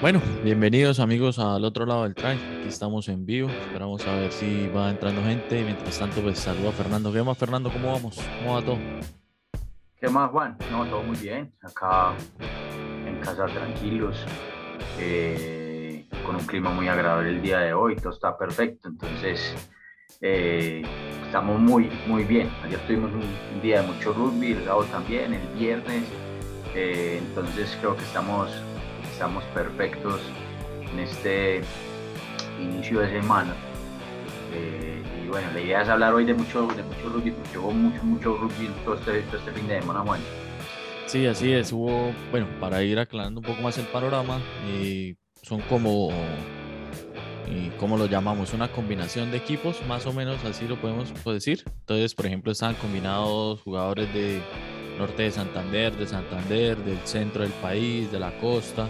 Bueno, 0.00 0.22
bienvenidos 0.44 1.00
amigos 1.00 1.40
al 1.40 1.64
otro 1.64 1.84
lado 1.84 2.04
del 2.04 2.14
track. 2.14 2.38
Aquí 2.60 2.68
estamos 2.68 3.08
en 3.08 3.26
vivo. 3.26 3.48
Esperamos 3.48 4.06
a 4.06 4.14
ver 4.14 4.30
si 4.30 4.68
va 4.68 4.90
entrando 4.90 5.24
gente. 5.24 5.64
Mientras 5.64 5.98
tanto, 5.98 6.20
pues 6.20 6.38
saludo 6.38 6.68
a 6.68 6.72
Fernando. 6.72 7.12
¿Qué 7.12 7.20
más, 7.20 7.36
Fernando? 7.36 7.68
¿Cómo 7.68 7.92
vamos? 7.92 8.16
¿Cómo 8.38 8.54
va 8.54 8.62
todo? 8.62 8.78
¿Qué 10.00 10.08
más, 10.08 10.30
Juan? 10.30 10.56
No, 10.70 10.86
todo 10.86 11.02
muy 11.02 11.16
bien. 11.16 11.52
Acá 11.62 12.14
en 13.08 13.18
casa 13.22 13.46
tranquilos. 13.46 14.16
Eh, 15.00 16.06
con 16.24 16.36
un 16.36 16.46
clima 16.46 16.70
muy 16.70 16.86
agradable 16.86 17.30
el 17.30 17.42
día 17.42 17.58
de 17.58 17.72
hoy. 17.72 17.96
Todo 17.96 18.12
está 18.12 18.38
perfecto. 18.38 18.88
Entonces, 18.88 19.52
eh, 20.20 20.82
estamos 21.26 21.58
muy, 21.58 21.90
muy 22.06 22.22
bien. 22.22 22.48
Ayer 22.62 22.78
tuvimos 22.86 23.10
un, 23.10 23.60
día 23.60 23.82
de 23.82 23.88
mucho 23.88 24.12
rugby, 24.12 24.52
el 24.52 24.64
sábado 24.64 24.84
también, 24.92 25.34
el 25.34 25.48
viernes. 25.58 26.04
Eh, 26.76 27.20
entonces, 27.20 27.76
creo 27.80 27.96
que 27.96 28.04
estamos 28.04 28.48
estamos 29.18 29.42
perfectos 29.46 30.20
en 30.92 31.00
este 31.00 31.60
inicio 32.62 33.00
de 33.00 33.20
semana. 33.20 33.52
Eh, 34.54 35.02
y 35.24 35.26
bueno, 35.26 35.48
la 35.52 35.60
idea 35.60 35.82
es 35.82 35.88
hablar 35.88 36.14
hoy 36.14 36.24
de 36.24 36.34
mucho, 36.34 36.68
de 36.68 36.84
mucho 36.84 37.08
rugby, 37.08 37.32
porque 37.32 37.58
hubo 37.58 37.72
mucho, 37.72 38.00
mucho 38.04 38.36
rugby 38.36 38.70
todo 38.84 38.94
este, 38.94 39.22
todo 39.22 39.38
este 39.38 39.50
fin 39.50 39.66
de 39.66 39.80
semana, 39.80 40.00
Juan. 40.02 40.20
Sí, 41.06 41.26
así 41.26 41.52
es. 41.52 41.72
Hubo, 41.72 42.12
bueno, 42.30 42.46
para 42.60 42.80
ir 42.84 42.96
aclarando 42.96 43.40
un 43.40 43.46
poco 43.46 43.60
más 43.60 43.76
el 43.76 43.86
panorama, 43.86 44.40
eh, 44.68 45.16
son 45.42 45.62
como, 45.62 46.10
¿cómo 47.80 47.96
lo 47.96 48.06
llamamos? 48.06 48.54
Una 48.54 48.70
combinación 48.70 49.32
de 49.32 49.38
equipos, 49.38 49.84
más 49.88 50.06
o 50.06 50.12
menos 50.12 50.44
así 50.44 50.68
lo 50.68 50.80
podemos 50.80 51.12
decir. 51.24 51.64
Entonces, 51.66 52.14
por 52.14 52.26
ejemplo, 52.26 52.52
estaban 52.52 52.76
combinados 52.76 53.62
jugadores 53.62 54.14
de 54.14 54.40
norte 54.96 55.24
de 55.24 55.32
Santander, 55.32 55.96
de 55.96 56.06
Santander, 56.06 56.76
del 56.76 56.98
centro 56.98 57.42
del 57.42 57.52
país, 57.54 58.12
de 58.12 58.20
la 58.20 58.30
costa, 58.38 58.88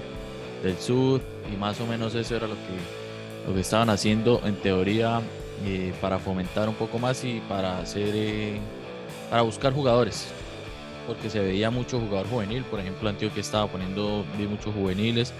del 0.63 0.77
sur 0.79 1.21
y 1.53 1.57
más 1.57 1.81
o 1.81 1.87
menos 1.87 2.15
eso 2.15 2.37
era 2.37 2.47
lo 2.47 2.55
que, 2.55 3.47
lo 3.47 3.55
que 3.55 3.61
estaban 3.61 3.91
haciendo 3.91 4.41
en 4.45 4.57
teoría 4.57 5.21
eh, 5.65 5.93
para 6.01 6.19
fomentar 6.19 6.69
un 6.69 6.75
poco 6.75 6.99
más 6.99 7.25
y 7.25 7.41
para 7.49 7.79
hacer 7.79 8.11
eh, 8.15 8.59
para 9.31 9.43
buscar 9.43 9.73
jugadores. 9.73 10.29
Porque 11.07 11.31
se 11.31 11.41
veía 11.41 11.71
mucho 11.71 11.99
jugador 12.01 12.29
juvenil 12.29 12.65
por 12.65 12.81
ejemplo 12.81 13.09
Antioquia 13.09 13.41
estaba 13.41 13.67
poniendo 13.67 14.25
vi 14.37 14.47
muchos 14.47 14.75
juveniles 14.75 15.33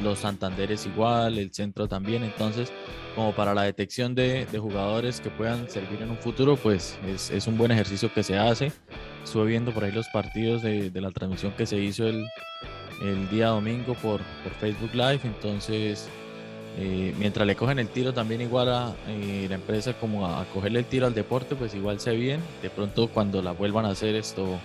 los 0.00 0.18
Santanderes 0.18 0.84
igual 0.86 1.38
el 1.38 1.52
centro 1.54 1.86
también. 1.86 2.24
Entonces 2.24 2.72
como 3.14 3.32
para 3.32 3.54
la 3.54 3.62
detección 3.62 4.14
de, 4.14 4.46
jugadores 4.58 5.20
que 5.20 5.30
puedan 5.30 5.68
servir 5.68 6.02
en 6.02 6.10
un 6.10 6.16
futuro 6.16 6.56
pues 6.56 6.98
es, 7.06 7.46
un 7.46 7.56
buen 7.56 7.70
ejercicio 7.70 8.12
que 8.12 8.22
se 8.22 8.36
hace. 8.36 8.72
Estuve 9.22 9.46
viendo 9.46 9.72
por 9.72 9.84
ahí 9.84 9.92
los 9.92 10.08
partidos 10.08 10.62
de 10.62 10.90
la 10.94 11.10
transmisión 11.10 11.52
que 11.52 11.66
se 11.66 11.76
hizo 11.76 12.06
el, 12.06 12.26
el 13.00 13.28
día 13.30 13.48
domingo 13.48 13.94
por, 13.94 14.20
por 14.42 14.52
Facebook 14.60 14.94
Live. 14.94 15.20
Entonces, 15.24 16.08
eh, 16.78 17.14
mientras 17.18 17.46
le 17.46 17.56
cogen 17.56 17.78
el 17.78 17.88
tiro 17.88 18.12
también 18.12 18.40
igual 18.40 18.68
a 18.68 18.94
eh, 19.08 19.46
la 19.48 19.56
empresa 19.56 19.94
como 19.94 20.26
a, 20.26 20.44
cogerle 20.46 20.80
el 20.80 20.84
tiro 20.84 21.06
al 21.06 21.14
deporte, 21.14 21.54
pues 21.56 21.74
igual 21.74 22.00
se 22.00 22.12
bien. 22.12 22.40
De 22.62 22.70
pronto 22.70 23.08
cuando 23.08 23.42
la 23.42 23.52
vuelvan 23.52 23.84
a 23.86 23.90
hacer 23.90 24.14
esto 24.14 24.58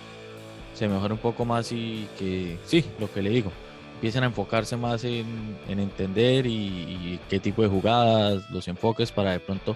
se 0.74 0.88
mejora 0.88 1.14
un 1.14 1.20
poco 1.20 1.44
más 1.44 1.72
y 1.72 2.06
que 2.18 2.58
sí, 2.66 2.84
lo 3.00 3.10
que 3.10 3.22
le 3.22 3.30
digo, 3.30 3.50
empiecen 3.94 4.24
a 4.24 4.26
enfocarse 4.26 4.76
más 4.76 5.04
en, 5.04 5.24
en 5.68 5.80
entender 5.80 6.46
y, 6.46 7.18
qué 7.30 7.40
tipo 7.40 7.62
de 7.62 7.68
jugadas, 7.68 8.48
los 8.50 8.68
enfoques 8.68 9.10
para 9.10 9.32
de 9.32 9.40
pronto 9.40 9.74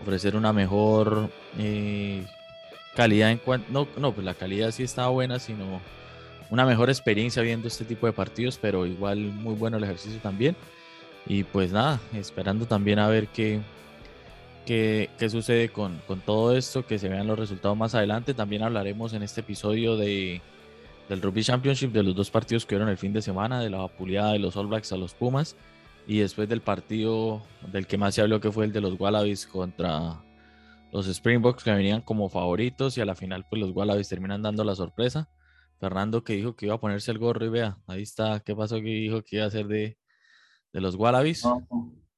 ofrecer 0.00 0.36
una 0.36 0.54
mejor 0.54 1.28
eh, 1.58 2.24
calidad 2.96 3.30
en 3.30 3.38
cuanto, 3.38 3.70
no, 3.70 3.86
no, 3.98 4.12
pues 4.12 4.24
la 4.24 4.32
calidad 4.32 4.70
sí 4.70 4.84
está 4.84 5.08
buena, 5.08 5.38
sino 5.38 5.80
una 6.50 6.64
mejor 6.64 6.88
experiencia 6.88 7.42
viendo 7.42 7.68
este 7.68 7.84
tipo 7.84 8.06
de 8.06 8.12
partidos, 8.12 8.58
pero 8.60 8.86
igual 8.86 9.18
muy 9.18 9.54
bueno 9.54 9.76
el 9.76 9.84
ejercicio 9.84 10.18
también. 10.20 10.56
Y 11.26 11.44
pues 11.44 11.72
nada, 11.72 12.00
esperando 12.14 12.66
también 12.66 12.98
a 12.98 13.08
ver 13.08 13.28
qué, 13.28 13.60
qué, 14.64 15.10
qué 15.18 15.28
sucede 15.28 15.68
con, 15.68 16.00
con, 16.06 16.20
todo 16.20 16.56
esto, 16.56 16.86
que 16.86 16.98
se 16.98 17.08
vean 17.08 17.26
los 17.26 17.38
resultados 17.38 17.76
más 17.76 17.94
adelante. 17.94 18.32
También 18.32 18.62
hablaremos 18.62 19.12
en 19.12 19.22
este 19.22 19.42
episodio 19.42 19.96
de, 19.96 20.40
del 21.08 21.22
Rugby 21.22 21.42
Championship, 21.42 21.92
de 21.92 22.02
los 22.02 22.14
dos 22.14 22.30
partidos 22.30 22.64
que 22.64 22.76
fueron 22.76 22.88
el 22.88 22.98
fin 22.98 23.12
de 23.12 23.22
semana, 23.22 23.60
de 23.60 23.70
la 23.70 23.78
vapuleada 23.78 24.32
de 24.32 24.38
los 24.38 24.56
All 24.56 24.66
Blacks 24.66 24.92
a 24.92 24.96
los 24.96 25.14
Pumas, 25.14 25.56
y 26.06 26.20
después 26.20 26.48
del 26.48 26.60
partido 26.60 27.42
del 27.72 27.86
que 27.86 27.98
más 27.98 28.14
se 28.14 28.22
habló, 28.22 28.40
que 28.40 28.50
fue 28.50 28.64
el 28.64 28.72
de 28.72 28.80
los 28.80 28.98
Wallabies 28.98 29.46
contra 29.46 30.22
los 30.92 31.06
Springboks, 31.06 31.64
que 31.64 31.72
venían 31.72 32.00
como 32.00 32.28
favoritos, 32.28 32.96
y 32.96 33.02
a 33.02 33.04
la 33.04 33.14
final 33.14 33.44
pues 33.48 33.60
los 33.60 33.72
Wallabies 33.72 34.08
terminan 34.08 34.42
dando 34.42 34.64
la 34.64 34.74
sorpresa. 34.74 35.28
Fernando 35.78 36.24
que 36.24 36.34
dijo 36.34 36.56
que 36.56 36.66
iba 36.66 36.74
a 36.74 36.80
ponerse 36.80 37.10
el 37.10 37.18
gorro 37.18 37.44
y 37.44 37.50
vea, 37.50 37.78
ahí 37.86 38.02
está, 38.02 38.40
¿qué 38.40 38.54
pasó 38.54 38.76
que 38.76 38.82
dijo 38.82 39.22
que 39.22 39.36
iba 39.36 39.44
a 39.44 39.48
hacer 39.48 39.66
de, 39.66 39.98
de 40.72 40.80
los 40.80 40.96
Wallabies? 40.96 41.44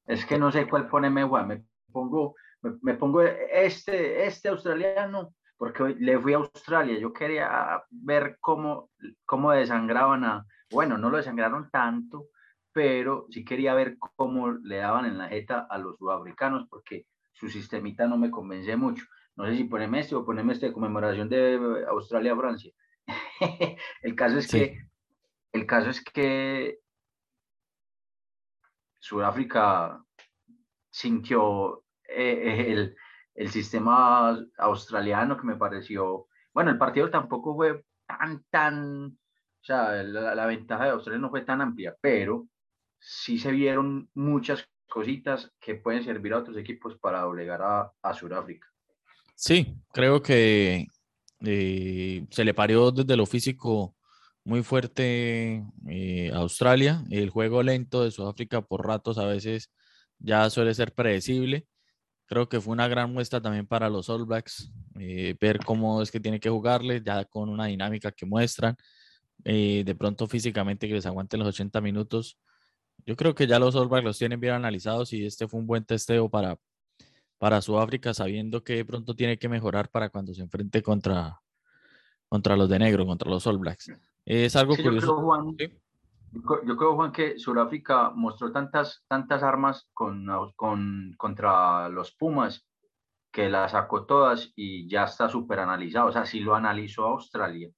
es 0.07 0.27
que 0.27 0.39
no 0.39 0.51
sé 0.51 0.69
cuál 0.69 0.89
ponerme, 0.89 1.25
me 1.25 1.65
pongo, 1.93 2.35
me, 2.83 2.95
pongo 2.95 3.23
este, 3.23 4.27
este 4.27 4.49
australiano, 4.49 5.35
porque 5.57 5.95
le 5.99 6.19
fui 6.19 6.33
a 6.33 6.39
Australia, 6.39 6.99
yo 6.99 7.13
quería 7.13 7.83
ver 7.91 8.39
cómo, 8.41 8.91
cómo 9.25 9.53
desangraban 9.53 10.25
a, 10.25 10.47
bueno, 10.71 10.99
no 10.99 11.11
lo 11.11 11.19
desangraron 11.19 11.71
tanto, 11.71 12.29
pero 12.73 13.27
sí 13.31 13.45
quería 13.45 13.75
ver 13.75 13.99
cómo 13.99 14.53
le 14.53 14.79
daban 14.79 15.05
en 15.05 15.19
la 15.19 15.29
jeta 15.29 15.67
a 15.69 15.79
los 15.79 15.97
sudafricanos, 15.99 16.67
porque 16.69 17.07
su 17.33 17.49
sistemita 17.49 18.07
no 18.07 18.17
me 18.17 18.31
convence 18.31 18.77
mucho. 18.77 19.05
No 19.37 19.47
sé 19.47 19.57
si 19.57 19.65
ponerme 19.65 20.01
este 20.01 20.15
o 20.15 20.25
ponerme 20.25 20.53
este 20.53 20.67
de 20.67 20.73
conmemoración 20.73 21.29
de 21.29 21.85
Australia-Francia. 21.89 22.73
el 24.03 24.15
caso 24.15 24.39
es 24.39 24.49
que 24.49 24.91
el 25.53 25.67
caso 25.67 25.91
es 25.91 26.03
que 26.03 26.79
Sudáfrica 28.99 30.05
sintió 30.91 31.85
eh, 32.05 32.67
el, 32.69 32.97
el, 33.35 33.49
sistema 33.51 34.39
australiano 34.59 35.37
que 35.37 35.47
me 35.47 35.57
pareció, 35.57 36.29
bueno, 36.53 36.71
el 36.71 36.79
partido 36.79 37.11
tampoco 37.11 37.55
fue 37.55 37.85
tan, 38.07 38.45
tan, 38.51 39.07
o 39.07 39.65
sea, 39.65 40.03
la, 40.03 40.47
ventaja 40.47 40.85
de 40.85 40.91
Australia 40.91 41.21
no 41.21 41.31
fue 41.31 41.43
tan 41.43 41.61
amplia, 41.61 41.97
pero 42.01 42.47
sí 42.99 43.39
se 43.39 43.51
vieron 43.51 44.09
muchas 44.15 44.69
cositas 44.89 45.51
que 45.61 45.77
pueden 45.77 46.05
servir 46.05 46.33
a 46.33 46.39
otros 46.39 46.57
equipos 46.57 46.97
para 46.99 47.23
doblegar 47.23 47.63
a, 47.63 47.93
a 48.03 48.15
Sudáfrica. 48.15 48.69
Sí, 49.35 49.75
creo 49.93 50.23
que 50.23 50.87
eh, 51.45 52.27
se 52.31 52.45
le 52.45 52.55
parió 52.55 52.91
desde 52.91 53.17
lo 53.17 53.27
físico 53.27 53.97
muy 54.45 54.63
fuerte 54.63 55.65
eh, 55.89 56.31
Australia. 56.35 57.05
El 57.11 57.31
juego 57.31 57.63
lento 57.63 58.05
de 58.05 58.11
Sudáfrica 58.11 58.63
por 58.63 58.87
ratos 58.87 59.19
a 59.19 59.27
veces 59.27 59.71
ya 60.19 60.51
suele 60.51 60.75
ser 60.75 60.95
predecible. 60.95 61.67
Creo 62.27 62.49
que 62.49 62.61
fue 62.61 62.73
una 62.73 62.89
gran 62.89 63.13
muestra 63.13 63.41
también 63.43 63.67
para 63.67 63.91
los 63.91 64.09
All 64.09 64.25
Blacks, 64.25 64.73
eh, 65.01 65.37
ver 65.41 65.59
cómo 65.65 66.03
es 66.03 66.11
que 66.11 66.21
tiene 66.21 66.41
que 66.41 66.51
jugarle, 66.51 67.03
ya 67.05 67.25
con 67.25 67.49
una 67.49 67.67
dinámica 67.67 68.13
que 68.13 68.27
muestran. 68.27 68.77
de 69.45 69.97
pronto 69.99 70.27
físicamente 70.29 70.89
que 70.89 70.95
les 70.95 71.07
aguanten 71.07 71.41
los 71.41 71.49
80 71.49 71.81
minutos. 71.81 72.39
Yo 73.07 73.17
creo 73.17 73.35
que 73.35 73.47
ya 73.47 73.59
los 73.59 73.75
All 73.77 73.89
Blacks 73.89 74.05
los 74.05 74.19
tienen 74.19 74.41
bien 74.41 74.55
analizados 74.55 75.13
y 75.13 75.25
este 75.27 75.49
fue 75.49 75.61
un 75.61 75.67
buen 75.67 75.85
testeo 75.85 76.29
para, 76.31 76.59
para 77.41 77.63
Sudáfrica, 77.63 78.13
sabiendo 78.13 78.63
que 78.63 78.85
pronto 78.85 79.17
tiene 79.17 79.39
que 79.39 79.49
mejorar 79.49 79.89
para 79.89 80.11
cuando 80.11 80.35
se 80.35 80.43
enfrente 80.43 80.83
contra, 80.83 81.41
contra 82.29 82.55
los 82.55 82.69
de 82.69 82.79
negro, 82.79 83.07
contra 83.07 83.31
los 83.31 83.47
All 83.47 83.57
Blacks. 83.57 83.91
Es 84.27 84.57
algo 84.57 84.77
curioso. 84.77 85.07
Yo 85.07 85.15
creo, 85.15 85.25
Juan, 85.25 85.57
yo 86.67 86.77
creo, 86.77 86.95
Juan, 86.97 87.13
que 87.13 87.39
Sudáfrica 87.39 88.11
mostró 88.11 88.53
tantas, 88.53 89.05
tantas 89.09 89.43
armas 89.43 89.89
con, 89.95 90.27
con, 90.55 91.15
contra 91.17 91.89
los 91.89 92.13
Pumas 92.13 92.67
que 93.33 93.49
las 93.49 93.73
sacó 93.73 94.05
todas 94.05 94.53
y 94.55 94.87
ya 94.87 95.05
está 95.05 95.31
súper 95.31 95.61
analizado. 95.61 96.09
O 96.09 96.13
sea, 96.13 96.27
si 96.27 96.41
lo 96.41 96.55
analizó 96.55 97.07
Australia. 97.07 97.71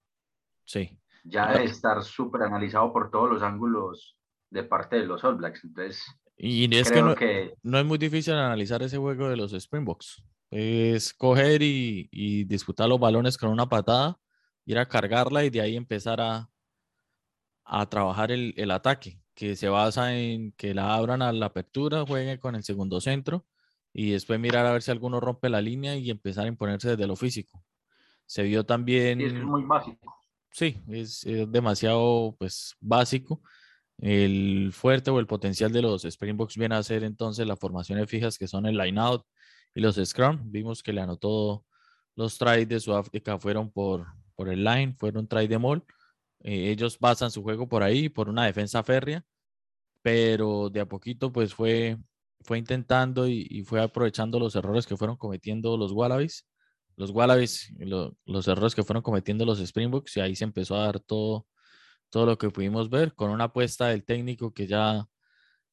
Sí. 0.64 0.98
Ya 1.22 1.52
debe 1.52 1.66
estar 1.66 2.02
súper 2.02 2.42
analizado 2.42 2.92
por 2.92 3.12
todos 3.12 3.31
los 3.31 3.42
ángulos 3.44 4.19
de 4.50 4.64
parte 4.64 4.96
de 4.96 5.06
los 5.06 5.22
All 5.22 5.37
Blacks. 5.37 5.62
Entonces, 5.62 6.04
y 6.37 6.75
es 6.76 6.90
que 6.90 7.02
no, 7.02 7.14
no, 7.62 7.79
es 7.79 7.84
muy 7.84 7.99
difícil 7.99 8.34
analizar 8.34 8.82
ese 8.82 8.99
juego 8.99 9.29
de 9.29 9.37
los 9.37 9.52
Springboks. 9.52 10.23
Es 10.50 11.14
coger 11.14 11.62
y, 11.62 12.08
y, 12.11 12.44
disputar 12.44 12.88
los 12.88 13.00
balones 13.00 13.38
con 13.38 13.50
una 13.50 13.69
patada, 13.69 14.19
ir 14.67 14.79
a 14.79 14.88
cargarla 14.88 15.44
y 15.44 15.50
de 15.50 15.61
ahí 15.61 15.76
empezar 15.76 16.20
a, 16.20 16.50
a 17.64 17.88
trabajar 17.88 18.32
el, 18.32 18.55
el, 18.56 18.70
ataque, 18.70 19.20
que 19.34 19.56
se 19.56 19.69
basa 19.69 20.14
en 20.17 20.52
que 20.52 20.75
la 20.75 20.94
abran 20.94 21.23
a 21.23 21.32
la 21.32 21.46
apertura, 21.46 22.05
jueguen 22.06 22.38
con 22.38 22.55
el 22.55 22.64
segundo 22.64 23.00
centro 23.00 23.46
y 23.93 24.11
después 24.11 24.40
mirar 24.40 24.67
a 24.67 24.73
ver 24.73 24.82
si 24.82 24.90
alguno 24.90 25.20
rompe 25.20 25.49
la 25.49 25.61
línea 25.61 25.96
y 25.96 26.11
empezar 26.11 26.44
a 26.46 26.49
imponerse 26.49 26.90
desde 26.90 27.06
lo 27.06 27.17
físico. 27.17 27.64
Se 28.26 28.43
vio 28.43 28.64
también... 28.64 29.20
es 29.20 29.35
muy 29.35 29.62
básico. 29.62 30.17
Sí, 30.50 30.82
es, 30.88 31.25
es 31.25 31.50
demasiado 31.50 32.35
pues 32.38 32.76
básico 32.81 33.43
el 34.02 34.72
fuerte 34.72 35.10
o 35.12 35.20
el 35.20 35.28
potencial 35.28 35.72
de 35.72 35.81
los 35.81 36.04
Springboks 36.04 36.56
viene 36.56 36.75
a 36.75 36.82
ser 36.82 37.04
entonces 37.04 37.46
las 37.46 37.58
formaciones 37.58 38.10
fijas 38.10 38.37
que 38.37 38.49
son 38.49 38.66
el 38.66 38.76
line 38.76 39.00
out 39.00 39.25
y 39.75 39.81
los 39.81 39.96
scrum. 39.96 40.50
Vimos 40.50 40.82
que 40.82 40.93
le 40.93 41.00
anotó 41.00 41.64
los 42.16 42.37
tries 42.37 42.69
de 42.69 42.81
Sudáfrica 42.81 43.38
fueron 43.38 43.70
por, 43.70 44.06
por 44.34 44.49
el 44.49 44.64
line, 44.64 44.94
fueron 44.96 45.28
tries 45.28 45.49
de 45.49 45.58
mall. 45.58 45.84
Eh, 46.40 46.70
ellos 46.72 46.99
basan 46.99 47.31
su 47.31 47.43
juego 47.44 47.69
por 47.69 47.84
ahí, 47.84 48.08
por 48.08 48.28
una 48.28 48.44
defensa 48.46 48.82
férrea. 48.82 49.25
pero 50.02 50.70
de 50.70 50.81
a 50.81 50.87
poquito 50.87 51.32
pues 51.32 51.54
fue, 51.54 51.99
fue 52.43 52.58
intentando 52.58 53.28
y, 53.28 53.62
fue 53.64 53.81
aprovechando 53.82 54.38
los 54.40 54.56
errores 54.56 54.87
que 54.87 54.96
fueron 54.96 55.16
cometiendo 55.16 55.76
los 55.76 55.93
Wallabies, 55.93 56.46
los 56.96 57.10
Wallabies, 57.10 57.72
los 58.26 58.49
errores 58.49 58.75
que 58.75 58.82
fueron 58.84 59.02
cometiendo 59.02 59.46
los 59.46 59.60
Springboks 59.60 60.16
y 60.16 60.20
ahí 60.20 60.37
se 60.37 60.44
empezó 60.44 60.76
a 60.76 60.87
dar 60.87 61.00
todo, 61.00 61.46
todo 62.12 62.26
lo 62.26 62.38
que 62.38 62.50
pudimos 62.50 62.91
ver 62.91 63.14
con 63.14 63.31
una 63.31 63.44
apuesta 63.44 63.88
del 63.88 64.05
técnico 64.05 64.53
que 64.55 64.67
ya 64.69 65.09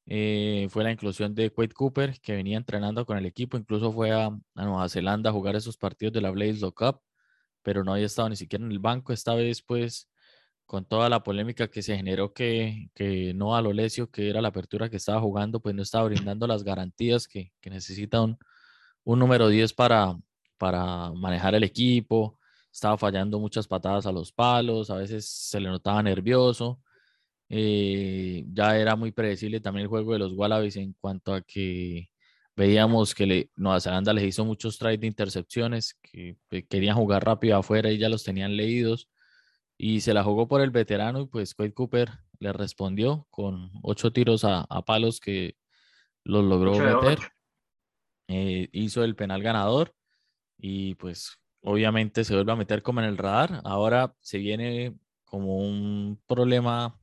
eh, 0.06 0.68
fue 0.70 0.84
la 0.84 0.92
inclusión 0.92 1.34
de 1.34 1.52
Quade 1.52 1.74
Cooper, 1.74 2.20
que 2.20 2.34
venía 2.34 2.56
entrenando 2.58 3.06
con 3.06 3.18
el 3.18 3.26
equipo, 3.26 3.58
incluso 3.58 3.92
fue 3.92 4.12
a, 4.12 4.30
Nueva 4.54 4.88
Zelanda 4.88 5.30
a 5.30 5.32
jugar 5.34 5.56
esos 5.56 5.76
partidos 5.78 6.14
de 6.14 6.22
la 6.22 6.30
Blaze 6.30 6.60
Cup, 6.74 7.00
pero 7.62 7.84
no 7.84 7.92
había 7.94 8.06
estado 8.06 8.30
ni 8.30 8.36
siquiera 8.36 8.64
en 8.64 8.72
el 8.72 8.78
banco. 8.80 9.12
Esta 9.12 9.34
vez, 9.34 9.62
pues, 9.62 10.10
con 10.66 10.86
toda 10.86 11.08
la 11.10 11.22
polémica 11.22 11.68
que 11.68 11.82
se 11.82 11.96
generó 11.96 12.32
que, 12.32 12.90
que 12.94 13.34
no 13.34 13.56
a 13.56 13.62
Lolesio, 13.62 14.10
que 14.10 14.30
era 14.30 14.40
la 14.42 14.48
apertura 14.48 14.90
que 14.90 14.96
estaba 14.96 15.20
jugando, 15.20 15.60
pues 15.60 15.74
no 15.74 15.82
estaba 15.82 16.06
brindando 16.06 16.46
las 16.46 16.64
garantías 16.64 17.28
que, 17.28 17.52
que 17.60 17.70
necesita 17.70 18.22
un, 18.22 18.38
un 19.04 19.18
número 19.18 19.48
10 19.48 19.74
para, 19.74 20.16
para 20.58 21.12
manejar 21.12 21.54
el 21.54 21.64
equipo. 21.64 22.39
Estaba 22.72 22.96
fallando 22.96 23.38
muchas 23.38 23.66
patadas 23.66 24.06
a 24.06 24.12
los 24.12 24.32
palos, 24.32 24.90
a 24.90 24.96
veces 24.96 25.26
se 25.26 25.60
le 25.60 25.68
notaba 25.68 26.02
nervioso. 26.02 26.80
Eh, 27.48 28.44
ya 28.52 28.78
era 28.78 28.94
muy 28.94 29.10
predecible 29.10 29.60
también 29.60 29.82
el 29.82 29.88
juego 29.88 30.12
de 30.12 30.20
los 30.20 30.32
Wallabies 30.34 30.76
en 30.76 30.94
cuanto 31.00 31.34
a 31.34 31.42
que 31.42 32.08
veíamos 32.56 33.14
que 33.14 33.26
le, 33.26 33.50
Nueva 33.56 33.80
Zelanda 33.80 34.12
les 34.12 34.24
hizo 34.24 34.44
muchos 34.44 34.78
tries 34.78 35.00
de 35.00 35.06
intercepciones, 35.08 35.98
que, 36.02 36.36
querían 36.68 36.96
jugar 36.96 37.24
rápido 37.24 37.56
afuera 37.56 37.90
y 37.90 37.98
ya 37.98 38.08
los 38.08 38.22
tenían 38.22 38.56
leídos. 38.56 39.08
Y 39.76 40.02
se 40.02 40.14
la 40.14 40.22
jugó 40.22 40.46
por 40.46 40.60
el 40.60 40.70
veterano 40.70 41.22
y 41.22 41.26
pues 41.26 41.54
Quade 41.54 41.72
Cooper 41.72 42.10
le 42.38 42.52
respondió 42.52 43.26
con 43.30 43.70
ocho 43.82 44.12
tiros 44.12 44.44
a, 44.44 44.66
palos 44.86 45.20
que 45.20 45.56
los 46.22 46.44
logró 46.44 46.72
meter. 46.78 47.18
Eh, 48.28 48.68
hizo 48.72 49.02
el 49.02 49.16
penal 49.16 49.42
ganador 49.42 49.94
y 50.58 50.94
pues 50.96 51.40
obviamente 51.62 52.24
se 52.24 52.34
vuelve 52.34 52.52
a 52.52 52.56
meter 52.56 52.82
como 52.82 53.00
en 53.00 53.06
el 53.06 53.18
radar. 53.18 53.60
Ahora 53.64 54.14
se 54.20 54.38
viene 54.38 54.94
como 55.24 55.56
un 55.58 56.20
problema 56.26 57.00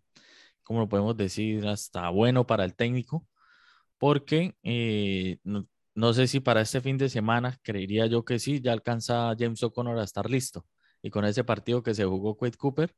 como 0.68 0.82
lo 0.82 0.90
podemos 0.90 1.18
decir, 1.18 1.68
hasta 1.68 2.10
bueno 2.10 2.46
para 2.48 2.66
el 2.66 2.76
técnico, 2.76 3.26
porque 3.98 4.56
eh, 4.64 5.40
no, 5.96 6.14
sé 6.14 6.28
si 6.28 6.42
para 6.42 6.62
este 6.62 6.82
fin 6.82 6.98
de 6.98 7.10
semana, 7.10 7.60
creería 7.64 8.08
yo 8.08 8.26
que 8.26 8.40
sí, 8.40 8.62
ya 8.62 8.74
alcanza 8.74 9.36
James 9.40 9.64
O'Connor 9.64 10.00
a 10.00 10.04
estar 10.04 10.30
listo. 10.30 10.66
Y 11.02 11.10
con 11.12 11.26
ese 11.26 11.44
partido 11.46 11.84
que 11.84 11.94
se 11.96 12.06
jugó 12.06 12.38
Quade 12.38 12.58
Cooper, 12.58 12.94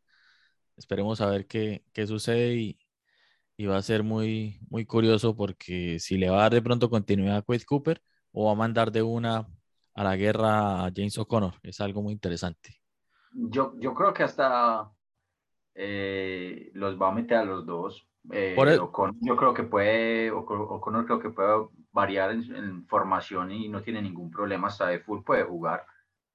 esperemos 0.77 1.21
a 1.21 1.27
ver 1.27 1.47
qué, 1.47 1.83
qué 1.93 2.07
sucede 2.07 2.55
y, 2.55 2.79
y, 3.57 3.65
va 3.67 3.77
a 3.77 3.81
ser 3.83 4.03
muy, 4.03 4.59
muy 4.69 4.85
curioso 4.85 5.35
porque 5.35 5.99
si 5.99 6.17
le 6.17 6.29
va 6.29 6.39
a 6.39 6.41
dar 6.43 6.53
de 6.53 6.61
pronto 6.63 6.89
continuidad 6.89 7.37
a 7.37 7.41
Quade 7.43 7.65
Cooper 7.65 8.01
o 8.31 8.45
va 8.45 8.53
a 8.53 8.55
mandar 8.55 8.91
de 8.91 9.03
una 9.03 9.47
a 9.99 10.03
la 10.05 10.15
guerra 10.15 10.85
a 10.85 10.91
James 10.95 11.17
O'Connor, 11.17 11.55
es 11.61 11.81
algo 11.81 12.01
muy 12.01 12.13
interesante. 12.13 12.79
Yo, 13.33 13.73
yo 13.79 13.93
creo 13.93 14.13
que 14.13 14.23
hasta 14.23 14.89
eh, 15.75 16.71
los 16.73 16.97
va 16.97 17.09
a 17.09 17.11
meter 17.11 17.39
a 17.39 17.43
los 17.43 17.65
dos. 17.65 18.07
Eh, 18.31 18.55
yo 19.19 19.35
creo 19.35 19.53
que 19.53 19.63
puede, 19.63 20.31
O'Connor 20.31 21.05
creo 21.05 21.19
que 21.19 21.31
puede 21.31 21.67
variar 21.91 22.31
en, 22.31 22.87
formación 22.87 23.51
y 23.51 23.67
no 23.67 23.81
tiene 23.81 24.01
ningún 24.01 24.31
problema, 24.31 24.67
hasta 24.67 24.87
de 24.87 24.99
full 24.99 25.21
puede 25.21 25.43
jugar. 25.43 25.85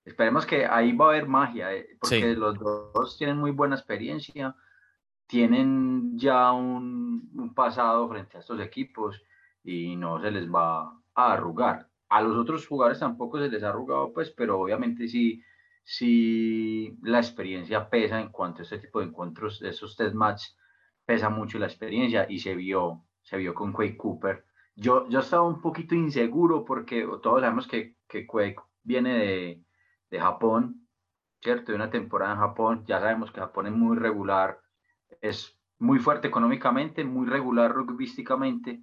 Esperemos 0.05 0.45
que 0.45 0.67
ahí 0.67 0.93
va 0.95 1.07
a 1.07 1.09
haber 1.09 1.27
magia, 1.27 1.73
eh, 1.73 1.89
porque 1.99 2.35
los 2.35 2.59
dos 2.59 3.17
tienen 3.17 3.39
muy 3.39 3.51
buena 3.51 3.77
experiencia, 3.77 4.55
tienen 5.27 6.19
ya 6.19 6.53
un, 6.53 7.31
un, 7.35 7.55
pasado 7.55 8.11
frente 8.11 8.37
a 8.37 8.41
estos 8.41 8.61
equipos 8.61 9.23
y 9.63 9.97
no 9.97 10.21
se 10.21 10.31
les 10.31 10.53
va 10.53 11.01
a 11.15 11.33
arrugar. 11.33 11.89
A 12.09 12.23
los 12.23 12.37
otros 12.37 12.67
jugadores 12.67 13.01
tampoco 13.01 13.39
se 13.39 13.49
les 13.49 13.63
ha 13.63 13.71
arrugado, 13.71 14.13
pues, 14.13 14.31
pero 14.31 14.61
obviamente 14.61 15.09
sí 15.09 15.43
si 15.85 16.97
la 17.03 17.19
experiencia 17.19 17.89
pesa 17.91 18.21
en 18.21 18.31
cuanto 18.31 18.61
a 18.61 18.63
este 18.63 18.79
tipo 18.79 19.01
de 19.01 19.07
encuentros, 19.07 19.63
esos 19.63 19.97
test 19.97 20.15
match, 20.15 20.43
pesa 21.05 21.29
mucho 21.29 21.59
la 21.59 21.67
experiencia 21.67 22.27
y 22.29 22.39
se 22.39 22.55
vio, 22.57 23.05
se 23.23 23.37
vio 23.37 23.55
con 23.55 23.73
Quake 23.73 23.97
Cooper. 23.97 24.47
Yo, 24.75 25.09
yo 25.09 25.21
estaba 25.21 25.47
un 25.47 25.61
poquito 25.61 25.95
inseguro 25.95 26.65
porque 26.65 27.07
todos 27.23 27.43
sabemos 27.43 27.69
que, 27.69 27.97
que 28.09 28.27
Quake 28.27 28.57
viene 28.83 29.19
de, 29.19 29.65
de 30.11 30.21
Japón, 30.21 30.89
¿cierto? 31.43 31.73
De 31.73 31.77
una 31.77 31.91
temporada 31.91 32.33
en 32.33 32.41
Japón. 32.41 32.85
Ya 32.87 32.99
sabemos 32.99 33.31
que 33.31 33.41
Japón 33.41 33.67
es 33.67 33.73
muy 33.73 33.97
regular, 33.97 34.61
es 35.21 35.57
muy 35.79 35.99
fuerte 35.99 36.29
económicamente, 36.29 37.05
muy 37.05 37.27
regular 37.27 37.73
rugbyísticamente 37.73 38.83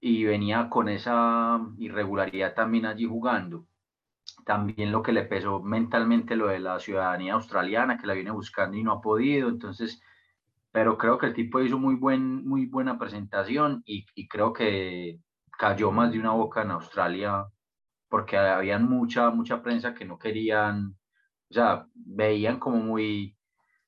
y 0.00 0.24
venía 0.24 0.68
con 0.70 0.88
esa 0.88 1.60
irregularidad 1.78 2.54
también 2.54 2.86
allí 2.86 3.04
jugando. 3.04 3.66
También 4.46 4.92
lo 4.92 5.02
que 5.02 5.12
le 5.12 5.24
pesó 5.24 5.60
mentalmente 5.62 6.36
lo 6.36 6.48
de 6.48 6.60
la 6.60 6.80
ciudadanía 6.80 7.34
australiana, 7.34 7.98
que 7.98 8.06
la 8.06 8.14
viene 8.14 8.30
buscando 8.30 8.76
y 8.76 8.82
no 8.82 8.92
ha 8.92 9.00
podido, 9.00 9.48
entonces, 9.48 10.02
pero 10.72 10.96
creo 10.96 11.18
que 11.18 11.26
el 11.26 11.34
tipo 11.34 11.60
hizo 11.60 11.78
muy, 11.78 11.96
buen, 11.96 12.46
muy 12.46 12.66
buena 12.66 12.98
presentación 12.98 13.82
y, 13.84 14.06
creo 14.28 14.52
que 14.52 15.20
cayó 15.58 15.92
más 15.92 16.12
de 16.12 16.18
una 16.18 16.32
boca 16.32 16.62
en 16.62 16.70
Australia 16.70 17.46
porque 18.08 18.36
había 18.38 18.78
mucha, 18.78 19.30
mucha 19.30 19.62
prensa 19.62 19.94
que 19.94 20.04
no 20.04 20.18
querían, 20.18 20.96
o 21.50 21.54
sea, 21.54 21.86
veían 21.94 22.58
como 22.58 22.78
muy 22.78 23.36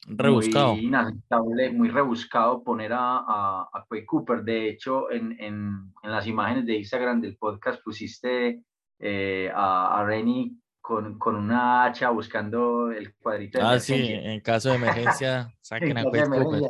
rebuscado, 0.06 0.74
muy 0.74 0.86
inaceptable, 0.86 1.70
muy 1.70 1.88
rebuscado 1.88 2.62
poner 2.62 2.92
a, 2.92 3.18
a, 3.18 3.68
a 3.72 3.86
Cooper. 4.06 4.42
De 4.42 4.68
hecho, 4.68 5.10
en, 5.10 5.32
en, 5.40 5.92
en 6.02 6.10
las 6.10 6.26
imágenes 6.26 6.66
de 6.66 6.76
Instagram 6.76 7.20
del 7.20 7.36
podcast 7.36 7.82
pusiste 7.82 8.62
eh, 8.98 9.50
a, 9.54 10.00
a 10.00 10.04
Rennie 10.04 10.56
con, 10.80 11.18
con, 11.18 11.36
una 11.36 11.84
hacha 11.84 12.10
buscando 12.10 12.90
el 12.90 13.14
cuadrito 13.14 13.58
de 13.58 13.64
Ah, 13.64 13.78
sí, 13.78 14.08
en 14.10 14.40
caso 14.40 14.70
de 14.70 14.76
emergencia, 14.76 15.52
saquen 15.60 15.98
a 15.98 16.02
Quake 16.04 16.28
Cooper. 16.28 16.62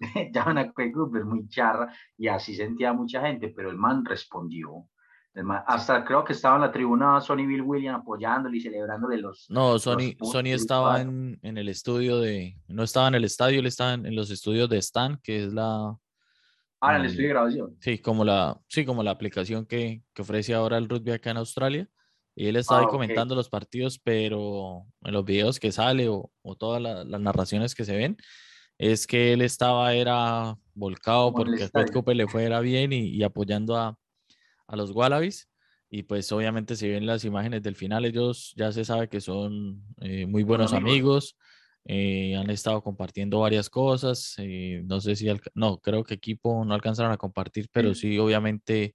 Llaman 0.32 0.58
a 0.58 0.72
Quake 0.72 0.92
Cooper, 0.92 1.24
muy 1.24 1.48
charra, 1.48 1.92
y 2.16 2.28
así 2.28 2.54
sentía 2.54 2.92
mucha 2.92 3.22
gente, 3.22 3.52
pero 3.54 3.70
el 3.70 3.76
man 3.76 4.04
respondió. 4.04 4.86
Hasta 5.66 6.04
creo 6.04 6.24
que 6.24 6.32
estaba 6.32 6.56
en 6.56 6.62
la 6.62 6.72
tribuna 6.72 7.20
Sony 7.20 7.46
Bill 7.46 7.62
Williams 7.62 8.00
apoyándole 8.00 8.56
y 8.56 8.60
celebrándole 8.60 9.18
los. 9.18 9.46
No, 9.50 9.78
Sony, 9.78 10.16
Sony 10.20 10.52
estaba 10.52 11.00
en, 11.00 11.38
en, 11.42 11.58
el 11.58 11.68
estudio 11.68 12.18
de. 12.18 12.56
No 12.68 12.82
estaba 12.82 13.08
en 13.08 13.14
el 13.14 13.24
estadio, 13.24 13.60
él 13.60 13.66
estaba 13.66 13.94
en, 13.94 14.06
en 14.06 14.14
los 14.16 14.30
estudios 14.30 14.68
de 14.68 14.78
Stan, 14.78 15.18
que 15.22 15.44
es 15.44 15.52
la, 15.52 15.96
Ah, 16.80 16.94
en 16.94 17.02
el 17.02 17.06
estudio 17.08 17.28
de 17.28 17.34
grabación. 17.34 17.76
Sí, 17.80 17.98
como 17.98 18.24
la, 18.24 18.58
sí, 18.68 18.86
como 18.86 19.02
la 19.02 19.10
aplicación 19.10 19.66
que, 19.66 20.02
que 20.14 20.22
ofrece 20.22 20.54
ahora 20.54 20.78
el 20.78 20.88
rugby 20.88 21.12
acá 21.12 21.30
en 21.30 21.36
Australia. 21.36 21.88
Y 22.34 22.46
él 22.46 22.56
estaba 22.56 22.80
ahí 22.80 22.86
ah, 22.88 22.90
comentando 22.90 23.34
los 23.34 23.50
partidos, 23.50 23.98
pero 23.98 24.86
en 25.04 25.12
los 25.12 25.24
videos 25.24 25.60
que 25.60 25.72
sale 25.72 26.08
o, 26.08 26.30
o 26.42 26.56
todas 26.56 26.80
las 26.80 27.20
narraciones 27.20 27.74
que 27.74 27.84
se 27.84 27.96
ven, 27.96 28.16
es 28.78 29.06
que 29.06 29.34
él 29.34 29.42
estaba, 29.42 29.92
era 29.92 30.56
volcado 30.72 31.34
porque 31.34 31.64
a 31.64 31.68
Fred 31.68 31.90
Cooper 31.92 32.16
le 32.16 32.28
fuera 32.28 32.60
bien 32.60 32.94
y, 32.94 33.08
y 33.08 33.22
apoyando 33.24 33.76
a, 33.76 33.98
a, 34.70 34.76
los 34.76 34.90
Wallabies. 34.92 35.48
Y 35.88 36.04
pues 36.04 36.30
obviamente 36.30 36.76
se 36.76 36.88
ven 36.88 37.06
las 37.06 37.24
imágenes 37.24 37.62
del 37.62 37.74
final, 37.74 38.04
ellos 38.04 38.54
ya 38.56 38.70
se 38.70 38.84
sabe 38.84 39.08
que 39.08 39.20
son 39.20 39.82
eh, 40.00 40.24
muy 40.24 40.44
buenos 40.44 40.72
amigos 40.72 41.36
eh, 41.84 42.36
han 42.36 42.50
estado 42.50 42.82
compartiendo 42.82 43.40
varias 43.40 43.70
cosas. 43.70 44.34
Eh, 44.38 44.82
no 44.84 45.00
sé 45.00 45.16
si, 45.16 45.28
no, 45.54 45.78
creo 45.78 46.04
que 46.04 46.14
equipo 46.14 46.64
no 46.64 46.74
alcanzaron 46.74 47.12
a 47.12 47.16
compartir, 47.16 47.68
pero 47.72 47.94
sí, 47.94 48.18
obviamente 48.18 48.94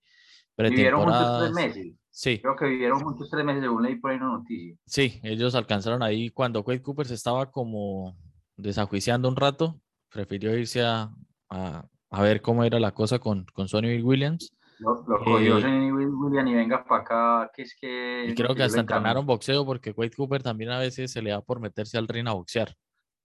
Vivieron 0.58 1.04
juntos 1.04 1.40
tres 1.42 1.54
meses. 1.54 1.94
Sí. 2.10 2.40
Creo 2.40 2.56
que 2.56 2.66
vivieron 2.66 3.02
juntos 3.02 3.30
tres 3.30 3.44
meses, 3.44 3.62
según 3.62 3.84
leí 3.84 3.98
por 3.98 4.12
ahí 4.12 4.18
una 4.18 4.38
noticia. 4.38 4.78
Sí, 4.86 5.20
ellos 5.22 5.54
alcanzaron 5.54 6.02
ahí 6.02 6.30
cuando 6.30 6.64
Quade 6.64 6.82
Cooper 6.82 7.08
se 7.08 7.14
estaba 7.14 7.52
como 7.52 8.18
desajuiciando 8.56 9.28
un 9.28 9.36
rato, 9.36 9.82
prefirió 10.10 10.58
irse 10.58 10.82
a, 10.82 11.12
a, 11.50 11.86
a 12.10 12.22
ver 12.22 12.42
cómo 12.42 12.64
era 12.64 12.80
la 12.80 12.94
cosa 12.94 13.20
con, 13.20 13.46
con 13.54 13.68
Sonny 13.68 14.02
Williams. 14.02 14.56
Lo, 14.80 15.04
cogió 15.04 15.58
eh, 15.60 15.92
William 15.92 16.48
y 16.48 16.54
venga 16.54 16.84
para 16.84 17.02
acá, 17.02 17.52
que 17.54 17.62
es 17.64 17.76
que... 17.80 18.28
Y 18.30 18.36
creo 18.36 18.54
que 18.56 18.64
hasta 18.64 18.82
entrenaron 18.82 19.26
boxeo 19.26 19.66
porque 19.66 19.92
Wade 19.92 20.12
Cooper 20.12 20.44
también 20.44 20.72
a 20.72 20.80
veces 20.80 21.12
se 21.12 21.22
le 21.22 21.32
da 21.32 21.42
por 21.42 21.60
meterse 21.60 21.98
al 21.98 22.08
ring 22.08 22.28
a 22.28 22.34
boxear. 22.34 22.76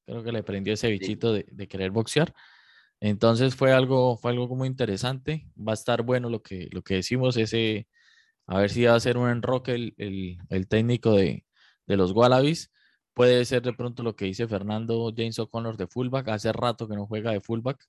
Creo 0.06 0.22
que 0.22 0.32
le 0.32 0.42
prendió 0.42 0.74
ese 0.74 0.90
bichito 0.90 1.32
de, 1.32 1.46
de, 1.50 1.68
querer 1.68 1.90
boxear. 1.90 2.32
Entonces 3.00 3.54
fue 3.56 3.72
algo, 3.72 4.16
fue 4.16 4.32
algo 4.32 4.54
muy 4.54 4.68
interesante. 4.68 5.46
Va 5.56 5.72
a 5.72 5.74
estar 5.74 6.02
bueno 6.02 6.28
lo 6.30 6.42
que, 6.42 6.68
lo 6.72 6.82
que 6.82 6.94
decimos, 6.94 7.36
ese, 7.36 7.88
a 8.46 8.58
ver 8.58 8.70
si 8.70 8.84
va 8.84 8.94
a 8.94 9.00
ser 9.00 9.16
un 9.16 9.28
enroque 9.28 9.72
el, 9.72 9.94
el, 9.98 10.38
el 10.48 10.68
técnico 10.68 11.14
de, 11.14 11.44
de 11.86 11.96
los 11.96 12.12
Wallabies. 12.12 12.70
Puede 13.14 13.44
ser 13.44 13.62
de 13.62 13.72
pronto 13.72 14.02
lo 14.02 14.14
que 14.14 14.26
dice 14.26 14.46
Fernando 14.46 15.12
James 15.16 15.38
O'Connor 15.38 15.76
de 15.76 15.86
fullback. 15.86 16.28
Hace 16.28 16.52
rato 16.52 16.88
que 16.88 16.96
no 16.96 17.06
juega 17.06 17.32
de 17.32 17.40
fullback 17.40 17.86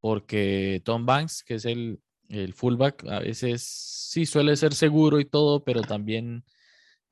porque 0.00 0.82
Tom 0.84 1.06
Banks, 1.06 1.42
que 1.42 1.54
es 1.54 1.64
el, 1.64 1.98
el 2.28 2.54
fullback 2.54 3.04
a 3.06 3.20
veces 3.20 3.62
sí 3.62 4.26
suele 4.26 4.56
ser 4.56 4.74
seguro 4.74 5.20
y 5.20 5.24
todo, 5.24 5.64
pero 5.64 5.82
también 5.82 6.44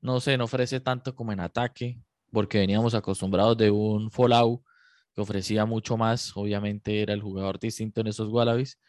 no 0.03 0.19
sé, 0.19 0.37
no 0.37 0.43
ofrece 0.45 0.81
tanto 0.81 1.15
como 1.15 1.31
en 1.31 1.39
ataque, 1.39 1.97
porque 2.31 2.59
veníamos 2.59 2.93
acostumbrados 2.93 3.57
de 3.57 3.71
un 3.71 4.11
Fallout 4.11 4.61
que 5.13 5.21
ofrecía 5.21 5.65
mucho 5.65 5.97
más. 5.97 6.35
Obviamente 6.35 7.01
era 7.01 7.13
el 7.13 7.21
jugador 7.21 7.59
distinto 7.59 8.01
en 8.01 8.07
esos 8.07 8.29
Wallabies. 8.29 8.79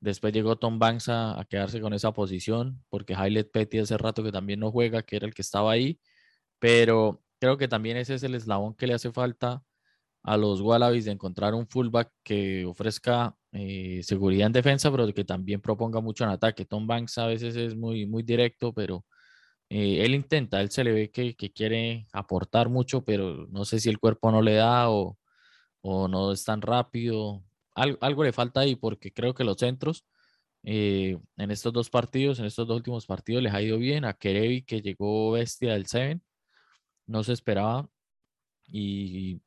Después 0.00 0.32
llegó 0.32 0.56
Tom 0.56 0.78
Banks 0.78 1.08
a, 1.10 1.44
quedarse 1.48 1.80
con 1.80 1.92
esa 1.94 2.12
posición, 2.12 2.82
porque 2.88 3.14
Haile 3.14 3.44
Petty 3.44 3.78
hace 3.80 3.98
rato 3.98 4.22
que 4.24 4.32
también 4.32 4.60
no 4.60 4.72
juega, 4.72 5.02
que 5.02 5.16
era 5.16 5.26
el 5.26 5.34
que 5.34 5.42
estaba 5.42 5.72
ahí. 5.72 6.00
Pero 6.58 7.22
creo 7.38 7.58
que 7.58 7.68
también 7.68 7.96
ese 7.98 8.14
es 8.14 8.22
el 8.22 8.34
eslabón 8.34 8.74
que 8.74 8.86
le 8.86 8.94
hace 8.94 9.12
falta 9.12 9.62
a 10.22 10.36
los 10.36 10.60
Wallabies 10.60 11.04
de 11.06 11.12
encontrar 11.12 11.54
un 11.54 11.66
fullback 11.66 12.12
que 12.22 12.64
ofrezca 12.64 13.36
eh, 13.52 14.00
seguridad 14.02 14.46
en 14.46 14.52
defensa, 14.52 14.90
pero 14.90 15.12
que 15.12 15.24
también 15.24 15.60
proponga 15.60 16.00
mucho 16.00 16.24
en 16.24 16.30
ataque. 16.30 16.64
Tom 16.64 16.86
Banks 16.86 17.18
a 17.18 17.26
veces 17.26 17.56
es 17.56 17.76
muy, 17.76 18.06
muy 18.06 18.22
directo, 18.22 18.72
pero 18.72 19.04
eh, 19.68 20.04
él 20.04 20.14
intenta, 20.14 20.60
él 20.60 20.70
se 20.70 20.84
le 20.84 20.92
ve 20.92 21.10
que, 21.10 21.34
quiere 21.34 22.06
aportar 22.12 22.68
mucho, 22.68 23.04
pero 23.04 23.46
no 23.48 23.64
sé 23.64 23.80
si 23.80 23.88
el 23.88 23.98
cuerpo 23.98 24.30
no 24.30 24.42
le 24.42 24.54
da 24.54 24.90
o, 24.90 25.18
no 25.82 26.32
es 26.32 26.44
tan 26.44 26.62
rápido. 26.62 27.42
Algo, 27.74 28.24
le 28.24 28.32
falta 28.32 28.60
ahí 28.60 28.76
porque 28.76 29.12
creo 29.12 29.34
que 29.34 29.44
los 29.44 29.56
centros 29.58 30.04
eh, 30.64 31.18
en 31.36 31.50
estos 31.50 31.72
dos 31.72 31.90
partidos, 31.90 32.38
en 32.38 32.46
estos 32.46 32.66
dos 32.68 32.76
últimos 32.76 33.06
partidos 33.06 33.42
les 33.42 33.54
ha 33.54 33.62
ido 33.62 33.78
bien. 33.78 34.04
A 34.04 34.14
Kerevi 34.14 34.62
que 34.62 34.82
llegó 34.82 35.32
bestia 35.32 35.72
del 35.74 35.86
7, 35.86 36.20
no 37.06 37.24
se 37.24 37.32
esperaba 37.32 37.88
y 38.68 39.40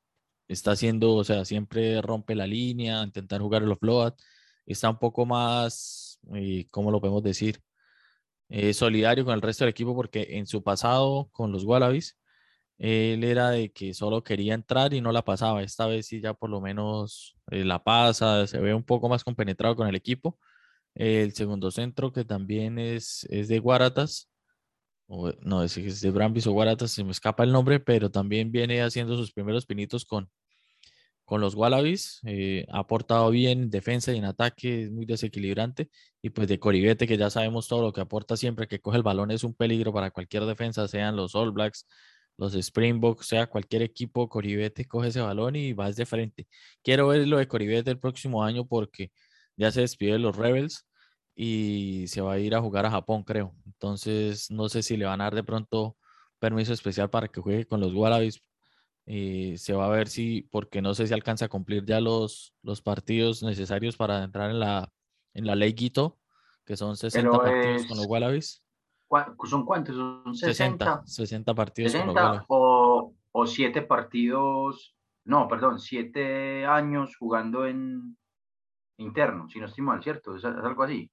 está 0.48 0.72
haciendo, 0.72 1.16
o 1.16 1.24
sea, 1.24 1.46
siempre 1.46 2.02
rompe 2.02 2.36
la 2.36 2.48
línea, 2.48 3.04
intentar 3.04 3.42
jugar 3.42 3.64
los 3.64 3.80
float, 3.80 4.20
está 4.66 4.90
un 4.90 5.00
poco 5.00 5.26
más, 5.26 6.20
eh, 6.36 6.68
¿cómo 6.72 6.92
lo 6.92 7.02
podemos 7.02 7.24
decir? 7.24 7.62
Eh, 8.50 8.74
solidario 8.74 9.26
con 9.26 9.34
el 9.34 9.42
resto 9.42 9.64
del 9.66 9.72
equipo 9.72 9.96
porque 9.96 10.38
en 10.38 10.46
su 10.48 10.64
pasado 10.64 11.30
con 11.32 11.52
los 11.52 11.64
Wallabies, 11.64 12.18
él 12.78 13.24
era 13.24 13.52
de 13.52 13.72
que 13.72 13.94
solo 13.94 14.24
quería 14.24 14.54
entrar 14.54 14.94
y 14.94 15.02
no 15.02 15.12
la 15.12 15.24
pasaba. 15.24 15.64
Esta 15.64 15.88
vez 15.88 16.08
sí 16.08 16.22
ya 16.22 16.34
por 16.34 16.50
lo 16.50 16.62
menos 16.62 17.36
eh, 17.52 17.64
la 17.66 17.84
pasa, 17.84 18.48
se 18.48 18.60
ve 18.60 18.74
un 18.74 18.84
poco 18.84 19.10
más 19.10 19.24
compenetrado 19.24 19.76
con 19.76 19.88
el 19.88 19.96
equipo. 19.96 20.40
el 20.96 21.34
segundo 21.34 21.72
centro 21.72 22.14
que 22.14 22.26
también 22.26 22.80
es, 22.80 23.26
es 23.30 23.48
de 23.50 23.60
Guaratas, 23.60 24.30
no, 25.08 25.64
es, 25.64 25.78
es 25.78 26.02
de 26.02 26.12
Brambis 26.12 26.48
o 26.48 26.52
Guaratas, 26.52 26.92
se 26.92 27.04
me 27.04 27.12
escapa 27.12 27.44
el 27.44 27.52
nombre, 27.52 27.80
pero 27.80 28.10
también 28.12 28.52
viene 28.52 28.82
haciendo 28.82 29.16
sus 29.16 29.32
primeros 29.32 29.66
pinitos 29.66 30.06
con, 30.06 30.30
con 31.26 31.42
los 31.42 31.56
Wallabies. 31.56 32.22
Eh, 32.26 32.66
ha 32.70 32.80
aportado 32.80 33.30
bien 33.32 33.64
en 33.64 33.70
defensa 33.70 34.14
y 34.14 34.18
en 34.18 34.26
ataque, 34.26 34.84
es 34.84 34.92
muy 34.92 35.06
desequilibrante. 35.06 35.90
Y 36.22 36.30
pues 36.32 36.48
de 36.48 36.60
Coribete, 36.60 37.08
que 37.08 37.18
ya 37.18 37.30
sabemos 37.30 37.68
todo 37.68 37.82
lo 37.82 37.94
que 37.94 38.02
aporta 38.02 38.38
siempre, 38.38 38.68
que 38.68 38.80
coge 38.80 38.98
el 38.98 39.04
balón, 39.04 39.32
es 39.32 39.44
un 39.44 39.54
peligro 39.56 39.94
para 39.94 40.12
cualquier 40.12 40.46
defensa, 40.46 40.88
sean 40.88 41.16
los 41.16 41.36
All 41.36 41.52
Blacks, 41.52 41.88
los 42.38 42.54
Springboks, 42.56 43.28
sea 43.28 43.48
cualquier 43.48 43.82
equipo, 43.82 44.30
Coribete 44.30 44.86
coge 44.86 45.10
ese 45.10 45.22
balón 45.22 45.56
y 45.56 45.74
vas 45.74 45.96
de 45.96 46.06
frente. 46.06 46.48
Quiero 46.84 47.08
ver 47.08 47.28
lo 47.28 47.38
de 47.38 47.48
Coribete 47.48 47.92
el 47.92 48.00
próximo 48.00 48.44
año 48.44 48.66
porque 48.68 49.12
ya 49.58 49.72
se 49.72 49.82
despide 49.82 50.14
de 50.14 50.20
los 50.20 50.36
Rebels 50.36 50.86
y 51.36 52.06
se 52.08 52.22
va 52.22 52.34
a 52.34 52.40
ir 52.40 52.56
a 52.56 52.62
jugar 52.62 52.86
a 52.86 52.92
Japón, 52.92 53.24
creo. 53.24 53.54
Entonces, 53.66 54.50
no 54.50 54.70
sé 54.70 54.82
si 54.82 54.96
le 54.96 55.06
van 55.06 55.20
a 55.20 55.26
dar 55.26 55.36
de 55.36 55.44
pronto 55.44 55.98
permiso 56.40 56.72
especial 56.72 57.10
para 57.10 57.28
que 57.28 57.42
juegue 57.42 57.68
con 57.68 57.82
los 57.82 57.94
Wallabies. 57.94 58.42
Eh, 59.06 59.56
se 59.58 59.74
va 59.74 59.86
a 59.86 59.90
ver 59.90 60.08
si, 60.08 60.44
porque 60.44 60.82
no 60.82 60.96
sé 60.96 61.06
si 61.06 61.14
alcanza 61.14 61.46
a 61.46 61.50
cumplir 61.50 61.86
ya 61.86 62.00
los, 62.00 62.56
los 62.64 62.82
partidos 62.82 63.44
necesarios 63.44 63.98
para 63.98 64.24
entrar 64.24 64.50
en 64.50 64.60
la, 64.60 64.92
en 65.34 65.46
la 65.46 65.56
ley 65.56 65.74
Guito, 65.74 66.18
que 66.64 66.78
son 66.78 66.96
60 66.96 67.30
partidos 67.30 67.86
con 67.86 67.98
los 67.98 68.08
Wallabies. 68.08 68.64
¿Son 69.44 69.66
cuántos? 69.66 69.96
¿Son 69.96 70.34
60? 70.34 71.04
60, 71.06 71.54
partidos 71.54 71.94
con 71.94 72.08
los 72.08 72.16
Wallabies. 72.16 72.46
O, 72.48 73.14
o 73.32 73.46
7 73.46 73.82
partidos, 73.84 74.96
no, 75.26 75.48
perdón, 75.48 75.80
7 75.80 76.66
años 76.66 77.16
jugando 77.18 77.68
en 77.68 78.18
interno, 78.98 79.50
si 79.50 79.60
no 79.60 79.66
estoy 79.66 79.84
mal, 79.84 80.02
¿cierto? 80.02 80.38
es 80.38 80.46
algo 80.46 80.82
así. 80.82 81.12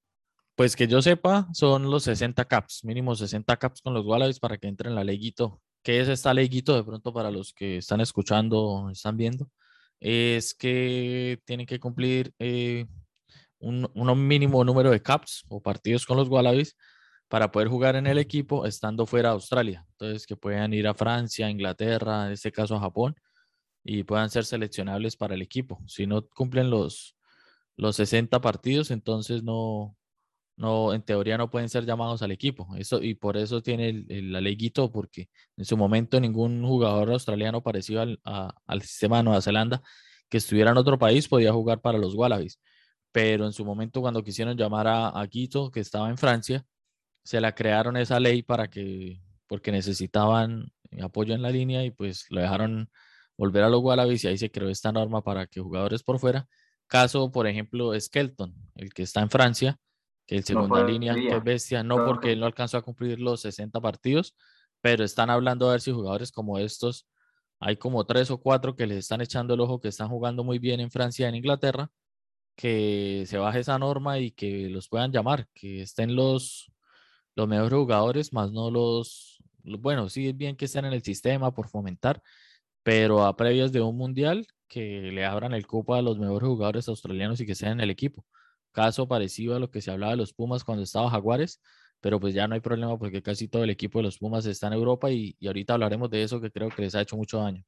Pues 0.55 0.77
que 0.77 0.87
yo 0.87 1.01
sepa, 1.01 1.49
son 1.55 1.91
los 1.91 2.05
60 2.05 2.45
caps, 2.45 2.85
mínimo 2.85 3.17
60 3.17 3.57
caps 3.57 3.81
con 3.81 3.95
los 3.95 4.05
Wallabies 4.05 4.39
para 4.39 4.59
que 4.59 4.69
entren 4.69 4.91
en 4.91 4.97
la 4.97 5.05
leguito. 5.05 5.63
¿Qué 5.83 6.01
es 6.01 6.09
esta 6.09 6.35
leguito 6.35 6.75
de 6.75 6.85
pronto 6.85 7.13
para 7.13 7.31
los 7.31 7.53
que 7.55 7.79
están 7.79 8.01
escuchando 8.01 8.91
están 8.91 9.17
viendo? 9.17 9.49
Es 9.99 10.55
que 10.55 11.41
tienen 11.47 11.67
que 11.67 11.81
cumplir 11.81 12.35
eh, 12.39 12.87
un, 13.61 13.89
mínimo 14.29 14.65
número 14.65 14.91
de 14.91 15.03
caps 15.03 15.45
o 15.49 15.63
partidos 15.63 16.05
con 16.05 16.17
los 16.19 16.29
Wallabies 16.29 16.77
para 17.29 17.51
poder 17.51 17.69
jugar 17.69 17.97
en 17.97 18.07
el 18.07 18.19
equipo 18.19 18.67
estando 18.67 19.07
fuera 19.07 19.31
de 19.31 19.35
Australia. 19.35 19.87
Entonces, 19.93 20.27
que 20.27 20.37
puedan 20.37 20.75
ir 20.75 20.87
a 20.87 20.95
Francia, 20.95 21.49
Inglaterra, 21.49 22.27
en 22.27 22.33
este 22.33 22.53
caso 22.53 22.77
a 22.77 22.81
Japón, 22.81 23.17
y 23.85 24.05
puedan 24.05 24.31
ser 24.31 24.45
seleccionables 24.45 25.17
para 25.17 25.35
el 25.35 25.43
equipo. 25.43 25.83
Si 25.87 26.07
no 26.07 26.29
cumplen 26.29 26.71
los, 26.71 27.17
los 27.77 27.97
60 27.97 28.41
partidos, 28.41 28.91
entonces 28.91 29.43
no, 29.43 29.97
no, 30.57 30.93
en 30.95 31.03
teoría 31.03 31.39
no 31.39 31.51
pueden 31.51 31.69
ser 31.69 31.85
llamados 31.87 32.23
al 32.23 32.31
equipo. 32.33 32.69
Eso, 32.77 33.03
y 33.03 33.15
por 33.15 33.37
eso 33.37 33.63
tiene 33.63 34.05
la 34.09 34.41
ley 34.41 34.57
Guito, 34.57 34.91
porque 34.93 35.29
en 35.57 35.65
su 35.65 35.77
momento 35.77 36.21
ningún 36.21 36.65
jugador 36.67 37.11
australiano 37.11 37.63
parecido 37.63 38.03
al, 38.03 38.21
al, 38.25 38.83
sistema 38.83 39.19
de 39.19 39.23
Nueva 39.25 39.43
Zelanda 39.43 39.83
que 40.29 40.39
estuviera 40.39 40.71
en 40.71 40.79
otro 40.79 40.99
país 40.99 41.29
podía 41.29 41.53
jugar 41.53 41.81
para 41.81 41.99
los 41.99 42.15
Wallabies. 42.15 42.61
Pero 43.13 43.47
en 43.47 43.53
su 43.53 43.65
momento 43.65 44.01
cuando 44.01 44.23
quisieron 44.23 44.57
llamar 44.57 44.87
a, 44.89 45.09
a 45.09 45.27
Guito, 45.27 45.71
que 45.71 45.81
estaba 45.81 46.09
en 46.11 46.19
Francia, 46.19 46.65
se 47.25 47.41
la 47.41 47.55
crearon 47.55 47.97
esa 47.97 48.21
ley 48.21 48.43
para 48.43 48.69
que, 48.69 49.21
porque 49.47 49.73
necesitaban 49.73 50.73
apoyo 51.03 51.35
en 51.35 51.43
la 51.43 51.51
línea 51.51 51.85
y 51.85 51.91
pues 51.91 52.27
lo 52.31 52.41
dejaron 52.41 52.91
volver 53.37 53.65
a 53.65 53.69
los 53.69 53.83
Wallabies 53.83 54.25
y 54.25 54.29
ahí 54.29 54.39
se 54.39 54.51
creó 54.51 54.69
esta 54.69 54.93
norma 54.93 55.23
para 55.23 55.47
que 55.47 55.61
jugadores 55.61 56.03
por 56.03 56.19
fuera, 56.19 56.47
caso 56.87 57.31
por 57.31 57.47
ejemplo 57.47 57.99
Skelton, 57.99 58.55
el 58.75 58.93
que 58.93 59.03
está 59.03 59.21
en 59.21 59.31
Francia, 59.31 59.79
que 60.27 60.37
el 60.37 60.45
segunda 60.45 60.85
línea, 60.85 61.15
que 61.15 61.29
es 61.29 61.45
bestia, 61.45 61.83
no 61.83 62.05
porque 62.05 62.33
él 62.33 62.41
no 62.41 62.47
alcanzó 62.47 62.77
a 62.77 62.83
cumplir 62.83 63.21
los 63.21 63.41
60 63.43 63.81
partidos, 63.81 64.37
pero 64.81 65.05
están 65.05 65.31
hablando 65.31 65.69
a 65.69 65.73
ver 65.73 65.81
si 65.81 65.93
jugadores 65.93 66.33
como 66.33 66.59
estos, 66.59 67.07
hay 67.61 67.77
como 67.77 68.05
tres 68.07 68.31
o 68.31 68.39
cuatro 68.39 68.77
que 68.77 68.87
les 68.87 68.99
están 68.99 69.21
echando 69.21 69.55
el 69.55 69.61
ojo, 69.61 69.81
que 69.81 69.89
están 69.89 70.09
jugando 70.09 70.45
muy 70.45 70.59
bien 70.59 70.81
en 70.81 70.91
Francia 70.91 71.27
y 71.27 71.29
en 71.29 71.37
Inglaterra, 71.37 71.91
que 72.57 73.25
se 73.27 73.39
baje 73.39 73.61
esa 73.61 73.79
norma 73.79 74.19
y 74.19 74.33
que 74.33 74.69
los 74.69 74.89
puedan 74.89 75.13
llamar, 75.13 75.49
que 75.55 75.83
estén 75.83 76.15
los, 76.17 76.73
los 77.37 77.49
mejores 77.49 77.73
jugadores, 77.73 78.33
más 78.33 78.53
no 78.53 78.71
los, 78.71 79.43
bueno, 79.65 80.09
sí 80.09 80.29
es 80.29 80.37
bien 80.37 80.57
que 80.57 80.67
estén 80.67 80.85
en 80.85 80.93
el 80.93 81.03
sistema 81.03 81.55
por 81.55 81.69
fomentar, 81.69 82.23
pero 82.83 83.25
a 83.25 83.37
previas 83.37 83.73
de 83.73 83.81
un 83.81 83.97
mundial, 83.97 84.47
que 84.69 85.13
le 85.13 85.25
abran 85.27 85.53
el 85.55 85.67
cupo 85.67 85.95
a 85.95 86.03
los 86.03 86.19
mejores 86.19 86.49
jugadores 86.49 86.89
australianos 86.89 87.41
y 87.41 87.47
que 87.47 87.55
sean 87.55 87.73
en 87.75 87.81
el 87.83 87.91
equipo 87.91 88.25
caso 88.73 89.07
parecido 89.07 89.55
a 89.55 89.61
lo 89.61 89.71
que 89.71 89.81
se 89.81 89.91
hablaba 89.91 90.13
de 90.13 90.19
los 90.19 90.33
Pumas 90.33 90.65
cuando 90.65 90.83
estaba 90.83 91.11
Jaguares, 91.11 91.61
pero 92.03 92.19
pues 92.19 92.35
ya 92.35 92.49
no 92.49 92.55
hay 92.55 92.61
problema 92.61 92.99
porque 92.99 93.23
casi 93.23 93.49
todo 93.49 93.63
el 93.63 93.71
equipo 93.71 94.01
de 94.01 94.05
los 94.05 94.19
Pumas 94.19 94.45
está 94.45 94.67
en 94.67 94.73
Europa 94.73 95.11
y, 95.11 95.37
ahorita 95.47 95.75
hablaremos 95.75 96.11
de 96.11 96.25
eso 96.25 96.41
que 96.41 96.51
creo 96.51 96.69
que 96.69 96.83
les 96.83 96.95
ha 96.97 97.01
hecho 97.01 97.17
mucho 97.17 97.39
daño. 97.39 97.63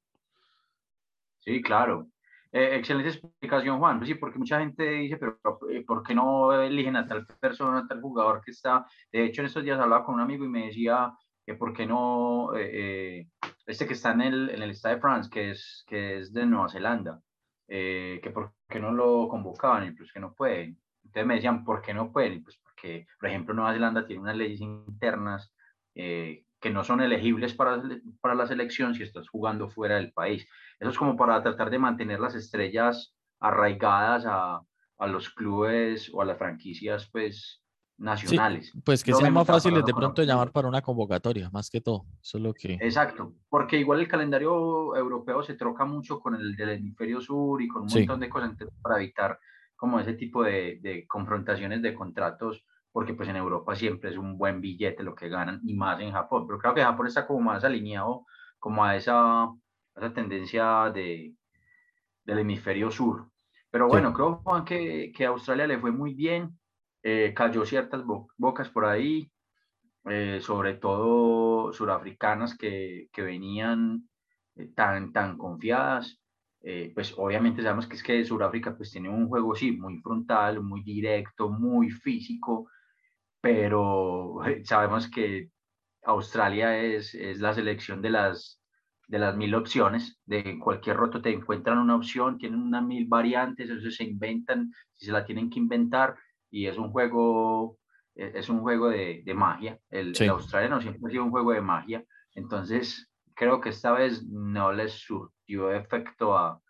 Sí, 1.39 1.63
claro. 1.63 2.09
Eh, 2.51 2.77
excelente 2.77 3.11
explicación, 3.11 3.79
Juan. 3.79 4.05
Sí, 4.05 4.15
porque 4.17 4.39
mucha 4.39 4.59
gente 4.59 4.89
dice, 4.91 5.19
pero 5.19 5.39
eh, 5.71 5.85
¿por 5.87 6.03
qué 6.03 6.15
no 6.15 6.53
eligen 6.53 6.97
a 6.97 7.07
tal 7.07 7.27
persona, 7.27 7.79
a 7.79 7.87
tal 7.87 8.01
jugador 8.01 8.43
que 8.45 8.51
está? 8.51 8.85
De 9.13 9.25
hecho, 9.25 9.41
en 9.41 9.47
estos 9.47 9.63
días 9.63 9.79
hablaba 9.79 10.05
con 10.05 10.17
un 10.17 10.21
amigo 10.21 10.45
y 10.45 10.49
me 10.49 10.67
decía 10.67 11.13
que 11.47 11.55
por 11.55 11.73
qué 11.73 11.87
no, 11.87 12.51
eh, 12.57 13.29
este 13.67 13.87
que 13.87 13.95
está 13.95 14.13
en 14.13 14.21
el, 14.23 14.51
en 14.51 14.63
el 14.63 14.75
Stade 14.75 14.97
de 14.97 15.01
France, 15.01 15.31
que 15.31 15.51
es, 15.51 15.85
que 15.87 16.19
es 16.19 16.33
de 16.33 16.47
Nueva 16.47 16.69
Zelanda, 16.69 17.21
que 17.69 18.31
por 18.33 18.53
qué 18.69 18.81
no 18.81 18.93
lo 18.93 19.29
convocaban 19.29 19.87
y 19.87 19.93
pues 19.93 20.13
que 20.13 20.21
no 20.21 20.35
pueden. 20.35 20.79
Entonces 21.15 21.29
me 21.29 21.35
decían, 21.37 21.65
¿por 21.65 21.81
qué 21.81 21.95
no 21.95 22.11
pueden? 22.11 22.43
Pues 22.43 22.59
porque, 22.61 23.07
por 23.21 23.29
ejemplo, 23.29 23.55
Nueva 23.55 23.73
Zelanda 23.73 24.05
tiene 24.05 24.23
unas 24.23 24.37
leyes 24.37 24.61
internas 24.61 25.55
eh, 25.95 26.45
que 26.61 26.71
no 26.71 26.83
son 26.83 27.01
elegibles 27.01 27.55
para, 27.55 27.81
para 28.21 28.35
la 28.35 28.49
selección 28.49 28.97
si 28.97 29.05
estás 29.05 29.29
jugando 29.29 29.71
fuera 29.71 29.95
del 29.95 30.13
país. 30.13 30.45
Eso 30.81 30.91
es 30.91 30.99
como 30.99 31.17
para 31.17 31.41
tratar 31.41 31.71
de 31.71 31.79
mantener 31.79 32.19
las 32.19 32.35
estrellas 32.35 33.15
arraigadas 33.39 34.27
a, 34.27 34.61
a 34.99 35.07
los 35.07 35.31
clubes 35.31 36.11
o 36.13 36.21
a 36.21 36.25
las 36.25 36.37
franquicias, 36.37 37.09
pues, 37.13 37.63
nacionales. 37.97 38.73
pues 38.85 39.05
que 39.05 39.15
sea 39.15 39.31
más 39.31 39.47
fácil 39.47 39.73
de 39.75 39.95
pronto 39.95 40.25
llamar 40.25 40.51
para 40.51 40.67
una 40.67 40.83
convocatoria, 40.83 41.49
más 41.51 41.71
que 41.71 41.81
todo. 41.81 42.07
Eso 42.21 42.41
lo 42.41 42.53
que... 42.53 42.75
Exacto, 42.81 43.35
porque 43.49 43.79
igual 43.79 44.01
el 44.01 44.09
calendario 44.09 44.97
europeo 44.97 45.45
se 45.45 45.55
troca 45.55 45.85
mucho 45.85 46.19
con 46.19 46.35
el 46.35 46.57
del 46.57 46.71
hemisferio 46.71 47.21
sur 47.21 47.63
y 47.63 47.69
con 47.69 47.83
un 47.83 47.89
montón 47.89 48.19
de 48.19 48.29
cosas 48.29 48.57
para 48.83 48.97
evitar 48.97 49.39
como 49.77 50.01
ese 50.01 50.15
tipo 50.15 50.43
de, 50.43 50.79
de, 50.81 51.07
confrontaciones 51.07 51.83
de 51.83 51.95
contratos, 51.95 52.65
porque 52.93 53.15
pues 53.15 53.29
en 53.29 53.37
Europa 53.37 53.75
siempre 53.75 54.11
es 54.11 54.17
un 54.17 54.39
buen 54.39 54.61
billete 54.61 55.03
lo 55.03 55.15
que 55.15 55.29
ganan 55.29 55.61
y 55.65 55.75
más 55.75 56.01
en 56.01 56.13
Japón, 56.13 56.47
pero 56.47 56.59
creo 56.59 56.75
que 56.75 56.83
Japón 56.83 57.07
está 57.07 57.27
como 57.27 57.41
más 57.41 57.65
alineado 57.65 58.25
como 58.59 58.85
a 58.85 58.97
esa, 58.97 59.49
esa 59.95 60.13
tendencia 60.15 60.91
de, 60.91 61.35
del 62.25 62.39
hemisferio 62.39 62.91
sur. 62.91 63.31
Pero 63.71 63.89
bueno, 63.89 64.13
creo 64.13 64.37
Juan, 64.37 64.65
que, 64.65 65.13
que 65.15 65.27
a 65.27 65.31
Australia 65.31 65.67
le 65.67 65.79
fue 65.79 65.91
muy 65.91 66.15
bien, 66.15 66.59
eh, 67.03 67.35
cayó 67.35 67.67
ciertas 67.67 68.03
bocas 68.39 68.69
por 68.71 68.87
ahí, 68.87 69.31
eh, 70.07 70.39
sobre 70.41 70.75
todo 70.75 71.73
surafricanas 71.73 72.57
que, 72.57 73.09
que 73.13 73.23
venían 73.23 74.09
eh, 74.57 74.69
tan, 74.75 75.13
tan 75.13 75.37
confiadas. 75.37 76.21
Eh, 76.67 76.93
pues 76.95 77.13
obviamente 77.19 77.63
sabemos 77.63 77.87
que 77.87 77.97
es 77.97 78.03
que 78.03 78.25
Sudáfrica 78.25 78.75
pues 78.75 78.91
tiene 78.91 79.11
un 79.11 79.29
juego, 79.29 79.55
sí, 79.55 79.73
muy 79.73 79.99
frontal, 79.99 80.63
muy 80.63 80.83
directo, 80.83 81.51
muy 81.51 81.91
físico, 81.91 82.71
pero 83.39 84.39
sabemos 84.65 85.11
que 85.11 85.51
Australia 86.05 86.79
es, 86.83 87.15
es 87.15 87.39
la 87.41 87.53
selección 87.53 88.01
de 88.01 88.11
las, 88.11 88.63
de 89.09 89.19
las 89.19 89.37
mil 89.37 89.55
opciones, 89.55 90.19
de 90.25 90.59
cualquier 90.59 90.97
roto 90.97 91.21
te 91.21 91.31
encuentran 91.31 91.79
una 91.79 91.97
opción, 91.97 92.39
tienen 92.39 92.61
una 92.61 92.81
mil 92.81 93.07
variantes, 93.07 93.69
eso 93.69 93.91
se 93.91 94.05
inventan, 94.05 94.73
si 94.95 95.05
se 95.05 95.13
la 95.13 95.27
tienen 95.27 95.51
que 95.51 95.59
inventar, 95.59 96.17
y 96.51 96.67
es 96.67 96.79
un 96.79 96.91
juego, 96.93 97.79
e, 98.15 98.33
es 98.37 98.49
un 98.49 98.61
juego 98.61 98.89
de, 98.89 99.23
de 99.23 99.35
magia. 99.35 99.79
El, 99.91 100.15
el, 100.19 100.29
australiano 100.31 100.81
siempre 100.81 101.03
ha 101.09 101.11
sido 101.11 101.25
un 101.25 101.31
juego 101.31 101.53
de 101.53 101.61
magia, 101.61 102.03
entonces 102.35 103.11
creo 103.35 103.61
que 103.61 103.71
esta 103.71 103.93
vez 103.93 104.25
no 104.27 104.73
les 104.73 104.93
surtió 104.93 105.71
efecto 105.73 106.37
a, 106.37 106.61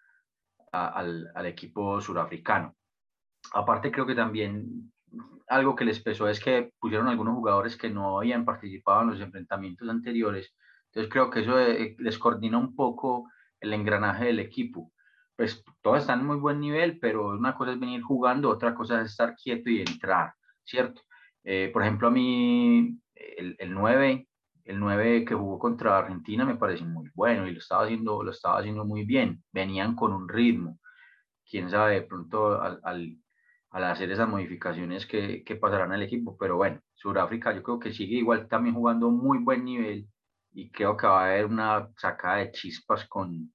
al, 0.72 1.30
al, 1.34 1.46
equipo 1.46 2.00
surafricano. 2.00 2.74
Aparte 3.52 3.92
creo 3.92 4.06
que 4.06 4.14
también 4.14 4.92
algo 5.48 5.76
que 5.76 5.84
les 5.84 6.00
pesó 6.00 6.28
es 6.28 6.40
que 6.40 6.72
pusieron 6.78 7.08
algunos 7.08 7.34
jugadores 7.34 7.76
que 7.76 7.90
no 7.90 8.18
habían 8.18 8.44
participado 8.44 9.02
en 9.02 9.10
los 9.10 9.20
enfrentamientos 9.20 9.88
anteriores 9.88 10.54
entonces 10.94 11.12
creo 11.12 11.28
que 11.28 11.40
eso 11.40 11.58
eh, 11.58 11.96
les 11.98 12.18
coordina 12.18 12.56
un 12.56 12.76
poco 12.76 13.28
el 13.60 13.72
engranaje 13.72 14.26
del 14.26 14.38
equipo. 14.38 14.92
Pues 15.36 15.64
todos 15.82 15.98
están 16.02 16.20
en 16.20 16.26
muy 16.26 16.36
buen 16.36 16.60
nivel, 16.60 17.00
pero 17.00 17.30
una 17.30 17.56
cosa 17.56 17.72
es 17.72 17.80
venir 17.80 18.00
jugando, 18.02 18.48
otra 18.48 18.76
cosa 18.76 19.00
es 19.00 19.10
estar 19.10 19.34
quieto 19.34 19.70
y 19.70 19.80
entrar, 19.80 20.34
¿cierto? 20.62 21.02
Eh, 21.42 21.70
por 21.72 21.82
ejemplo, 21.82 22.06
a 22.06 22.10
mí 22.12 22.96
el, 23.16 23.56
el 23.58 23.74
9, 23.74 24.28
el 24.64 24.80
9 24.80 25.24
que 25.24 25.34
jugó 25.34 25.58
contra 25.58 25.98
Argentina 25.98 26.44
me 26.44 26.56
parece 26.56 26.84
muy 26.84 27.10
bueno 27.14 27.46
y 27.46 27.52
lo 27.52 27.58
estaba 27.58 27.84
haciendo, 27.84 28.22
lo 28.22 28.30
estaba 28.30 28.58
haciendo 28.58 28.84
muy 28.84 29.04
bien. 29.04 29.42
Venían 29.52 29.94
con 29.94 30.12
un 30.12 30.28
ritmo. 30.28 30.78
Quién 31.48 31.68
sabe, 31.70 31.94
de 31.94 32.02
pronto 32.02 32.60
al, 32.60 32.80
al, 32.82 33.18
al 33.70 33.84
hacer 33.84 34.10
esas 34.10 34.28
modificaciones 34.28 35.06
que, 35.06 35.44
que 35.44 35.56
pasarán 35.56 35.92
al 35.92 36.02
equipo, 36.02 36.36
pero 36.38 36.56
bueno, 36.56 36.80
Sudáfrica 36.94 37.54
yo 37.54 37.62
creo 37.62 37.78
que 37.78 37.92
sigue 37.92 38.16
igual 38.16 38.48
también 38.48 38.74
jugando 38.74 39.10
muy 39.10 39.38
buen 39.38 39.64
nivel 39.64 40.08
y 40.54 40.70
creo 40.70 40.96
que 40.96 41.06
va 41.06 41.24
a 41.24 41.30
haber 41.32 41.46
una 41.46 41.90
sacada 41.98 42.36
de 42.36 42.52
chispas 42.52 43.04
con, 43.06 43.52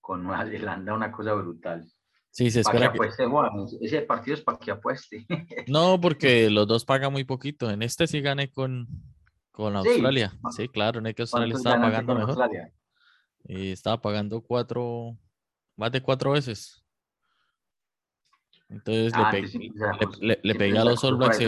con 0.00 0.22
Nueva 0.22 0.46
Zelanda, 0.50 0.94
una 0.94 1.10
cosa 1.10 1.34
brutal. 1.34 1.84
Sí, 2.30 2.50
se 2.50 2.60
espera 2.60 2.90
que, 2.90 2.96
apueste, 2.96 3.26
Juan. 3.26 3.50
Ese 3.80 4.02
partido 4.02 4.34
es 4.34 4.42
para 4.42 4.58
que 4.58 4.70
apueste. 4.70 5.26
No, 5.68 6.00
porque 6.00 6.50
los 6.50 6.66
dos 6.66 6.84
pagan 6.84 7.12
muy 7.12 7.24
poquito. 7.24 7.70
En 7.70 7.80
este 7.80 8.08
sí 8.08 8.20
gané 8.20 8.50
con, 8.50 8.88
con 9.54 9.76
Australia. 9.76 10.32
Sí, 10.50 10.68
claro, 10.68 10.98
en 10.98 11.06
el 11.06 11.14
que 11.14 11.22
Australia 11.22 11.54
estaba 11.54 11.80
pagando 11.80 12.14
mejor. 12.16 12.50
Y 13.44 13.70
estaba 13.70 14.00
pagando 14.00 14.40
cuatro, 14.40 15.16
más 15.76 15.92
de 15.92 16.02
cuatro 16.02 16.32
veces. 16.32 16.84
Entonces 18.68 19.12
le, 19.16 19.22
ah, 19.22 19.30
pegué, 19.30 19.72
le, 20.20 20.40
le, 20.42 20.54
pegué 20.56 20.76
a 20.76 20.84
los 20.84 21.04
All 21.04 21.16
Blacks. 21.16 21.38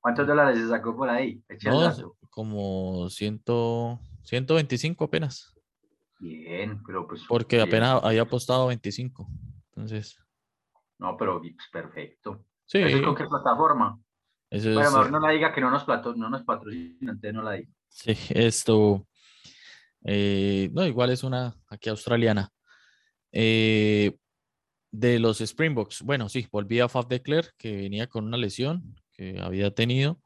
¿Cuántos 0.00 0.26
dólares 0.26 0.58
se 0.58 0.68
sacó 0.68 0.96
por 0.96 1.10
ahí? 1.10 1.44
No, 1.64 2.14
como 2.30 3.10
100, 3.10 3.42
125 4.22 5.04
apenas. 5.04 5.54
Bien, 6.18 6.82
pero 6.86 7.06
pues. 7.06 7.24
Porque 7.28 7.60
apenas 7.60 8.02
había 8.02 8.22
apostado 8.22 8.68
25. 8.68 9.28
Entonces. 9.66 10.16
No, 10.98 11.16
pero 11.18 11.40
pues, 11.40 11.54
perfecto. 11.70 12.46
Sí. 12.64 12.78
¿Eso 12.78 12.96
es 12.96 13.02
con 13.02 13.14
qué 13.14 13.26
plataforma? 13.26 14.00
Eso 14.52 14.74
bueno, 14.74 14.90
mejor 14.90 15.10
no 15.10 15.18
la 15.18 15.30
diga 15.30 15.54
que 15.54 15.62
no 15.62 15.70
nos, 15.70 15.84
plato, 15.84 16.14
no 16.14 16.28
nos 16.28 16.42
patrocina, 16.42 17.12
entonces 17.12 17.32
no 17.32 17.42
la 17.42 17.52
diga. 17.52 17.70
Sí, 17.88 18.14
esto. 18.28 19.08
Eh, 20.04 20.68
no, 20.74 20.86
igual 20.86 21.08
es 21.08 21.24
una 21.24 21.56
aquí 21.68 21.88
australiana. 21.88 22.50
Eh, 23.32 24.14
de 24.90 25.18
los 25.18 25.40
Springboks, 25.40 26.02
bueno, 26.02 26.28
sí, 26.28 26.46
volví 26.52 26.80
a 26.80 26.88
Faf 26.90 27.08
de 27.08 27.22
Klerk, 27.22 27.54
que 27.56 27.74
venía 27.74 28.08
con 28.08 28.26
una 28.26 28.36
lesión 28.36 28.94
que 29.14 29.40
había 29.40 29.70
tenido. 29.74 30.20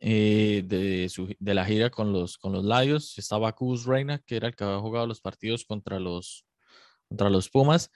Eh, 0.00 0.62
de, 0.66 1.10
de, 1.38 1.54
la 1.54 1.64
gira 1.64 1.88
con 1.88 2.12
los, 2.12 2.36
con 2.36 2.52
los 2.52 2.62
Lions. 2.62 3.16
Estaba 3.16 3.52
Kuz 3.52 3.86
Reina, 3.86 4.18
que 4.18 4.36
era 4.36 4.48
el 4.48 4.54
que 4.54 4.64
había 4.64 4.80
jugado 4.80 5.06
los 5.06 5.22
partidos 5.22 5.64
contra 5.64 5.98
los, 5.98 6.44
contra 7.08 7.30
los 7.30 7.48
Pumas. 7.48 7.90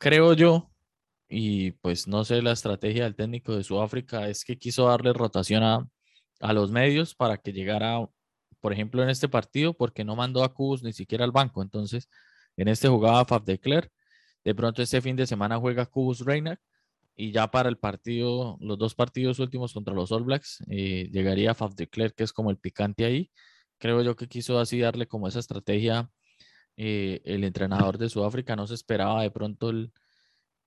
Creo 0.00 0.32
yo, 0.32 0.72
y 1.28 1.72
pues 1.72 2.08
no 2.08 2.24
sé 2.24 2.42
la 2.42 2.52
estrategia 2.52 3.04
del 3.04 3.14
técnico 3.16 3.56
de 3.56 3.64
Sudáfrica, 3.64 4.28
es 4.28 4.44
que 4.44 4.58
quiso 4.58 4.86
darle 4.88 5.12
rotación 5.12 5.62
a, 5.62 5.88
a 6.40 6.52
los 6.52 6.70
medios 6.70 7.14
para 7.14 7.36
que 7.38 7.52
llegara, 7.52 8.08
por 8.60 8.72
ejemplo, 8.72 9.02
en 9.02 9.10
este 9.10 9.28
partido, 9.28 9.74
porque 9.74 10.04
no 10.04 10.16
mandó 10.16 10.42
a 10.44 10.54
Kuz 10.54 10.82
ni 10.82 10.92
siquiera 10.92 11.24
al 11.24 11.32
banco. 11.32 11.62
Entonces, 11.62 12.08
en 12.56 12.68
este 12.68 12.88
jugaba 12.88 13.24
Fab 13.24 13.44
de 13.44 13.58
Klerk. 13.58 13.92
De 14.44 14.54
pronto 14.54 14.82
este 14.82 15.00
fin 15.02 15.16
de 15.16 15.26
semana 15.26 15.58
juega 15.58 15.86
Kuz 15.86 16.20
Reina 16.20 16.60
y 17.16 17.32
ya 17.32 17.50
para 17.50 17.68
el 17.68 17.78
partido, 17.78 18.56
los 18.60 18.78
dos 18.78 18.94
partidos 18.94 19.40
últimos 19.40 19.74
contra 19.74 19.94
los 19.94 20.12
All 20.12 20.24
Blacks, 20.24 20.64
eh, 20.70 21.08
llegaría 21.12 21.54
Faf 21.54 21.74
de 21.74 21.88
Klerk, 21.88 22.14
que 22.14 22.24
es 22.24 22.32
como 22.32 22.50
el 22.50 22.58
picante 22.58 23.04
ahí. 23.04 23.30
Creo 23.78 24.02
yo 24.02 24.16
que 24.16 24.28
quiso 24.28 24.58
así 24.58 24.80
darle 24.80 25.06
como 25.08 25.28
esa 25.28 25.40
estrategia. 25.40 26.10
Eh, 26.76 27.20
el 27.24 27.44
entrenador 27.44 27.98
de 27.98 28.08
Sudáfrica 28.08 28.56
no 28.56 28.66
se 28.66 28.74
esperaba 28.74 29.22
de 29.22 29.30
pronto 29.32 29.70
el, 29.70 29.92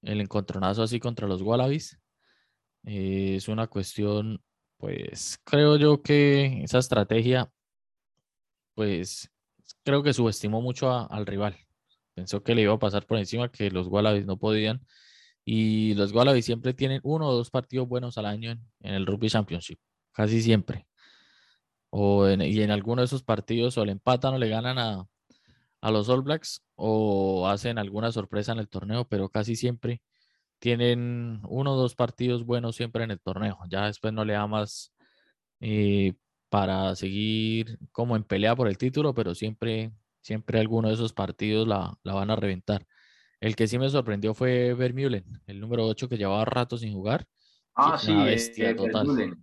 el 0.02 0.22
encontronazo 0.22 0.84
así 0.84 1.00
contra 1.00 1.28
los 1.28 1.42
Wallabies. 1.42 2.00
Eh, 2.86 3.36
es 3.38 3.48
una 3.48 3.68
cuestión, 3.68 4.44
pues 4.78 5.40
creo 5.44 5.78
yo 5.78 6.02
que 6.02 6.64
esa 6.64 6.80
estrategia, 6.80 7.52
pues 8.76 9.30
creo 9.84 10.04
que 10.04 10.14
subestimó 10.14 10.62
mucho 10.62 10.92
al 11.12 11.26
rival. 11.26 11.58
Pensó 12.14 12.44
que 12.44 12.56
le 12.56 12.64
iba 12.64 12.74
a 12.74 12.80
pasar 12.80 13.06
por 13.06 13.18
encima, 13.18 13.52
que 13.52 13.72
los 13.72 13.88
Wallabies 13.88 14.26
no 14.26 14.38
podían 14.38 14.86
y 15.46 15.94
los 15.96 16.12
Wallabies 16.14 16.46
siempre 16.46 16.74
tienen 16.74 17.02
uno 17.04 17.28
o 17.28 17.34
dos 17.34 17.50
partidos 17.50 17.88
buenos 17.88 18.18
al 18.18 18.26
año 18.26 18.52
en, 18.52 18.94
el 18.94 19.06
Rugby 19.06 19.30
Championship, 19.30 19.80
casi 20.12 20.42
siempre. 20.42 20.88
Y 21.94 22.62
en 22.62 22.72
alguno 22.72 23.02
de 23.02 23.06
esos 23.06 23.24
partidos 23.24 23.78
o 23.78 23.86
le 23.86 23.92
empatan 23.92 24.34
o 24.36 24.38
le 24.38 24.48
ganan 24.50 24.78
a, 24.78 25.06
a 25.82 25.92
los 25.92 26.10
All 26.10 26.22
Blacks 26.22 26.64
o 26.76 27.48
hacen 27.48 27.78
alguna 27.78 28.12
sorpresa 28.12 28.52
en 28.52 28.60
el 28.60 28.70
torneo, 28.70 29.06
pero 29.06 29.30
casi 29.30 29.56
siempre 29.56 30.02
tienen 30.60 31.42
uno 31.50 31.74
o 31.74 31.78
dos 31.78 31.96
partidos 31.96 32.46
buenos 32.46 32.76
siempre 32.76 33.04
en 33.04 33.12
el 33.12 33.20
torneo. 33.20 33.58
Ya 33.70 33.88
después 33.88 34.14
no 34.14 34.24
le 34.24 34.34
da 34.34 34.48
más 34.48 34.94
eh, 35.60 36.14
para 36.50 36.96
seguir 36.96 37.80
como 37.92 38.16
en 38.16 38.24
pelea 38.24 38.56
por 38.56 38.68
el 38.68 38.78
título, 38.78 39.14
pero 39.14 39.34
siempre, 39.34 39.92
siempre 40.22 40.60
alguno 40.60 40.90
de 40.90 40.94
esos 40.94 41.14
partidos 41.14 41.68
la, 41.68 41.94
la 42.04 42.14
van 42.14 42.30
a 42.30 42.36
reventar. 42.36 42.86
El 43.40 43.56
que 43.56 43.68
sí 43.68 43.80
me 43.80 43.90
sorprendió 43.90 44.36
fue 44.36 44.76
Vermeulen, 44.76 45.26
el 45.48 45.60
número 45.60 45.88
8 45.88 46.08
que 46.08 46.18
llevaba 46.18 46.46
rato 46.46 46.78
sin 46.78 46.94
jugar. 46.94 47.26
Ah, 47.74 47.98
sí, 47.98 48.14
bestia 48.14 48.70
eh, 48.70 48.76
total. 48.76 49.38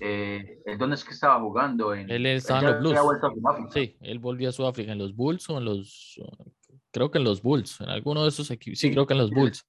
Eh, 0.00 0.60
¿Dónde 0.78 0.96
es 0.96 1.04
que 1.04 1.12
estaba 1.12 1.40
jugando? 1.40 1.94
En, 1.94 2.10
él 2.10 2.26
estaba 2.26 2.60
en 2.60 2.66
los 2.66 2.80
Blues. 2.80 3.72
Sí, 3.72 3.96
él 4.00 4.18
volvió 4.18 4.48
a 4.48 4.52
Sudáfrica 4.52 4.92
en 4.92 4.98
los 4.98 5.14
Bulls 5.14 5.48
o 5.50 5.58
en 5.58 5.64
los. 5.64 6.20
Creo 6.90 7.10
que 7.10 7.18
en 7.18 7.24
los 7.24 7.42
Bulls, 7.42 7.80
en 7.80 7.88
alguno 7.88 8.22
de 8.22 8.28
esos 8.30 8.50
equipos. 8.50 8.80
Sí, 8.80 8.90
creo 8.90 9.06
que 9.06 9.14
en 9.14 9.20
los 9.20 9.30
Bulls. 9.30 9.64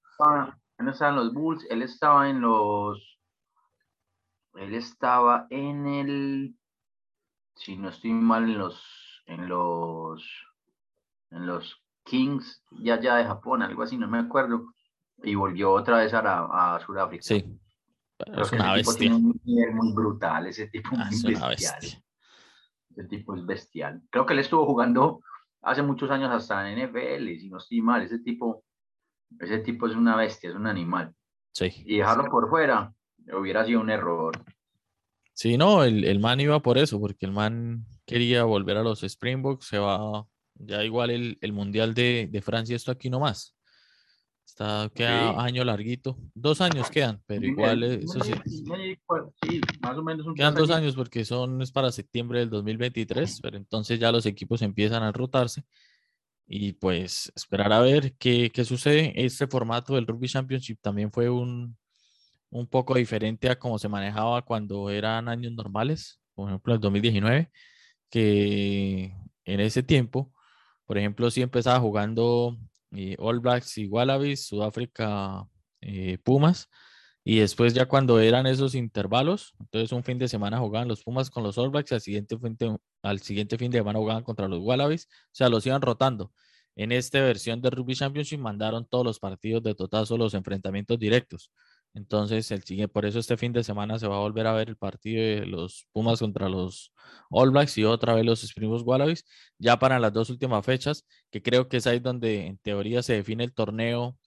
Él 0.78 0.88
estaba, 0.88 1.10
en 1.10 1.16
los 1.16 1.32
Bulls, 1.32 1.66
él 1.70 1.82
estaba 1.82 2.28
en 2.28 2.40
los. 2.40 3.18
Él 4.54 4.74
estaba 4.74 5.46
en 5.50 5.86
el. 5.86 6.54
Si 7.54 7.76
no 7.76 7.90
estoy 7.90 8.12
mal, 8.12 8.44
en 8.44 8.58
los. 8.58 8.82
En 9.26 9.48
los. 9.48 10.24
En 11.30 11.46
los 11.46 11.80
Kings, 12.04 12.62
ya 12.70 13.00
ya 13.00 13.16
de 13.16 13.24
Japón, 13.24 13.62
algo 13.62 13.82
así, 13.82 13.96
no 13.96 14.06
me 14.06 14.18
acuerdo, 14.18 14.74
y 15.22 15.34
volvió 15.34 15.72
otra 15.72 15.98
vez 15.98 16.12
a, 16.12 16.74
a 16.74 16.80
Sudáfrica. 16.80 17.22
Sí, 17.22 17.44
es 18.26 18.52
una 18.52 18.74
bestia. 18.74 18.98
Tiene 18.98 19.16
un 19.16 19.40
nivel 19.44 19.74
muy 19.74 19.92
brutal, 19.92 20.46
ese 20.46 20.68
tipo 20.68 20.90
ah, 20.96 21.08
es 21.10 21.22
bestial. 21.22 22.02
Ese 22.90 23.04
tipo 23.08 23.34
es 23.36 23.44
bestial. 23.44 24.02
Creo 24.10 24.26
que 24.26 24.32
él 24.34 24.38
estuvo 24.40 24.66
jugando 24.66 25.20
hace 25.62 25.82
muchos 25.82 26.10
años 26.10 26.30
hasta 26.30 26.70
en 26.70 26.88
NFL, 26.88 27.38
si 27.38 27.48
no 27.48 27.58
estoy 27.58 27.80
mal, 27.80 28.02
ese 28.02 28.18
tipo, 28.20 28.64
ese 29.40 29.58
tipo 29.58 29.86
es 29.86 29.94
una 29.94 30.16
bestia, 30.16 30.50
es 30.50 30.56
un 30.56 30.66
animal. 30.66 31.14
Sí. 31.52 31.72
Y 31.84 31.98
dejarlo 31.98 32.24
por 32.30 32.48
fuera 32.48 32.92
hubiera 33.32 33.64
sido 33.64 33.80
un 33.80 33.90
error. 33.90 34.44
Sí, 35.32 35.56
no, 35.56 35.82
el, 35.82 36.04
el 36.04 36.20
man 36.20 36.40
iba 36.40 36.60
por 36.60 36.78
eso, 36.78 37.00
porque 37.00 37.26
el 37.26 37.32
man 37.32 37.86
quería 38.06 38.44
volver 38.44 38.76
a 38.76 38.82
los 38.82 39.02
Springboks, 39.02 39.66
se 39.66 39.78
va 39.78 40.26
ya 40.54 40.84
igual 40.84 41.10
el, 41.10 41.38
el 41.40 41.52
Mundial 41.52 41.94
de, 41.94 42.28
de, 42.30 42.42
Francia, 42.42 42.76
esto 42.76 42.92
aquí 42.92 43.10
nomás. 43.10 43.56
Está, 44.44 44.90
queda 44.94 45.42
año 45.42 45.64
larguito. 45.64 46.16
Dos 46.34 46.60
años 46.60 46.90
quedan, 46.90 47.22
pero 47.26 47.44
igual 47.44 47.82
eso 47.82 48.20
sí. 48.20 48.32
Sí, 48.46 49.60
más 49.80 49.96
o 49.96 50.02
menos 50.02 50.26
Quedan 50.36 50.54
dos 50.54 50.70
años 50.70 50.94
porque 50.94 51.24
son 51.24 51.60
es 51.62 51.72
para 51.72 51.90
septiembre 51.90 52.40
del 52.40 52.50
2023, 52.50 53.40
pero 53.42 53.56
entonces 53.56 53.98
ya 53.98 54.12
los 54.12 54.26
equipos 54.26 54.62
empiezan 54.62 55.02
a 55.02 55.12
rotarse 55.12 55.64
y 56.46 56.72
pues 56.72 57.32
esperar 57.34 57.72
a 57.72 57.80
ver 57.80 58.14
qué, 58.16 58.50
qué 58.52 58.64
sucede. 58.64 59.12
Este 59.16 59.46
formato 59.46 59.94
del 59.94 60.06
Rugby 60.06 60.28
Championship 60.28 60.78
también 60.80 61.10
fue 61.10 61.30
un, 61.30 61.76
un 62.50 62.66
poco 62.66 62.94
diferente 62.94 63.48
a 63.50 63.58
cómo 63.58 63.78
se 63.78 63.88
manejaba 63.88 64.42
cuando 64.42 64.90
eran 64.90 65.28
años 65.28 65.52
normales, 65.52 66.20
por 66.34 66.48
ejemplo 66.48 66.74
el 66.74 66.80
2019, 66.80 67.50
que 68.10 69.16
en 69.44 69.60
ese 69.60 69.82
tiempo 69.82 70.34
por 70.86 70.98
ejemplo, 70.98 71.30
si 71.30 71.42
empezaba 71.42 71.80
jugando 71.80 72.58
All 73.18 73.40
Blacks 73.40 73.78
y 73.78 73.86
Wallabies, 73.86 74.46
Sudáfrica, 74.46 75.46
Pumas. 76.22 76.68
Y 77.26 77.38
después 77.38 77.72
ya 77.72 77.86
cuando 77.86 78.20
eran 78.20 78.46
esos 78.46 78.74
intervalos, 78.74 79.54
entonces 79.58 79.92
un 79.92 80.04
fin 80.04 80.18
de 80.18 80.28
semana 80.28 80.58
jugaban 80.58 80.88
los 80.88 81.02
Pumas 81.02 81.30
con 81.30 81.42
los 81.42 81.56
All 81.56 81.70
Blacks 81.70 81.90
y 81.92 81.94
al 81.94 82.00
siguiente 82.02 82.38
fin 82.38 82.56
de, 82.58 82.76
al 83.02 83.20
siguiente 83.20 83.56
fin 83.56 83.70
de 83.70 83.78
semana 83.78 83.98
jugaban 83.98 84.22
contra 84.22 84.46
los 84.46 84.60
Wallabies. 84.60 85.06
O 85.06 85.28
sea, 85.32 85.48
los 85.48 85.64
iban 85.66 85.80
rotando. 85.80 86.32
En 86.76 86.92
esta 86.92 87.20
versión 87.20 87.62
de 87.62 87.70
Rugby 87.70 87.94
Championship 87.94 88.38
mandaron 88.38 88.86
todos 88.86 89.04
los 89.04 89.18
partidos 89.20 89.62
de 89.62 89.74
totazo, 89.74 90.18
los 90.18 90.34
enfrentamientos 90.34 90.98
directos. 90.98 91.50
Entonces, 91.94 92.50
el 92.50 92.88
por 92.88 93.06
eso 93.06 93.20
este 93.20 93.36
fin 93.36 93.52
de 93.52 93.62
semana 93.62 93.98
se 94.00 94.08
va 94.08 94.16
a 94.16 94.20
volver 94.20 94.48
a 94.48 94.52
ver 94.52 94.68
el 94.68 94.76
partido 94.76 95.22
de 95.22 95.46
los 95.46 95.86
Pumas 95.92 96.18
contra 96.18 96.48
los 96.48 96.92
All 97.30 97.50
Blacks 97.50 97.78
y 97.78 97.84
otra 97.84 98.14
vez 98.14 98.24
los 98.26 98.42
Springboks 98.42 98.82
Wallabies, 98.82 99.24
ya 99.58 99.78
para 99.78 100.00
las 100.00 100.12
dos 100.12 100.28
últimas 100.28 100.66
fechas, 100.66 101.06
que 101.30 101.40
creo 101.40 101.68
que 101.68 101.76
es 101.76 101.86
ahí 101.86 102.00
donde 102.00 102.46
en 102.46 102.58
teoría 102.58 103.02
se 103.02 103.14
define 103.14 103.44
el 103.44 103.54
torneo 103.54 104.18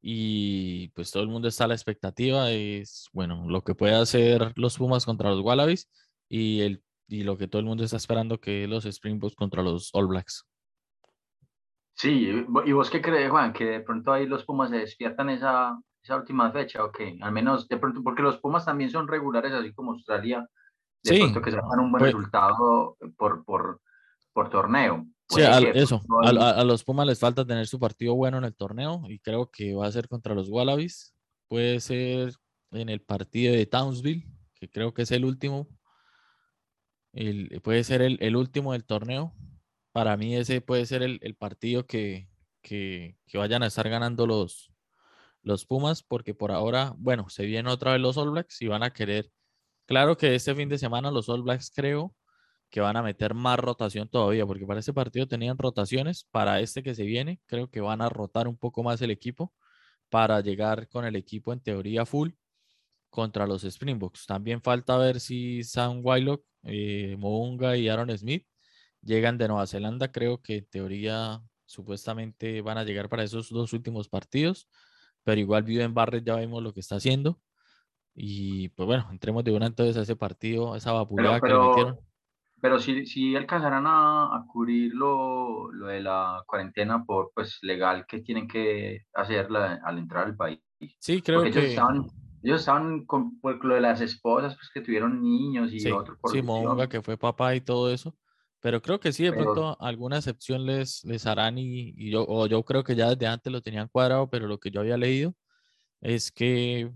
y 0.00 0.88
pues 0.90 1.10
todo 1.10 1.22
el 1.22 1.28
mundo 1.28 1.48
está 1.48 1.64
a 1.64 1.68
la 1.68 1.74
expectativa. 1.74 2.50
Es, 2.50 3.08
bueno, 3.12 3.44
lo 3.46 3.62
que 3.62 3.74
puede 3.74 3.94
hacer 3.94 4.52
los 4.56 4.78
Pumas 4.78 5.04
contra 5.04 5.30
los 5.30 5.40
Wallabies 5.40 5.90
y, 6.30 6.62
el, 6.62 6.82
y 7.08 7.24
lo 7.24 7.36
que 7.36 7.46
todo 7.46 7.60
el 7.60 7.66
mundo 7.66 7.84
está 7.84 7.98
esperando 7.98 8.40
que 8.40 8.66
los 8.66 8.86
Springboks 8.86 9.36
contra 9.36 9.62
los 9.62 9.90
All 9.94 10.08
Blacks. 10.08 10.46
Sí, 11.94 12.30
¿y 12.64 12.72
vos 12.72 12.88
qué 12.88 13.02
crees, 13.02 13.30
Juan? 13.30 13.52
Que 13.52 13.66
de 13.66 13.80
pronto 13.80 14.12
ahí 14.12 14.26
los 14.26 14.44
Pumas 14.44 14.70
se 14.70 14.78
despiertan 14.78 15.28
esa, 15.28 15.78
esa 16.02 16.16
última 16.16 16.50
fecha, 16.50 16.84
ok, 16.84 17.00
al 17.20 17.32
menos 17.32 17.68
de 17.68 17.76
pronto, 17.76 18.02
porque 18.02 18.22
los 18.22 18.38
Pumas 18.38 18.64
también 18.64 18.90
son 18.90 19.06
regulares, 19.06 19.52
así 19.52 19.72
como 19.72 19.92
Australia, 19.92 20.48
de 21.04 21.18
pronto 21.18 21.42
que 21.42 21.50
sacan 21.52 21.80
un 21.80 21.92
buen 21.92 22.00
pues 22.00 22.12
resultado 22.12 22.96
por, 23.16 23.44
por, 23.44 23.80
por 24.32 24.50
torneo. 24.50 25.06
Sí, 25.28 25.40
eso, 25.74 26.02
a, 26.22 26.64
los 26.64 26.84
Pumas 26.84 27.06
les 27.06 27.18
falta 27.18 27.46
tener 27.46 27.66
su 27.66 27.78
partido 27.78 28.14
bueno 28.14 28.38
en 28.38 28.44
el 28.44 28.54
torneo 28.54 29.02
y 29.08 29.18
creo 29.20 29.50
que 29.50 29.74
va 29.74 29.86
a 29.86 29.92
ser 29.92 30.08
contra 30.08 30.34
los 30.34 30.48
Wallabies, 30.48 31.14
puede 31.48 31.80
ser 31.80 32.34
en 32.72 32.88
el 32.88 33.00
partido 33.00 33.54
de 33.54 33.66
Townsville, 33.66 34.26
que 34.54 34.68
creo 34.68 34.92
que 34.92 35.02
es 35.02 35.10
el 35.12 35.24
último, 35.24 35.68
el, 37.12 37.60
puede 37.62 37.84
ser 37.84 38.02
el, 38.02 38.18
el, 38.20 38.36
último 38.36 38.72
del 38.72 38.84
torneo. 38.84 39.32
Para 39.92 40.16
mí 40.16 40.34
ese 40.34 40.60
puede 40.60 40.86
ser 40.86 41.02
el, 41.02 41.18
el 41.22 41.34
partido 41.34 41.86
que, 41.86 42.28
que, 42.62 43.18
que 43.26 43.38
vayan 43.38 43.62
a 43.62 43.66
estar 43.66 43.88
ganando 43.88 44.26
los, 44.26 44.71
los 45.42 45.66
Pumas, 45.66 46.02
porque 46.02 46.34
por 46.34 46.52
ahora, 46.52 46.94
bueno, 46.98 47.28
se 47.28 47.44
vienen 47.46 47.68
otra 47.68 47.92
vez 47.92 48.00
los 48.00 48.16
All 48.16 48.30
Blacks 48.30 48.62
y 48.62 48.68
van 48.68 48.82
a 48.82 48.92
querer. 48.92 49.30
Claro 49.86 50.16
que 50.16 50.34
este 50.34 50.54
fin 50.54 50.68
de 50.68 50.78
semana 50.78 51.10
los 51.10 51.28
All 51.28 51.42
Blacks 51.42 51.70
creo 51.74 52.14
que 52.70 52.80
van 52.80 52.96
a 52.96 53.02
meter 53.02 53.34
más 53.34 53.58
rotación 53.58 54.08
todavía, 54.08 54.46
porque 54.46 54.66
para 54.66 54.80
ese 54.80 54.94
partido 54.94 55.28
tenían 55.28 55.58
rotaciones, 55.58 56.26
para 56.30 56.60
este 56.60 56.82
que 56.82 56.94
se 56.94 57.04
viene, 57.04 57.40
creo 57.46 57.70
que 57.70 57.80
van 57.80 58.00
a 58.02 58.08
rotar 58.08 58.48
un 58.48 58.56
poco 58.56 58.82
más 58.82 59.02
el 59.02 59.10
equipo 59.10 59.52
para 60.08 60.40
llegar 60.40 60.88
con 60.88 61.04
el 61.04 61.16
equipo 61.16 61.52
en 61.52 61.60
teoría 61.60 62.06
full 62.06 62.30
contra 63.10 63.46
los 63.46 63.64
Springboks. 63.64 64.26
También 64.26 64.62
falta 64.62 64.96
ver 64.98 65.20
si 65.20 65.62
Sam 65.64 66.00
Wylock, 66.04 66.44
eh, 66.64 67.16
y 67.78 67.88
Aaron 67.88 68.16
Smith 68.16 68.46
llegan 69.02 69.38
de 69.38 69.48
Nueva 69.48 69.66
Zelanda. 69.66 70.10
Creo 70.12 70.40
que 70.40 70.58
en 70.58 70.66
teoría 70.66 71.42
supuestamente 71.66 72.62
van 72.62 72.78
a 72.78 72.84
llegar 72.84 73.08
para 73.08 73.24
esos 73.24 73.50
dos 73.50 73.72
últimos 73.72 74.08
partidos 74.08 74.68
pero 75.24 75.40
igual 75.40 75.64
en 75.68 75.94
Barret 75.94 76.24
ya 76.24 76.36
vemos 76.36 76.62
lo 76.62 76.72
que 76.72 76.80
está 76.80 76.96
haciendo. 76.96 77.38
Y 78.14 78.68
pues 78.70 78.86
bueno, 78.86 79.08
entremos 79.10 79.42
de 79.44 79.52
una 79.52 79.66
entonces 79.66 79.96
a 79.96 80.02
ese 80.02 80.16
partido, 80.16 80.76
esa 80.76 80.92
vapuleada 80.92 81.40
que 81.40 81.48
le 81.48 81.58
metieron. 81.58 81.98
Pero 82.60 82.78
si, 82.78 83.06
si 83.06 83.34
alcanzarán 83.34 83.86
a, 83.86 84.36
a 84.36 84.44
cubrir 84.46 84.92
lo, 84.94 85.72
lo, 85.72 85.88
de 85.88 86.00
la 86.00 86.44
cuarentena 86.46 87.04
por 87.04 87.32
pues 87.34 87.58
legal 87.62 88.06
que 88.06 88.20
tienen 88.20 88.46
que 88.46 89.06
hacer 89.14 89.48
al 89.50 89.98
entrar 89.98 90.26
al 90.26 90.36
país. 90.36 90.60
Sí, 91.00 91.22
creo 91.22 91.42
que... 91.42 91.48
Ellos 91.48 91.64
estaban, 91.64 92.06
ellos 92.42 92.60
estaban 92.60 93.04
con 93.04 93.38
lo 93.62 93.74
de 93.74 93.80
las 93.80 94.00
esposas 94.00 94.54
pues, 94.54 94.70
que 94.72 94.80
tuvieron 94.80 95.20
niños 95.20 95.72
y 95.72 95.80
sí, 95.80 95.90
otro 95.90 96.16
por 96.20 96.30
Sí, 96.30 96.42
Monga, 96.42 96.88
que 96.88 97.02
fue 97.02 97.16
papá 97.16 97.54
y 97.56 97.60
todo 97.60 97.92
eso. 97.92 98.14
Pero 98.62 98.80
creo 98.80 99.00
que 99.00 99.12
sí, 99.12 99.24
de 99.24 99.32
pronto 99.32 99.76
alguna 99.80 100.18
excepción 100.18 100.64
les, 100.64 101.04
les 101.04 101.26
harán 101.26 101.58
y, 101.58 102.10
yo, 102.10 102.24
o 102.28 102.46
yo 102.46 102.64
creo 102.64 102.84
que 102.84 102.94
ya 102.94 103.10
desde 103.10 103.26
antes 103.26 103.52
lo 103.52 103.60
tenían 103.60 103.88
cuadrado, 103.88 104.30
pero 104.30 104.46
lo 104.46 104.60
que 104.60 104.70
yo 104.70 104.80
había 104.80 104.96
leído 104.96 105.34
es 106.00 106.30
que, 106.30 106.92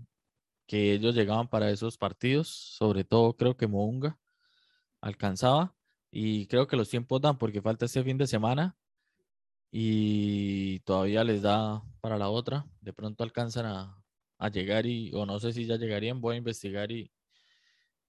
que 0.65 0.93
ellos 0.93 1.13
llegaban 1.13 1.49
para 1.49 1.69
esos 1.69 1.97
partidos, 1.97 2.47
sobre 2.47 3.03
todo 3.03 3.35
creo 3.35 3.57
que 3.57 3.67
Mounga 3.67 4.17
alcanzaba 5.01 5.75
y 6.09 6.47
creo 6.47 6.67
que 6.67 6.77
los 6.77 6.89
tiempos 6.89 7.19
dan 7.21 7.37
porque 7.37 7.61
falta 7.61 7.85
este 7.85 8.01
fin 8.01 8.17
de 8.17 8.27
semana 8.27 8.77
y 9.69 10.79
todavía 10.81 11.25
les 11.25 11.41
da 11.41 11.83
para 11.99 12.17
la 12.17 12.29
otra, 12.29 12.65
de 12.79 12.93
pronto 12.93 13.25
alcanzan 13.25 13.65
a, 13.65 14.01
a 14.37 14.49
llegar 14.49 14.85
y, 14.85 15.11
o 15.13 15.25
no 15.25 15.37
sé 15.41 15.51
si 15.51 15.65
ya 15.65 15.75
llegarían, 15.75 16.21
voy 16.21 16.35
a 16.35 16.37
investigar 16.37 16.93
y, 16.93 17.11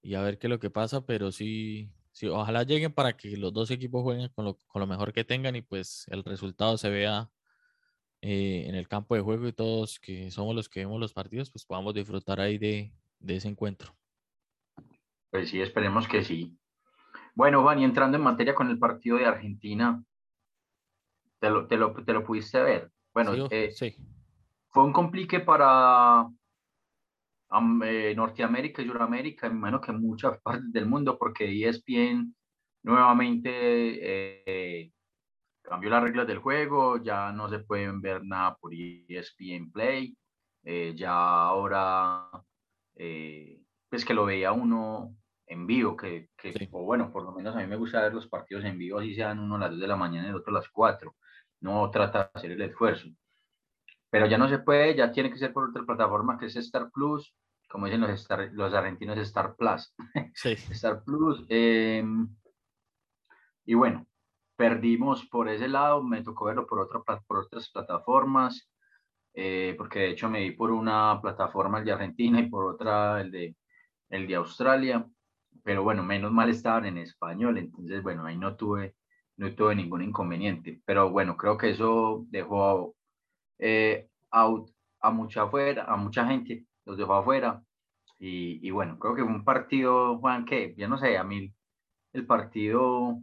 y 0.00 0.14
a 0.14 0.22
ver 0.22 0.38
qué 0.38 0.46
es 0.46 0.50
lo 0.50 0.60
que 0.60 0.70
pasa, 0.70 1.04
pero 1.04 1.32
sí, 1.32 1.90
sí, 2.12 2.26
ojalá 2.26 2.62
lleguen 2.62 2.92
para 2.92 3.16
que 3.16 3.36
los 3.36 3.52
dos 3.52 3.70
equipos 3.70 4.02
jueguen 4.02 4.28
con 4.30 4.44
lo, 4.44 4.86
mejor 4.86 5.12
que 5.12 5.24
tengan 5.24 5.56
y 5.56 5.62
pues 5.62 6.06
el 6.08 6.24
resultado 6.24 6.76
se 6.78 6.90
vea 6.90 7.30
eh, 8.20 8.64
en 8.66 8.74
el 8.74 8.88
campo 8.88 9.14
de 9.14 9.20
juego 9.20 9.48
y 9.48 9.52
todos 9.52 9.98
que 10.00 10.30
somos 10.30 10.54
los 10.54 10.68
que 10.68 10.80
vemos 10.80 11.00
los 11.00 11.12
partidos, 11.12 11.50
pues 11.50 11.64
podamos 11.64 11.94
disfrutar 11.94 12.40
ahí 12.40 12.58
de, 12.58 12.92
ese 13.26 13.48
encuentro. 13.48 13.94
Pues 15.30 15.50
sí, 15.50 15.60
esperemos 15.60 16.08
que 16.08 16.24
sí. 16.24 16.56
Bueno, 17.34 17.62
Juan, 17.62 17.80
y 17.80 17.84
entrando 17.84 18.16
en 18.16 18.24
materia 18.24 18.54
con 18.54 18.70
el 18.70 18.78
partido 18.78 19.18
de 19.18 19.26
Argentina, 19.26 20.02
¿te 21.38 21.50
lo, 21.50 21.66
te 21.66 21.76
lo, 21.76 22.24
pudiste 22.24 22.60
ver? 22.60 22.90
Bueno, 23.12 23.34
sí, 23.34 23.42
eh, 23.50 23.70
sí. 23.72 23.94
fue 24.70 24.84
un 24.84 24.92
complique 24.92 25.38
para, 25.40 26.28
eh, 27.84 28.14
Norteamérica 28.14 28.82
y 28.82 28.86
Suramérica, 28.86 29.46
imagino 29.46 29.80
que 29.80 29.92
muchas 29.92 30.40
partes 30.42 30.72
del 30.72 30.86
mundo, 30.86 31.18
porque 31.18 31.44
ESPN 31.66 32.34
nuevamente 32.82 33.50
eh, 33.52 34.92
cambió 35.62 35.90
las 35.90 36.02
reglas 36.02 36.26
del 36.26 36.38
juego, 36.38 37.02
ya 37.02 37.32
no 37.32 37.48
se 37.48 37.60
pueden 37.60 38.00
ver 38.00 38.24
nada 38.24 38.56
por 38.56 38.72
ESPN 38.74 39.70
Play, 39.72 40.16
eh, 40.64 40.94
ya 40.96 41.12
ahora, 41.12 42.30
pues 43.88 44.04
que 44.04 44.14
lo 44.14 44.26
veía 44.26 44.52
uno 44.52 45.16
en 45.46 45.66
vivo, 45.66 45.96
que, 45.96 46.28
que 46.36 46.68
o 46.72 46.84
bueno, 46.84 47.10
por 47.10 47.22
lo 47.24 47.32
menos 47.32 47.56
a 47.56 47.60
mí 47.60 47.66
me 47.66 47.76
gusta 47.76 48.02
ver 48.02 48.14
los 48.14 48.28
partidos 48.28 48.64
en 48.64 48.78
vivo, 48.78 48.98
así 48.98 49.14
sean 49.14 49.38
uno 49.38 49.56
a 49.56 49.60
las 49.60 49.70
2 49.70 49.80
de 49.80 49.88
la 49.88 49.96
mañana 49.96 50.26
y 50.26 50.30
el 50.30 50.36
otro 50.36 50.50
a 50.50 50.60
las 50.60 50.68
4, 50.68 51.14
no 51.60 51.90
trata 51.90 52.24
de 52.24 52.30
hacer 52.34 52.52
el 52.52 52.62
esfuerzo 52.62 53.08
pero 54.10 54.26
ya 54.26 54.38
no 54.38 54.48
se 54.48 54.58
puede, 54.58 54.94
ya 54.94 55.12
tiene 55.12 55.30
que 55.30 55.38
ser 55.38 55.52
por 55.52 55.68
otra 55.68 55.84
plataforma 55.84 56.38
que 56.38 56.46
es 56.46 56.56
Star 56.56 56.90
Plus, 56.90 57.34
como 57.68 57.86
dicen 57.86 58.00
los, 58.00 58.26
los 58.52 58.74
argentinos, 58.74 59.18
Star 59.18 59.54
Plus. 59.56 59.94
Sí. 60.34 60.50
Star 60.70 61.02
Plus. 61.04 61.44
Em, 61.48 62.28
y 63.66 63.74
bueno, 63.74 64.06
perdimos 64.56 65.26
por 65.26 65.48
ese 65.48 65.68
lado, 65.68 66.02
me 66.02 66.22
tocó 66.22 66.46
verlo 66.46 66.66
por, 66.66 66.80
otra, 66.80 67.20
por 67.26 67.38
otras 67.38 67.70
plataformas, 67.70 68.70
eh, 69.34 69.74
porque 69.76 70.00
de 70.00 70.10
hecho 70.10 70.28
me 70.30 70.40
di 70.40 70.52
por 70.52 70.70
una 70.70 71.20
plataforma 71.20 71.78
el 71.78 71.84
de 71.84 71.92
Argentina 71.92 72.40
y 72.40 72.48
por 72.48 72.64
otra 72.64 73.20
el 73.20 73.30
de, 73.30 73.56
el 74.08 74.26
de 74.26 74.34
Australia, 74.36 75.06
pero 75.62 75.82
bueno, 75.82 76.02
menos 76.02 76.32
mal 76.32 76.48
estaban 76.48 76.86
en 76.86 76.98
español, 76.98 77.58
entonces 77.58 78.02
bueno, 78.02 78.24
ahí 78.24 78.38
no 78.38 78.56
tuve, 78.56 78.96
no 79.36 79.54
tuve 79.54 79.74
ningún 79.74 80.02
inconveniente, 80.02 80.80
pero 80.84 81.10
bueno, 81.10 81.36
creo 81.36 81.58
que 81.58 81.70
eso 81.70 82.24
dejó 82.30 82.96
eh, 83.58 84.08
out 84.30 84.70
a 85.00 85.10
mucha 85.10 85.42
afuera, 85.42 85.84
a 85.84 85.96
mucha 85.96 86.26
gente, 86.26 86.66
los 86.84 86.96
dejó 86.96 87.14
afuera. 87.14 87.62
Y, 88.18 88.66
y, 88.66 88.70
bueno, 88.70 88.98
creo 88.98 89.14
que 89.14 89.22
fue 89.22 89.32
un 89.32 89.44
partido, 89.44 90.18
Juan, 90.18 90.44
que 90.44 90.74
ya 90.76 90.88
no 90.88 90.98
sé, 90.98 91.16
a 91.16 91.24
mí 91.24 91.52
el 92.12 92.26
partido 92.26 93.20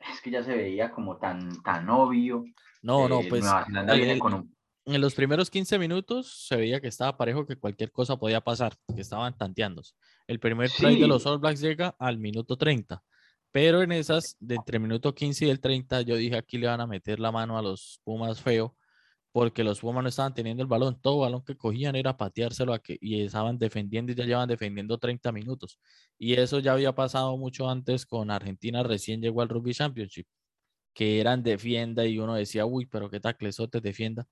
es 0.00 0.20
que 0.20 0.30
ya 0.30 0.42
se 0.42 0.54
veía 0.54 0.90
como 0.90 1.16
tan, 1.16 1.62
tan 1.62 1.88
obvio. 1.88 2.44
No, 2.82 3.08
no, 3.08 3.20
eh, 3.20 3.26
pues 3.28 3.44
en 4.86 5.00
los 5.00 5.14
primeros 5.14 5.50
15 5.50 5.78
minutos 5.80 6.46
se 6.46 6.56
veía 6.56 6.80
que 6.80 6.86
estaba 6.86 7.16
parejo, 7.16 7.44
que 7.44 7.56
cualquier 7.56 7.90
cosa 7.90 8.16
podía 8.16 8.40
pasar, 8.40 8.74
que 8.94 9.00
estaban 9.00 9.36
tanteándose. 9.36 9.94
El 10.28 10.38
primer 10.38 10.70
try 10.70 11.00
de 11.00 11.08
los 11.08 11.26
All 11.26 11.38
Blacks 11.38 11.60
llega 11.60 11.96
al 11.98 12.18
minuto 12.18 12.56
30, 12.56 13.02
pero 13.50 13.82
en 13.82 13.90
esas, 13.90 14.36
de 14.38 14.54
entre 14.54 14.78
minuto 14.78 15.12
15 15.12 15.46
y 15.46 15.50
el 15.50 15.60
30, 15.60 16.02
yo 16.02 16.14
dije 16.14 16.36
aquí 16.36 16.58
le 16.58 16.68
van 16.68 16.80
a 16.80 16.86
meter 16.86 17.18
la 17.18 17.32
mano 17.32 17.58
a 17.58 17.62
los 17.62 18.00
Pumas 18.04 18.40
feo 18.40 18.76
porque 19.36 19.62
los 19.64 19.80
Pumas 19.80 20.02
no 20.02 20.08
estaban 20.08 20.32
teniendo 20.32 20.62
el 20.62 20.66
balón, 20.66 20.98
todo 20.98 21.18
balón 21.18 21.44
que 21.44 21.58
cogían 21.58 21.94
era 21.94 22.16
pateárselo 22.16 22.72
a 22.72 22.78
que, 22.78 22.96
y 23.02 23.20
estaban 23.22 23.58
defendiendo 23.58 24.10
y 24.10 24.14
ya 24.14 24.24
llevan 24.24 24.48
defendiendo 24.48 24.96
30 24.96 25.30
minutos. 25.30 25.78
Y 26.18 26.32
eso 26.40 26.58
ya 26.58 26.72
había 26.72 26.94
pasado 26.94 27.36
mucho 27.36 27.68
antes 27.68 28.06
con 28.06 28.30
Argentina, 28.30 28.82
recién 28.82 29.20
llegó 29.20 29.42
al 29.42 29.50
Rugby 29.50 29.74
Championship, 29.74 30.26
que 30.94 31.20
eran 31.20 31.42
defienda 31.42 32.06
y 32.06 32.18
uno 32.18 32.34
decía, 32.34 32.66
uy, 32.66 32.86
pero 32.86 33.10
qué 33.10 33.20
taclesote 33.20 33.82
defienda. 33.82 34.26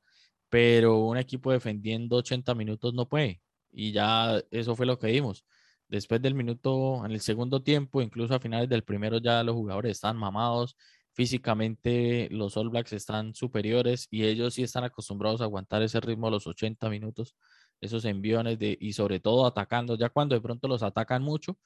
Pero 0.49 1.01
un 1.01 1.19
equipo 1.19 1.53
defendiendo 1.53 2.17
80 2.17 2.55
minutos 2.55 2.95
no 2.95 3.07
puede. 3.09 3.43
Y 3.73 3.93
ya 3.93 4.43
eso 4.51 4.75
fue 4.77 4.87
lo 4.87 4.99
que 4.99 5.09
vimos. 5.09 5.45
Después 5.89 6.23
del 6.23 6.35
minuto, 6.35 7.05
en 7.05 7.13
el 7.13 7.21
segundo 7.21 7.63
tiempo, 7.63 8.01
incluso 8.01 8.35
a 8.35 8.41
finales 8.41 8.71
del 8.71 8.85
primero 8.85 9.19
ya 9.19 9.43
los 9.45 9.55
jugadores 9.55 9.93
estaban 9.93 10.17
mamados, 10.17 10.77
físicamente 11.15 12.29
los 12.31 12.57
All 12.57 12.71
Blacks 12.71 12.93
están 12.93 13.35
superiores 13.35 14.09
y 14.11 14.25
ellos 14.25 14.55
sí 14.55 14.65
están 14.65 14.85
acostumbrados 14.85 15.41
a 15.41 15.45
aguantar 15.45 15.81
ese 15.83 16.01
ritmo 16.01 16.27
a 16.27 16.31
los 16.31 16.47
80 16.47 16.91
minutos, 16.91 17.37
esos 17.81 18.05
enviones 18.05 18.59
de, 18.59 18.77
y 18.81 18.93
sobre 18.93 19.21
todo 19.21 19.47
atacando, 19.47 19.97
ya 19.97 20.09
cuando 20.11 20.35
de 20.35 20.41
pronto 20.41 20.67
los 20.67 20.83
atacan 20.83 21.23
mucho, 21.23 21.57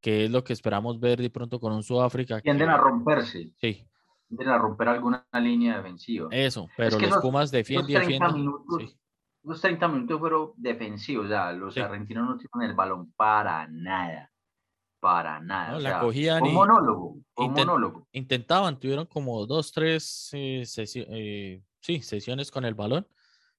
que 0.00 0.26
es 0.26 0.30
lo 0.30 0.44
que 0.44 0.52
esperamos 0.52 1.00
ver 1.00 1.20
de 1.20 1.30
pronto 1.30 1.58
con 1.58 1.72
un 1.72 1.82
Sudáfrica. 1.82 2.40
Tienden 2.42 2.68
a 2.68 2.76
romperse. 2.76 3.50
Sí. 3.56 3.88
Tienden 4.28 4.48
a 4.48 4.58
romper 4.58 4.88
alguna 4.88 5.26
línea 5.40 5.78
defensiva. 5.78 6.28
Eso, 6.30 6.68
pero 6.76 7.00
los 7.00 7.16
Pumas 7.18 7.50
defienden, 7.50 8.00
defienden. 8.00 8.52
Los 9.44 9.62
30 9.62 9.88
minutos 9.88 10.18
fueron 10.20 10.50
defensivos, 10.56 11.24
o 11.24 11.28
sea, 11.28 11.52
los 11.52 11.76
argentinos 11.78 12.28
no 12.28 12.36
tienen 12.36 12.70
el 12.70 12.76
balón 12.76 13.12
para 13.12 13.66
nada 13.66 14.30
para 15.00 15.40
nada. 15.40 15.72
No, 15.72 15.80
la 15.80 16.00
cogían 16.00 16.42
un 16.42 16.54
monólogo, 16.54 17.16
un 17.36 17.52
monólogo. 17.52 18.08
Intentaban, 18.12 18.78
tuvieron 18.78 19.06
como 19.06 19.46
dos, 19.46 19.72
tres 19.72 20.30
eh, 20.32 20.64
eh, 20.76 21.62
sí, 21.80 22.02
sesiones 22.02 22.50
con 22.50 22.64
el 22.64 22.74
balón 22.74 23.06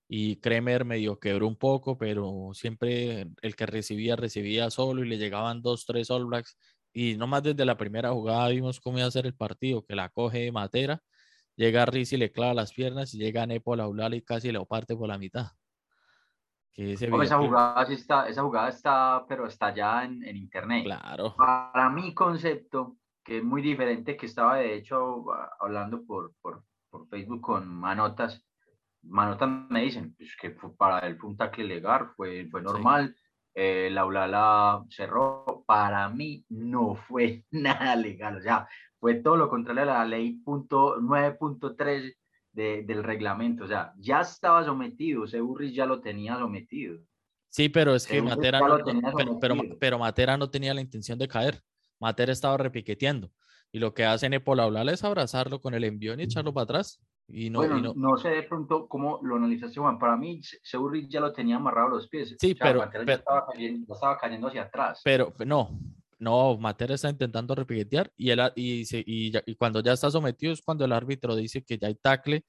y 0.07 0.37
Kremer 0.37 0.85
medio 0.85 1.19
quebró 1.19 1.47
un 1.47 1.55
poco, 1.55 1.97
pero 1.97 2.49
siempre 2.53 3.27
el 3.41 3.55
que 3.55 3.65
recibía, 3.65 4.15
recibía 4.15 4.69
solo 4.71 5.03
y 5.03 5.07
le 5.07 5.17
llegaban 5.17 5.61
dos, 5.61 5.85
tres 5.85 6.09
All 6.09 6.25
Blacks. 6.25 6.57
Y 6.91 7.15
nomás 7.15 7.43
desde 7.43 7.65
la 7.65 7.77
primera 7.77 8.11
jugada 8.11 8.49
vimos 8.49 8.79
cómo 8.79 8.97
iba 8.97 9.07
a 9.07 9.11
ser 9.11 9.27
el 9.27 9.35
partido, 9.35 9.85
que 9.85 9.95
la 9.95 10.09
coge 10.09 10.51
Matera, 10.51 11.03
llega 11.55 11.85
Riz 11.85 12.11
y 12.13 12.17
le 12.17 12.31
clava 12.31 12.55
las 12.55 12.73
piernas 12.73 13.13
y 13.13 13.19
llega 13.19 13.45
Nepo 13.45 13.73
a 13.73 13.77
la 13.77 14.15
y 14.15 14.21
casi 14.23 14.51
le 14.51 14.65
parte 14.65 14.95
por 14.95 15.07
la 15.07 15.19
mitad 15.19 15.51
que 16.71 16.93
ese 16.93 17.07
esa, 17.07 17.37
jugada 17.37 17.85
sí 17.85 17.93
está, 17.93 18.27
esa 18.27 18.41
jugada 18.43 18.69
está, 18.69 19.25
pero 19.27 19.47
está 19.47 19.73
ya 19.73 20.05
en, 20.05 20.23
en, 20.23 20.37
internet. 20.37 20.83
Claro. 20.85 21.35
Para 21.35 21.89
mi 21.89 22.13
concepto, 22.13 22.97
que 23.23 23.37
es 23.37 23.43
muy 23.43 23.61
diferente, 23.61 24.15
que 24.15 24.27
estaba 24.27 24.57
de 24.57 24.75
hecho 24.75 25.31
ah, 25.31 25.51
hablando 25.59 26.03
por, 26.05 26.33
por, 26.41 26.63
por 26.89 27.07
Facebook 27.09 27.41
con 27.41 27.67
Manotas. 27.67 28.45
Manotas 29.03 29.49
me 29.69 29.83
dicen 29.83 30.15
pues, 30.15 30.35
que 30.39 30.51
fue 30.51 30.75
para 30.75 30.99
él 31.07 31.17
fue 31.17 31.29
un 31.29 31.37
tackle 31.37 31.65
legal, 31.65 32.11
fue, 32.15 32.47
fue 32.49 32.61
normal. 32.61 33.15
Sí. 33.15 33.21
Eh, 33.55 33.89
la 33.91 34.85
cerró. 34.89 35.63
Para 35.65 36.07
mí 36.09 36.45
no 36.49 36.95
fue 36.95 37.45
nada 37.51 37.95
legal. 37.95 38.37
O 38.37 38.41
sea, 38.41 38.67
fue 38.99 39.15
todo 39.15 39.37
lo 39.37 39.49
contrario 39.49 39.83
a 39.83 39.85
la 39.85 40.05
ley 40.05 40.41
9.3 40.45 42.15
de, 42.59 42.83
del 42.83 43.03
reglamento. 43.03 43.63
O 43.63 43.67
sea, 43.67 43.93
ya 43.97 44.19
estaba 44.19 44.65
sometido, 44.65 45.25
Seburris 45.25 45.73
ya 45.73 45.85
lo 45.85 46.01
tenía 46.01 46.37
sometido. 46.37 46.99
Sí, 47.47 47.69
pero 47.69 47.95
es 47.95 48.05
que 48.05 48.21
Matera 48.21 48.59
no, 48.59 48.77
pero, 49.15 49.39
pero, 49.39 49.55
pero, 49.79 49.97
Matera 49.97 50.37
no 50.37 50.49
tenía 50.49 50.73
la 50.73 50.81
intención 50.81 51.17
de 51.17 51.27
caer. 51.27 51.61
Matera 51.99 52.31
estaba 52.31 52.57
repiqueteando. 52.57 53.31
Y 53.71 53.79
lo 53.79 53.93
que 53.93 54.03
hace 54.03 54.29
Nepal 54.29 54.59
hablar 54.59 54.89
es 54.89 55.03
abrazarlo 55.03 55.61
con 55.61 55.73
el 55.73 55.83
envión 55.83 56.19
y 56.19 56.23
echarlo 56.23 56.53
para 56.53 56.65
atrás. 56.65 57.01
Y 57.27 57.49
no, 57.49 57.59
bueno, 57.59 57.77
y 57.77 57.81
no, 57.81 57.93
no... 57.95 58.17
sé 58.17 58.29
de 58.29 58.43
pronto 58.43 58.87
cómo 58.87 59.19
lo 59.23 59.37
analizaste, 59.37 59.79
Juan. 59.79 59.97
Para 59.97 60.17
mí, 60.17 60.41
Seburri 60.61 61.07
ya 61.07 61.21
lo 61.21 61.31
tenía 61.31 61.55
amarrado 61.55 61.87
a 61.87 61.91
los 61.91 62.09
pies. 62.09 62.35
Sí, 62.39 62.51
o 62.51 62.55
sea, 62.55 62.67
pero, 62.67 62.89
pero 62.91 63.11
estaba, 63.13 63.45
cayendo, 63.45 63.93
estaba, 63.93 64.17
cayendo, 64.17 64.47
hacia 64.47 64.63
atrás. 64.63 65.01
Pero 65.03 65.33
no, 65.45 65.79
no, 66.19 66.57
Matera 66.57 66.95
está 66.95 67.09
intentando 67.09 67.55
repiquetear 67.55 68.11
y, 68.17 68.29
el, 68.31 68.39
y, 68.55 68.85
y, 68.93 69.55
cuando 69.55 69.81
ya 69.81 69.93
está 69.93 70.11
sometido 70.11 70.51
es 70.51 70.61
cuando 70.61 70.85
el 70.85 70.91
árbitro 70.91 71.35
dice 71.35 71.63
que 71.63 71.77
ya 71.77 71.87
hay 71.87 71.95
tacle 71.95 72.45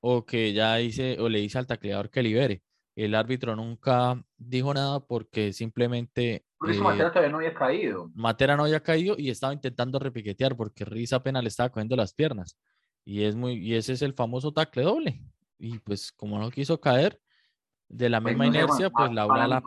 o 0.00 0.24
que 0.24 0.52
ya 0.52 0.76
dice 0.76 1.18
o 1.20 1.28
le 1.28 1.40
dice 1.40 1.58
al 1.58 1.66
tacleador 1.66 2.10
que 2.10 2.22
libere. 2.22 2.62
El 2.96 3.14
árbitro 3.14 3.54
nunca 3.54 4.22
dijo 4.36 4.74
nada 4.74 5.00
porque 5.00 5.52
simplemente. 5.52 6.44
Por 6.58 6.70
eso 6.70 6.82
Matera 6.82 7.08
eh, 7.08 7.10
todavía 7.10 7.30
no 7.30 7.38
había 7.38 7.54
caído. 7.54 8.10
Matera 8.14 8.56
no 8.56 8.64
había 8.64 8.82
caído 8.82 9.14
y 9.16 9.30
estaba 9.30 9.52
intentando 9.52 9.98
repiquetear 9.98 10.56
porque 10.56 10.84
Riz 10.84 11.12
apenas 11.12 11.42
le 11.42 11.48
estaba 11.48 11.70
cogiendo 11.70 11.96
las 11.96 12.14
piernas. 12.14 12.58
Y, 13.04 13.22
es 13.22 13.36
muy, 13.36 13.54
y 13.54 13.74
ese 13.74 13.92
es 13.92 14.02
el 14.02 14.14
famoso 14.14 14.52
tacle 14.52 14.82
doble. 14.82 15.22
Y 15.58 15.78
pues, 15.78 16.12
como 16.12 16.38
no 16.38 16.50
quiso 16.50 16.80
caer, 16.80 17.20
de 17.90 18.08
la 18.08 18.20
pues, 18.20 18.32
misma 18.32 18.46
inercia, 18.46 18.88
pues 18.88 19.12
la 19.12 19.26
Ulala. 19.26 19.62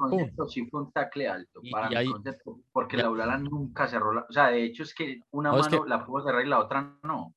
Sí, 0.47 0.65
fue 0.67 0.81
un 0.81 0.91
tacle 0.91 1.27
alto. 1.27 1.61
para 1.69 2.05
concepto, 2.05 2.61
porque 2.71 2.97
la 2.97 3.09
Ulala 3.09 3.37
nunca 3.37 3.87
cerró. 3.87 4.13
La, 4.13 4.21
o 4.21 4.31
sea, 4.31 4.47
de 4.47 4.63
hecho, 4.63 4.83
es 4.83 4.95
que 4.95 5.21
una 5.31 5.51
mano 5.51 5.85
la 5.85 6.05
pudo 6.05 6.23
cerrar 6.23 6.45
y 6.45 6.49
la 6.49 6.59
otra 6.59 6.97
no. 7.03 7.25
O 7.25 7.35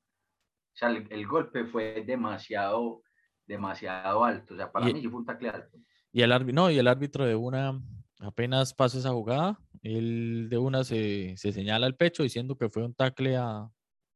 sea, 0.73 0.89
el, 0.89 1.27
golpe 1.27 1.65
fue 1.65 2.03
demasiado, 2.07 3.01
demasiado 3.45 4.23
alto. 4.23 4.53
O 4.53 4.57
sea, 4.57 4.71
para 4.71 4.85
mí 4.85 5.01
sí 5.01 5.09
fue 5.09 5.19
un 5.19 5.25
tacle 5.25 5.49
alto. 5.49 5.77
Y 6.13 6.21
el 6.21 6.31
árbitro, 6.31 6.55
no, 6.55 6.71
y 6.71 6.79
el 6.79 6.87
árbitro 6.87 7.25
de 7.25 7.35
una, 7.35 7.81
apenas 8.19 8.73
pasa 8.73 8.97
esa 8.97 9.11
jugada, 9.11 9.59
él 9.83 10.47
de 10.49 10.57
una 10.57 10.85
se, 10.85 11.35
se 11.35 11.51
señala 11.51 11.85
el 11.85 11.95
pecho 11.95 12.23
diciendo 12.23 12.57
que 12.57 12.69
fue 12.69 12.85
un 12.85 12.93
tacle 12.93 13.35
a, 13.35 13.69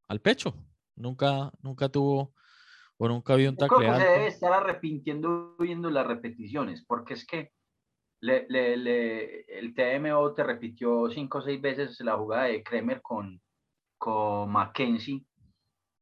al 0.08 0.22
pecho. 0.22 0.56
Nunca, 0.96 1.52
nunca 1.62 1.90
tuvo 1.90 2.34
o 3.04 3.08
nunca 3.08 3.34
había 3.34 3.50
un 3.50 3.58
tacle 3.58 3.92
se 3.96 4.06
debe 4.06 4.28
estar 4.28 4.54
arrepintiendo 4.54 5.56
viendo 5.58 5.90
las 5.90 6.06
repeticiones, 6.06 6.86
porque 6.86 7.16
es 7.16 7.26
que 7.26 7.52
le, 8.22 8.46
le, 8.48 9.42
el 9.58 9.74
TMO 9.74 10.36
te 10.36 10.44
repitió 10.44 11.10
cinco 11.10 11.40
o 11.40 11.42
seis 11.42 11.60
veces 11.60 12.00
la 12.02 12.16
jugada 12.16 12.44
de 12.44 12.62
Kremer 12.62 13.02
con, 13.02 13.42
con 13.98 14.52
Mackenzie, 14.52 15.26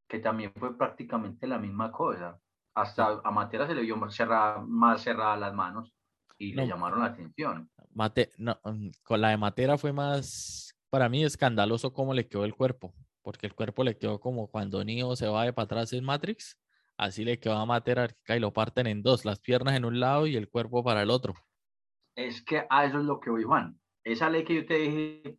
que 0.09 0.19
también 0.19 0.51
fue 0.57 0.77
prácticamente 0.77 1.47
la 1.47 1.57
misma 1.57 1.89
cosa. 1.89 2.37
Hasta 2.75 3.21
a 3.23 3.31
Matera 3.31 3.65
se 3.65 3.75
le 3.75 3.83
vio 3.83 3.95
más 3.95 4.13
cerrada, 4.13 4.61
más 4.67 5.01
cerrada 5.01 5.37
las 5.37 5.53
manos 5.53 5.93
y 6.37 6.51
le 6.51 6.67
llamaron 6.67 6.99
la 6.99 7.05
atención. 7.05 7.71
Mate, 7.93 8.31
no, 8.37 8.59
mm, 8.65 8.89
con 9.03 9.21
la 9.21 9.29
de 9.29 9.37
Matera 9.37 9.77
fue 9.77 9.93
más, 9.93 10.75
para 10.89 11.07
mí, 11.07 11.23
escandaloso 11.23 11.93
cómo 11.93 12.13
le 12.13 12.27
quedó 12.27 12.43
el 12.43 12.55
cuerpo, 12.55 12.93
porque 13.21 13.47
el 13.47 13.55
cuerpo 13.55 13.85
le 13.85 13.97
quedó 13.97 14.19
como 14.19 14.47
cuando 14.47 14.83
Neo 14.83 15.15
se 15.15 15.27
va 15.29 15.45
de 15.45 15.53
para 15.53 15.63
atrás 15.63 15.93
en 15.93 16.03
Matrix, 16.03 16.57
Así 16.99 17.23
le 17.23 17.39
quedó 17.39 17.53
a 17.53 17.65
Matera 17.65 18.09
y 18.27 18.39
lo 18.39 18.51
parten 18.51 18.85
en 18.85 19.01
dos, 19.01 19.23
las 19.23 19.39
piernas 19.39 19.77
en 19.77 19.85
un 19.85 20.01
lado 20.01 20.27
y 20.27 20.35
el 20.35 20.49
cuerpo 20.49 20.83
para 20.83 21.01
el 21.01 21.09
otro. 21.09 21.33
Es 22.13 22.43
que 22.43 22.65
a 22.69 22.83
eso 22.83 22.99
es 22.99 23.05
lo 23.05 23.21
que 23.21 23.29
voy, 23.29 23.43
Juan. 23.43 23.79
Esa 24.03 24.29
ley 24.29 24.43
que 24.43 24.55
yo 24.55 24.65
te 24.65 24.73
dije, 24.73 25.37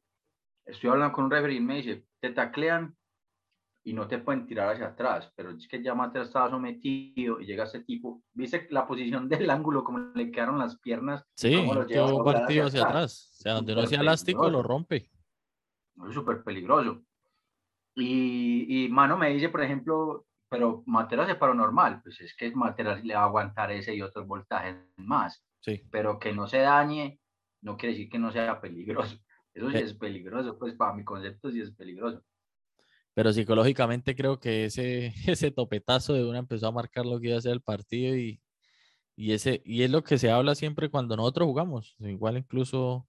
estoy 0.65 0.89
hablando 0.89 1.13
con 1.15 1.27
un 1.27 1.31
referee 1.31 1.57
y 1.57 1.61
me 1.61 1.77
dice, 1.77 2.07
te 2.19 2.31
taclean 2.31 2.97
y 3.85 3.93
no 3.93 4.09
te 4.09 4.19
pueden 4.21 4.47
tirar 4.47 4.73
hacia 4.73 4.87
atrás, 4.87 5.31
pero 5.37 5.51
es 5.51 5.69
que 5.69 5.83
ya 5.83 5.95
Matera 5.95 6.25
estaba 6.25 6.49
sometido 6.49 7.39
y 7.43 7.45
llega 7.45 7.65
ese 7.65 7.81
tipo, 7.81 8.23
viste 8.33 8.67
la 8.71 8.87
posición 8.87 9.29
del 9.29 9.51
ángulo, 9.51 9.85
como 9.85 9.99
le 10.15 10.31
quedaron 10.33 10.59
las 10.59 10.79
piernas. 10.79 11.23
Sí, 11.35 11.63
quedó 11.89 12.25
partido 12.25 12.69
hacia 12.69 12.85
atrás. 12.85 13.35
O 13.39 13.43
sea, 13.43 13.53
donde 13.53 13.75
no 13.75 13.87
sea 13.87 14.01
elástico 14.01 14.49
lo 14.49 14.63
rompe. 14.63 15.11
Es 16.09 16.15
súper 16.15 16.43
peligroso. 16.43 17.03
Y, 17.95 18.87
y 18.87 18.89
Mano 18.89 19.19
me 19.19 19.29
dice, 19.29 19.51
por 19.51 19.63
ejemplo, 19.63 20.25
pero 20.51 20.83
Matera 20.87 21.27
se 21.27 21.37
paró 21.37 21.55
normal, 21.55 22.01
pues 22.03 22.21
es 22.21 22.35
que 22.35 22.51
Matera 22.51 22.97
le 22.97 23.15
va 23.15 23.21
a 23.21 23.25
aguantar 23.27 23.71
ese 23.71 23.95
y 23.95 24.03
otros 24.03 24.27
voltajes 24.27 24.77
más. 24.97 25.43
Sí. 25.61 25.81
Pero 25.91 26.19
que 26.19 26.33
no 26.33 26.49
se 26.49 26.59
dañe 26.59 27.21
no 27.63 27.77
quiere 27.77 27.95
decir 27.95 28.11
que 28.11 28.19
no 28.19 28.33
sea 28.33 28.61
peligroso. 28.61 29.17
Eso 29.55 29.71
sí 29.71 29.79
es 29.79 29.95
peligroso, 29.95 30.59
pues 30.59 30.75
para 30.75 30.93
mi 30.93 31.05
concepto 31.05 31.51
sí 31.51 31.61
es 31.61 31.71
peligroso. 31.73 32.23
Pero 33.15 33.33
psicológicamente 33.33 34.15
creo 34.15 34.39
que 34.39 34.65
ese, 34.65 35.13
ese 35.27 35.51
topetazo 35.51 36.15
de 36.15 36.25
una 36.25 36.39
empezó 36.39 36.69
a 36.69 36.73
marcar 36.73 37.07
lo 37.07 37.21
que 37.21 37.29
iba 37.29 37.39
a 37.39 37.43
ser 37.43 37.53
el 37.53 37.61
partido 37.61 38.17
y, 38.17 38.41
y, 39.17 39.33
ese, 39.33 39.63
y 39.65 39.83
es 39.83 39.91
lo 39.91 40.03
que 40.03 40.19
se 40.19 40.31
habla 40.31 40.55
siempre 40.55 40.89
cuando 40.89 41.17
nosotros 41.17 41.47
jugamos. 41.47 41.97
Igual 42.01 42.39
incluso 42.39 43.09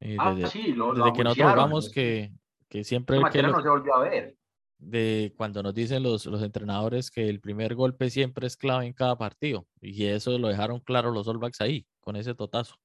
eh, 0.00 0.16
ah, 0.18 0.34
desde, 0.34 0.50
sí, 0.50 0.72
lo, 0.72 0.94
que 1.12 1.24
nosotros 1.24 1.52
jugamos 1.52 1.90
que, 1.90 2.32
que 2.68 2.84
siempre... 2.84 3.20
Que 3.30 3.42
no 3.42 3.60
se 3.60 3.68
volvió 3.68 3.94
a 3.94 4.02
ver 4.02 4.36
de 4.82 5.32
cuando 5.36 5.62
nos 5.62 5.74
dicen 5.74 6.02
los, 6.02 6.26
los 6.26 6.42
entrenadores 6.42 7.10
que 7.10 7.28
el 7.28 7.40
primer 7.40 7.74
golpe 7.74 8.10
siempre 8.10 8.46
es 8.46 8.56
clave 8.56 8.86
en 8.86 8.92
cada 8.92 9.16
partido. 9.16 9.66
Y 9.80 10.06
eso 10.06 10.36
lo 10.38 10.48
dejaron 10.48 10.80
claro 10.80 11.12
los 11.12 11.28
All 11.28 11.38
Blacks 11.38 11.60
ahí, 11.60 11.86
con 12.00 12.16
ese 12.16 12.34
totazo. 12.34 12.76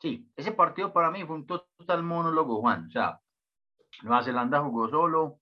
Sí, 0.00 0.28
ese 0.36 0.52
partido 0.52 0.92
para 0.92 1.10
mí 1.10 1.24
fue 1.24 1.36
un 1.36 1.46
total 1.46 2.02
monólogo, 2.02 2.60
Juan. 2.60 2.88
O 2.88 2.90
sea, 2.90 3.20
Nueva 4.02 4.24
Zelanda 4.24 4.60
jugó 4.60 4.88
solo, 4.88 5.40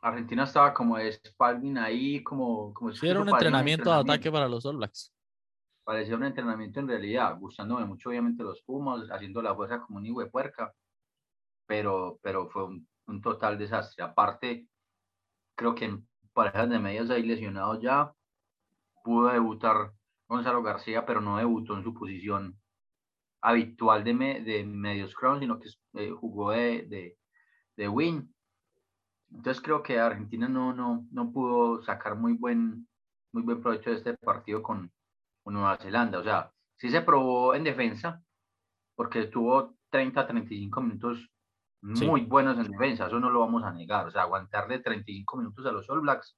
Argentina 0.00 0.44
estaba 0.44 0.72
como 0.72 0.96
de 0.96 1.12
spalding 1.12 1.76
ahí, 1.76 2.22
como... 2.22 2.72
como 2.72 2.92
sí, 2.92 3.06
era 3.06 3.20
un 3.20 3.28
entrenamiento, 3.28 3.90
de 3.90 4.00
ataque 4.00 4.32
para 4.32 4.48
los 4.48 4.64
All 4.64 4.78
Blacks. 4.78 5.12
Parecía 5.84 6.16
un 6.16 6.24
entrenamiento 6.24 6.80
en 6.80 6.88
realidad, 6.88 7.38
gustándome 7.38 7.84
mucho 7.84 8.08
obviamente 8.08 8.42
los 8.42 8.62
Pumas, 8.62 9.08
haciendo 9.10 9.42
la 9.42 9.54
fuerza 9.54 9.80
como 9.80 9.98
un 9.98 10.06
hijo 10.06 10.20
de 10.20 10.30
puerca, 10.30 10.72
pero, 11.66 12.18
pero 12.22 12.48
fue 12.48 12.64
un 12.64 12.88
un 13.06 13.20
total 13.20 13.58
desastre. 13.58 14.04
Aparte, 14.04 14.68
creo 15.54 15.74
que 15.74 15.86
en 15.86 16.08
parejas 16.32 16.68
de 16.68 16.78
medias 16.78 17.10
hay 17.10 17.22
lesionado 17.22 17.80
ya. 17.80 18.12
Pudo 19.04 19.28
debutar 19.28 19.92
Gonzalo 20.28 20.62
García, 20.62 21.06
pero 21.06 21.20
no 21.20 21.38
debutó 21.38 21.76
en 21.76 21.84
su 21.84 21.94
posición 21.94 22.58
habitual 23.40 24.02
de, 24.04 24.14
de 24.44 24.64
medios 24.64 25.14
crown, 25.14 25.40
sino 25.40 25.58
que 25.60 25.68
eh, 25.94 26.10
jugó 26.10 26.50
de, 26.52 26.82
de, 26.88 27.18
de, 27.76 27.88
win. 27.88 28.34
Entonces 29.30 29.62
creo 29.62 29.82
que 29.82 29.98
Argentina 29.98 30.48
no, 30.48 30.72
no, 30.72 31.06
no 31.10 31.32
pudo 31.32 31.82
sacar 31.82 32.16
muy 32.16 32.32
buen, 32.32 32.88
muy 33.32 33.42
buen 33.42 33.60
provecho 33.60 33.90
de 33.90 33.96
este 33.96 34.14
partido 34.14 34.62
con, 34.62 34.90
con 35.42 35.54
Nueva 35.54 35.76
Zelanda. 35.78 36.18
O 36.18 36.24
sea, 36.24 36.52
sí 36.76 36.90
se 36.90 37.02
probó 37.02 37.54
en 37.54 37.64
defensa, 37.64 38.22
porque 38.96 39.26
tuvo 39.26 39.76
30, 39.90 40.26
35 40.26 40.80
minutos 40.80 41.30
muy 41.82 42.22
buenos 42.22 42.58
en 42.58 42.70
defensa, 42.70 43.06
eso 43.06 43.20
no 43.20 43.30
lo 43.30 43.40
vamos 43.40 43.62
a 43.64 43.72
negar. 43.72 44.06
O 44.06 44.10
sea, 44.10 44.22
aguantarle 44.22 44.80
35 44.80 45.36
minutos 45.36 45.66
a 45.66 45.72
los 45.72 45.88
All 45.88 46.00
Blacks 46.00 46.36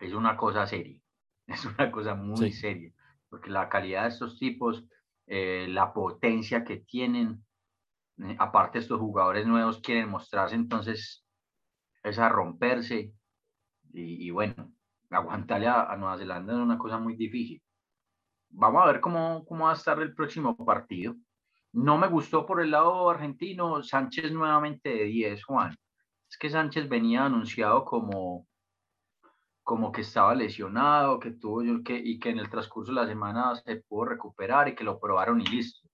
es 0.00 0.12
una 0.12 0.36
cosa 0.36 0.66
seria, 0.66 1.00
es 1.46 1.64
una 1.64 1.90
cosa 1.90 2.14
muy 2.14 2.52
seria, 2.52 2.92
porque 3.28 3.50
la 3.50 3.68
calidad 3.68 4.02
de 4.02 4.08
estos 4.08 4.38
tipos, 4.38 4.84
eh, 5.26 5.66
la 5.68 5.92
potencia 5.92 6.64
que 6.64 6.78
tienen, 6.78 7.44
eh, 8.18 8.36
aparte 8.38 8.78
estos 8.78 9.00
jugadores 9.00 9.46
nuevos 9.46 9.80
quieren 9.80 10.10
mostrarse, 10.10 10.54
entonces 10.54 11.24
es 12.02 12.18
a 12.18 12.28
romperse 12.28 13.12
y, 13.96 14.30
bueno, 14.30 14.72
aguantarle 15.08 15.68
a, 15.68 15.94
Nueva 15.96 16.18
Zelanda 16.18 16.52
es 16.52 16.58
una 16.58 16.76
cosa 16.76 16.98
muy 16.98 17.14
difícil. 17.14 17.62
Vamos 18.50 18.82
a 18.82 18.86
ver 18.86 19.00
cómo, 19.00 19.44
cómo 19.46 19.66
va 19.66 19.70
a 19.70 19.74
estar 19.74 20.00
el 20.00 20.14
próximo 20.14 20.56
partido. 20.56 21.14
No 21.74 21.98
me 21.98 22.06
gustó 22.06 22.46
por 22.46 22.62
el 22.62 22.70
lado 22.70 23.10
argentino 23.10 23.82
Sánchez 23.82 24.30
nuevamente 24.30 24.90
de 24.90 25.04
10, 25.06 25.44
Juan. 25.44 25.76
Es 26.30 26.38
que 26.38 26.48
Sánchez 26.48 26.88
venía 26.88 27.24
anunciado 27.24 27.84
como, 27.84 28.46
como 29.64 29.90
que 29.90 30.02
estaba 30.02 30.36
lesionado, 30.36 31.18
que 31.18 31.32
tuvo 31.32 31.82
que, 31.82 31.96
y 31.96 32.20
que 32.20 32.30
en 32.30 32.38
el 32.38 32.48
transcurso 32.48 32.92
de 32.92 33.00
la 33.00 33.08
semana 33.08 33.56
se 33.56 33.76
pudo 33.88 34.04
recuperar 34.04 34.68
y 34.68 34.76
que 34.76 34.84
lo 34.84 35.00
probaron 35.00 35.40
y 35.40 35.46
listo. 35.46 35.88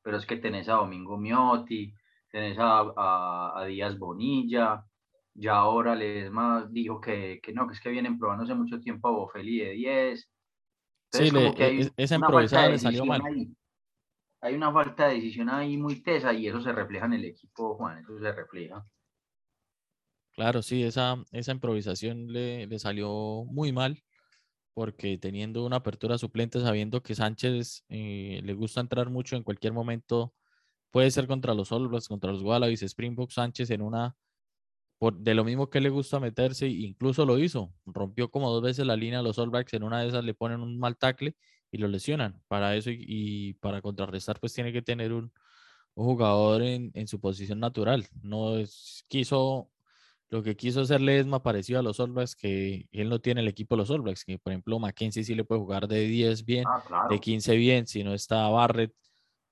Pero 0.00 0.16
es 0.16 0.24
que 0.24 0.38
tenés 0.38 0.70
a 0.70 0.76
Domingo 0.76 1.18
Miotti, 1.18 1.92
tenés 2.30 2.56
a, 2.58 3.52
a, 3.60 3.64
Díaz 3.66 3.98
Bonilla, 3.98 4.86
ya 5.34 5.56
ahora 5.56 5.98
más 6.30 6.72
dijo 6.72 6.98
que, 6.98 7.40
que, 7.42 7.52
no, 7.52 7.66
que 7.66 7.74
es 7.74 7.80
que 7.80 7.90
vienen 7.90 8.18
probando 8.18 8.44
hace 8.44 8.54
mucho 8.54 8.80
tiempo 8.80 9.08
a 9.08 9.10
Bofeli 9.10 9.58
de 9.58 9.70
10. 9.72 10.30
sí, 11.12 11.30
e, 11.58 11.92
esa 11.94 12.14
improvisada 12.14 12.70
le 12.70 12.78
salió 12.78 13.04
mal 13.04 13.22
hay 14.40 14.54
una 14.54 14.72
falta 14.72 15.08
de 15.08 15.14
decisión 15.14 15.48
ahí 15.48 15.76
muy 15.76 16.02
tesa 16.02 16.32
y 16.32 16.46
eso 16.46 16.60
se 16.60 16.72
refleja 16.72 17.06
en 17.06 17.14
el 17.14 17.24
equipo, 17.24 17.76
Juan, 17.76 17.98
eso 17.98 18.18
se 18.18 18.32
refleja. 18.32 18.84
Claro, 20.32 20.62
sí, 20.62 20.82
esa, 20.82 21.16
esa 21.32 21.52
improvisación 21.52 22.26
le, 22.32 22.66
le 22.66 22.78
salió 22.78 23.44
muy 23.46 23.72
mal 23.72 24.02
porque 24.76 25.16
teniendo 25.16 25.64
una 25.64 25.76
apertura 25.76 26.18
suplente, 26.18 26.60
sabiendo 26.60 27.02
que 27.02 27.14
Sánchez 27.14 27.86
eh, 27.88 28.42
le 28.44 28.52
gusta 28.52 28.82
entrar 28.82 29.08
mucho 29.08 29.34
en 29.34 29.42
cualquier 29.42 29.72
momento, 29.72 30.34
puede 30.90 31.10
ser 31.10 31.26
contra 31.26 31.54
los 31.54 31.72
All 31.72 31.90
contra 32.06 32.30
los 32.30 32.42
Wallabies, 32.42 32.84
Springbok 32.86 33.30
Sánchez 33.30 33.70
en 33.70 33.80
una, 33.80 34.16
por, 34.98 35.16
de 35.18 35.34
lo 35.34 35.44
mismo 35.44 35.70
que 35.70 35.80
le 35.80 35.88
gusta 35.88 36.20
meterse, 36.20 36.68
incluso 36.68 37.24
lo 37.24 37.38
hizo, 37.38 37.72
rompió 37.86 38.30
como 38.30 38.50
dos 38.50 38.62
veces 38.62 38.86
la 38.86 38.96
línea 38.96 39.20
a 39.20 39.22
los 39.22 39.38
All 39.38 39.48
Blacks, 39.48 39.72
en 39.72 39.82
una 39.82 40.02
de 40.02 40.08
esas 40.08 40.24
le 40.24 40.34
ponen 40.34 40.60
un 40.60 40.78
mal 40.78 40.98
tackle 40.98 41.34
y 41.70 41.78
lo 41.78 41.88
lesionan. 41.88 42.42
Para 42.48 42.76
eso 42.76 42.90
y, 42.92 43.54
para 43.60 43.82
contrarrestar, 43.82 44.38
pues 44.40 44.52
tiene 44.52 44.72
que 44.72 44.82
tener 44.82 45.12
un, 45.12 45.32
jugador 45.94 46.62
en, 46.62 47.08
su 47.08 47.20
posición 47.20 47.60
natural. 47.60 48.06
No 48.22 48.58
es, 48.58 49.04
quiso, 49.08 49.70
lo 50.28 50.42
que 50.42 50.56
quiso 50.56 50.82
hacer 50.82 51.00
Ledesma 51.00 51.42
parecido 51.42 51.78
a 51.80 51.82
los 51.82 52.00
All 52.00 52.12
Blacks, 52.12 52.36
que 52.36 52.86
él 52.92 53.08
no 53.08 53.18
tiene 53.20 53.40
el 53.40 53.48
equipo 53.48 53.76
de 53.76 53.78
los 53.78 53.90
All 53.90 54.02
Blacks, 54.02 54.24
que 54.24 54.38
por 54.38 54.52
ejemplo 54.52 54.78
Mackenzie 54.78 55.24
sí 55.24 55.34
le 55.34 55.44
puede 55.44 55.60
jugar 55.60 55.88
de 55.88 56.06
10 56.06 56.44
bien, 56.44 56.64
ah, 56.68 57.06
de 57.08 57.18
15 57.18 57.56
bien, 57.56 57.86
si 57.86 58.04
no 58.04 58.12
está 58.12 58.46
Barrett, 58.48 58.92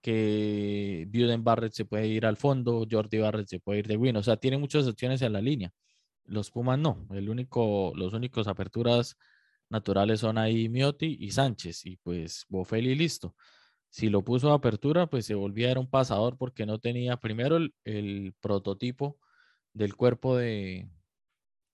que 0.02 1.08
Buden 1.10 1.44
Barrett 1.44 1.72
se 1.72 1.86
puede 1.86 2.08
ir 2.08 2.26
al 2.26 2.36
fondo, 2.36 2.86
Jordi 2.90 3.18
Barrett 3.18 3.48
se 3.48 3.58
puede 3.58 3.78
ir 3.78 3.86
de 3.86 3.96
win, 3.96 4.16
o 4.16 4.22
sea, 4.22 4.36
tiene 4.36 4.58
muchas 4.58 4.86
opciones 4.86 5.22
en 5.22 5.32
la 5.32 5.40
línea. 5.40 5.72
Los 6.26 6.50
Pumas 6.50 6.78
no, 6.78 7.06
el 7.12 7.30
único, 7.30 7.92
los 7.96 8.12
únicos 8.12 8.46
aperturas 8.46 9.16
naturales 9.74 10.20
son 10.20 10.38
ahí 10.38 10.68
Miotti 10.68 11.16
y 11.20 11.30
Sánchez, 11.32 11.86
y 11.86 11.96
pues 11.98 12.46
Bofeli 12.48 12.94
listo. 12.94 13.34
Si 13.90 14.08
lo 14.08 14.22
puso 14.24 14.52
a 14.52 14.54
apertura, 14.56 15.08
pues 15.08 15.26
se 15.26 15.34
volvía 15.34 15.68
a 15.68 15.70
ser 15.70 15.78
un 15.78 15.90
pasador 15.90 16.36
porque 16.38 16.66
no 16.66 16.78
tenía 16.80 17.16
primero 17.18 17.58
el, 17.84 18.34
prototipo 18.40 19.18
del 19.74 19.96
cuerpo 19.96 20.36
de, 20.36 20.88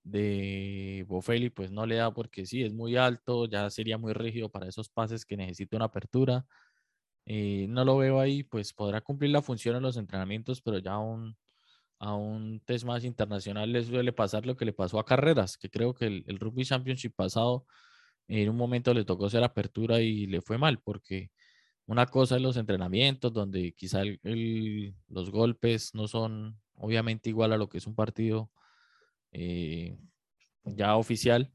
de 0.03 1.05
Bofeli, 1.07 1.49
pues 1.49 1.71
no 1.71 1.85
le 1.85 1.95
da 1.95 2.13
porque 2.13 2.45
sí, 2.45 2.63
es 2.63 2.73
muy 2.73 2.97
alto, 2.97 3.45
ya 3.47 3.69
sería 3.69 3.97
muy 3.97 4.13
rígido 4.13 4.49
para 4.49 4.67
esos 4.67 4.89
pases 4.89 5.25
que 5.25 5.37
necesita 5.37 5.77
una 5.77 5.85
apertura. 5.85 6.45
Eh, 7.25 7.67
no 7.69 7.85
lo 7.85 7.97
veo 7.97 8.19
ahí, 8.19 8.43
pues 8.43 8.73
podrá 8.73 9.01
cumplir 9.01 9.31
la 9.31 9.41
función 9.41 9.75
en 9.75 9.83
los 9.83 9.97
entrenamientos, 9.97 10.61
pero 10.61 10.79
ya 10.79 10.97
un, 10.99 11.37
a 12.01 12.15
un 12.15 12.59
test 12.65 12.83
más 12.85 13.03
internacional 13.05 13.71
le 13.71 13.83
suele 13.83 14.11
pasar 14.11 14.45
lo 14.47 14.57
que 14.57 14.65
le 14.65 14.73
pasó 14.73 14.99
a 14.99 15.05
Carreras, 15.05 15.55
que 15.57 15.69
creo 15.69 15.93
que 15.93 16.07
el, 16.07 16.39
Rugby 16.39 16.65
Championship 16.65 17.13
pasado 17.15 17.67
en 18.39 18.49
un 18.49 18.55
momento 18.55 18.93
le 18.93 19.03
tocó 19.03 19.25
hacer 19.25 19.43
apertura 19.43 20.01
y 20.01 20.25
le 20.25 20.41
fue 20.41 20.57
mal, 20.57 20.79
porque 20.79 21.31
una 21.85 22.05
cosa 22.05 22.37
es 22.37 22.41
los 22.41 22.55
entrenamientos, 22.57 23.33
donde 23.33 23.73
quizá 23.73 24.03
los 25.09 25.31
golpes 25.31 25.93
no 25.93 26.07
son 26.07 26.59
obviamente 26.75 27.29
igual 27.29 27.51
a 27.51 27.57
lo 27.57 27.67
que 27.67 27.77
es 27.79 27.87
un 27.87 27.95
partido 27.95 28.49
eh, 29.33 29.97
ya 30.63 30.95
oficial, 30.95 31.51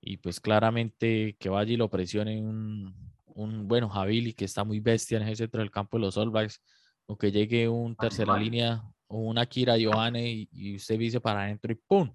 y 0.00 0.16
pues 0.16 0.40
claramente 0.40 1.36
que 1.38 1.48
vaya 1.48 1.72
y 1.72 1.76
lo 1.76 1.90
presione 1.90 2.40
un, 2.40 2.94
un 3.26 3.68
bueno 3.68 3.88
Javili 3.88 4.32
que 4.32 4.44
está 4.46 4.64
muy 4.64 4.80
bestia 4.80 5.18
en 5.18 5.24
ese 5.24 5.44
centro 5.44 5.60
del 5.60 5.70
campo 5.70 5.98
de 5.98 6.02
los 6.02 6.16
All 6.16 6.30
Blacks, 6.30 6.62
o 7.06 7.16
que 7.16 7.30
llegue 7.32 7.68
un 7.68 7.96
tercera 7.96 8.38
línea 8.38 8.82
o 9.08 9.18
una 9.18 9.46
Kira 9.46 9.76
Johanne 9.80 10.48
y, 10.50 10.76
usted 10.76 10.98
dice 10.98 11.20
para 11.20 11.44
adentro 11.44 11.72
y 11.72 11.76
¡pum! 11.76 12.10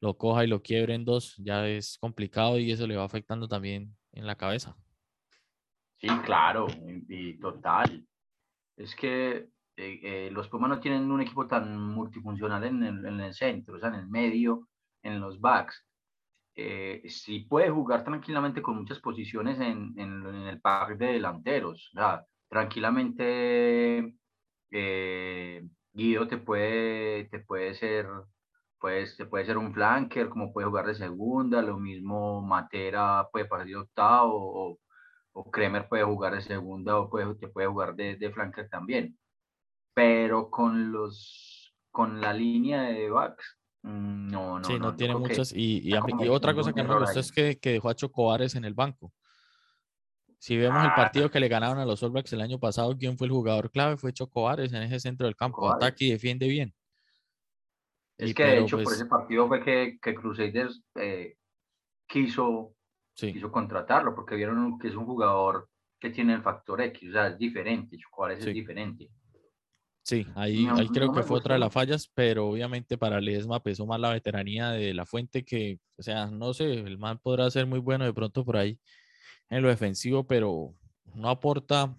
Lo 0.00 0.16
coja 0.16 0.44
y 0.44 0.46
lo 0.46 0.62
quiebre 0.62 0.94
en 0.94 1.04
dos, 1.04 1.36
ya 1.36 1.68
es 1.68 1.98
complicado 1.98 2.58
y 2.58 2.72
eso 2.72 2.86
le 2.86 2.96
va 2.96 3.04
afectando 3.04 3.46
también 3.48 3.94
en 4.12 4.26
la 4.26 4.34
cabeza. 4.34 4.76
Sí, 5.98 6.08
claro, 6.24 6.66
y, 7.08 7.38
total. 7.38 8.06
Es 8.76 8.94
que 8.96 9.48
eh, 9.76 10.00
eh, 10.02 10.30
los 10.32 10.48
Pumas 10.48 10.70
no 10.70 10.80
tienen 10.80 11.10
un 11.10 11.20
equipo 11.20 11.46
tan 11.46 11.78
multifuncional 11.78 12.64
en 12.64 12.82
el, 13.20 13.34
centro, 13.34 13.76
o 13.76 13.78
sea, 13.78 13.90
en 13.90 13.96
el 13.96 14.08
medio, 14.08 14.68
en 15.02 15.20
los 15.20 15.38
backs. 15.38 15.86
Eh, 16.54 17.02
sí 17.06 17.40
puede 17.40 17.70
jugar 17.70 18.04
tranquilamente 18.04 18.60
con 18.62 18.76
muchas 18.76 18.98
posiciones 19.00 19.60
en, 19.60 19.98
el 19.98 20.60
pack 20.60 20.96
de 20.96 21.12
delanteros. 21.12 21.92
Tranquilamente 22.48 24.14
eh, 24.70 25.62
Guido 25.92 26.28
te 26.28 26.38
puede, 26.38 27.24
te 27.26 27.40
puede 27.40 27.74
ser, 27.74 28.06
pues, 28.80 29.16
puede 29.28 29.44
ser 29.44 29.58
un 29.58 29.74
flanker, 29.74 30.28
como 30.28 30.52
puede 30.52 30.66
jugar 30.66 30.86
de 30.86 30.94
segunda, 30.94 31.60
lo 31.60 31.78
mismo 31.78 32.40
Matera 32.40 33.28
puede 33.30 33.44
pasar 33.44 33.66
de 33.66 33.76
octavo, 33.76 34.34
o, 34.34 34.78
o 35.32 35.50
Kremer 35.50 35.88
puede 35.88 36.04
jugar 36.04 36.34
de 36.34 36.40
segunda, 36.40 36.98
o 36.98 37.10
puede, 37.10 37.34
te 37.34 37.48
puede 37.48 37.68
jugar 37.68 37.94
de, 37.94 38.16
de 38.16 38.32
flanker 38.32 38.68
también. 38.70 39.18
Pero 39.92 40.50
con 40.50 40.92
los, 40.92 41.74
con 41.90 42.20
la 42.20 42.32
línea 42.32 42.82
de 42.82 43.10
backs, 43.10 43.58
mm, 43.82 44.28
no, 44.28 44.58
no. 44.58 44.64
Sí, 44.64 44.78
no, 44.78 44.96
tiene 44.96 45.14
muchas. 45.14 45.52
Y, 45.52 45.82
y, 45.88 46.28
otra 46.28 46.54
cosa 46.54 46.72
que 46.72 46.82
no 46.82 46.94
me 46.94 47.00
gustó 47.00 47.20
es 47.20 47.30
que, 47.30 47.58
que 47.58 47.72
dejó 47.72 47.90
a 47.90 47.94
Chocoares 47.94 48.54
en 48.54 48.64
el 48.64 48.74
banco. 48.74 49.12
Si 50.40 50.56
vemos 50.56 50.82
el 50.82 50.94
partido 50.94 51.30
que 51.30 51.38
le 51.38 51.48
ganaron 51.48 51.78
a 51.78 51.84
los 51.84 52.02
All 52.02 52.12
Blacks 52.12 52.32
el 52.32 52.40
año 52.40 52.58
pasado, 52.58 52.96
¿quién 52.96 53.18
fue 53.18 53.26
el 53.26 53.32
jugador 53.32 53.70
clave? 53.70 53.98
Fue 53.98 54.14
Choco 54.14 54.50
en 54.50 54.74
ese 54.74 54.98
centro 54.98 55.26
del 55.26 55.36
campo. 55.36 55.70
Ataque 55.70 56.06
y 56.06 56.12
defiende 56.12 56.48
bien. 56.48 56.72
Es 58.20 58.34
que 58.34 58.44
de 58.44 58.58
hecho 58.60 58.76
por 58.76 58.84
pues 58.84 58.96
ese 58.96 59.06
partido 59.06 59.48
fue 59.48 59.62
que, 59.62 59.98
que 60.00 60.14
Crusaders 60.14 60.82
eh, 60.96 61.36
quiso, 62.06 62.74
quiso 63.14 63.50
contratarlo 63.50 64.14
porque 64.14 64.36
vieron 64.36 64.78
que 64.78 64.88
es 64.88 64.94
un 64.94 65.06
jugador 65.06 65.68
que 65.98 66.10
tiene 66.10 66.34
el 66.34 66.42
factor 66.42 66.80
X, 66.80 67.10
o 67.10 67.12
sea, 67.12 67.26
es 67.28 67.38
diferente. 67.38 67.96
Choco 67.98 68.28
es 68.28 68.44
diferente. 68.44 69.10
Sí, 70.02 70.26
ahí, 70.34 70.66
ahí 70.66 70.88
creo 70.88 71.12
que 71.12 71.22
fue 71.22 71.38
otra 71.38 71.54
de 71.54 71.60
las 71.60 71.72
fallas, 71.72 72.10
pero 72.14 72.48
obviamente 72.48 72.96
para 72.96 73.20
Ledesma 73.20 73.62
pesó 73.62 73.86
más 73.86 74.00
la 74.00 74.10
veteranía 74.10 74.70
de 74.70 74.94
la 74.94 75.04
fuente 75.04 75.44
que, 75.44 75.78
o 75.98 76.02
sea, 76.02 76.26
no 76.26 76.54
sé, 76.54 76.72
el 76.72 76.98
man 76.98 77.18
podrá 77.18 77.50
ser 77.50 77.66
muy 77.66 77.78
bueno 77.80 78.06
de 78.06 78.14
pronto 78.14 78.44
por 78.44 78.56
ahí 78.56 78.78
en 79.50 79.62
lo 79.62 79.68
defensivo, 79.68 80.26
pero 80.26 80.74
no 81.14 81.28
aporta, 81.28 81.94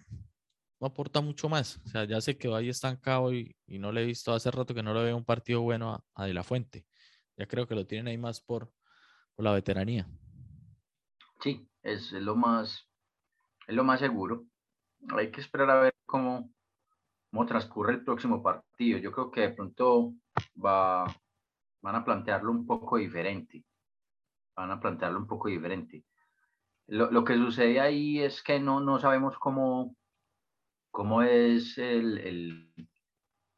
no 0.82 0.88
aporta 0.88 1.20
mucho 1.20 1.48
más. 1.48 1.80
O 1.86 1.88
sea, 1.88 2.04
ya 2.04 2.20
se 2.20 2.36
quedó 2.36 2.56
ahí 2.56 2.68
estancado 2.68 3.32
y, 3.32 3.54
no 3.68 3.92
le 3.92 4.02
he 4.02 4.06
visto 4.06 4.32
hace 4.32 4.50
rato 4.50 4.74
que 4.74 4.82
no 4.82 4.92
le 4.92 5.04
veo 5.04 5.16
un 5.16 5.24
partido 5.24 5.62
bueno 5.62 6.04
a, 6.14 6.26
De 6.26 6.34
La 6.34 6.42
Fuente. 6.42 6.84
Ya 7.36 7.46
creo 7.46 7.68
que 7.68 7.76
lo 7.76 7.86
tienen 7.86 8.08
ahí 8.08 8.18
más 8.18 8.40
por, 8.40 8.72
la 9.38 9.52
veteranía. 9.52 10.06
Sí, 11.40 11.68
es, 11.82 12.12
lo 12.12 12.36
más, 12.36 12.88
es 13.66 13.74
lo 13.74 13.84
más 13.84 14.00
seguro. 14.00 14.44
Hay 15.16 15.30
que 15.30 15.40
esperar 15.40 15.70
a 15.70 15.80
ver 15.80 15.94
cómo, 16.04 16.52
cómo 17.30 17.46
transcurre 17.46 17.94
el 17.94 18.04
próximo 18.04 18.42
partido. 18.42 18.98
Yo 18.98 19.12
creo 19.12 19.30
que 19.30 19.40
de 19.42 19.50
pronto 19.50 20.14
va, 20.64 21.04
van 21.80 21.94
a 21.94 22.04
plantearlo 22.04 22.50
un 22.50 22.66
poco 22.66 22.98
diferente. 22.98 23.64
Van 24.56 24.70
a 24.72 24.80
plantearlo 24.80 25.18
un 25.18 25.26
poco 25.28 25.48
diferente. 25.48 26.04
Lo, 26.88 27.10
lo, 27.10 27.24
que 27.24 27.36
sucede 27.36 27.80
ahí 27.80 28.20
es 28.20 28.42
que 28.42 28.60
no, 28.60 28.80
no 28.80 28.98
sabemos 28.98 29.38
cómo, 29.38 29.96
cómo 30.92 31.22
es 31.22 31.76
el, 31.78 32.18
el, 32.18 32.72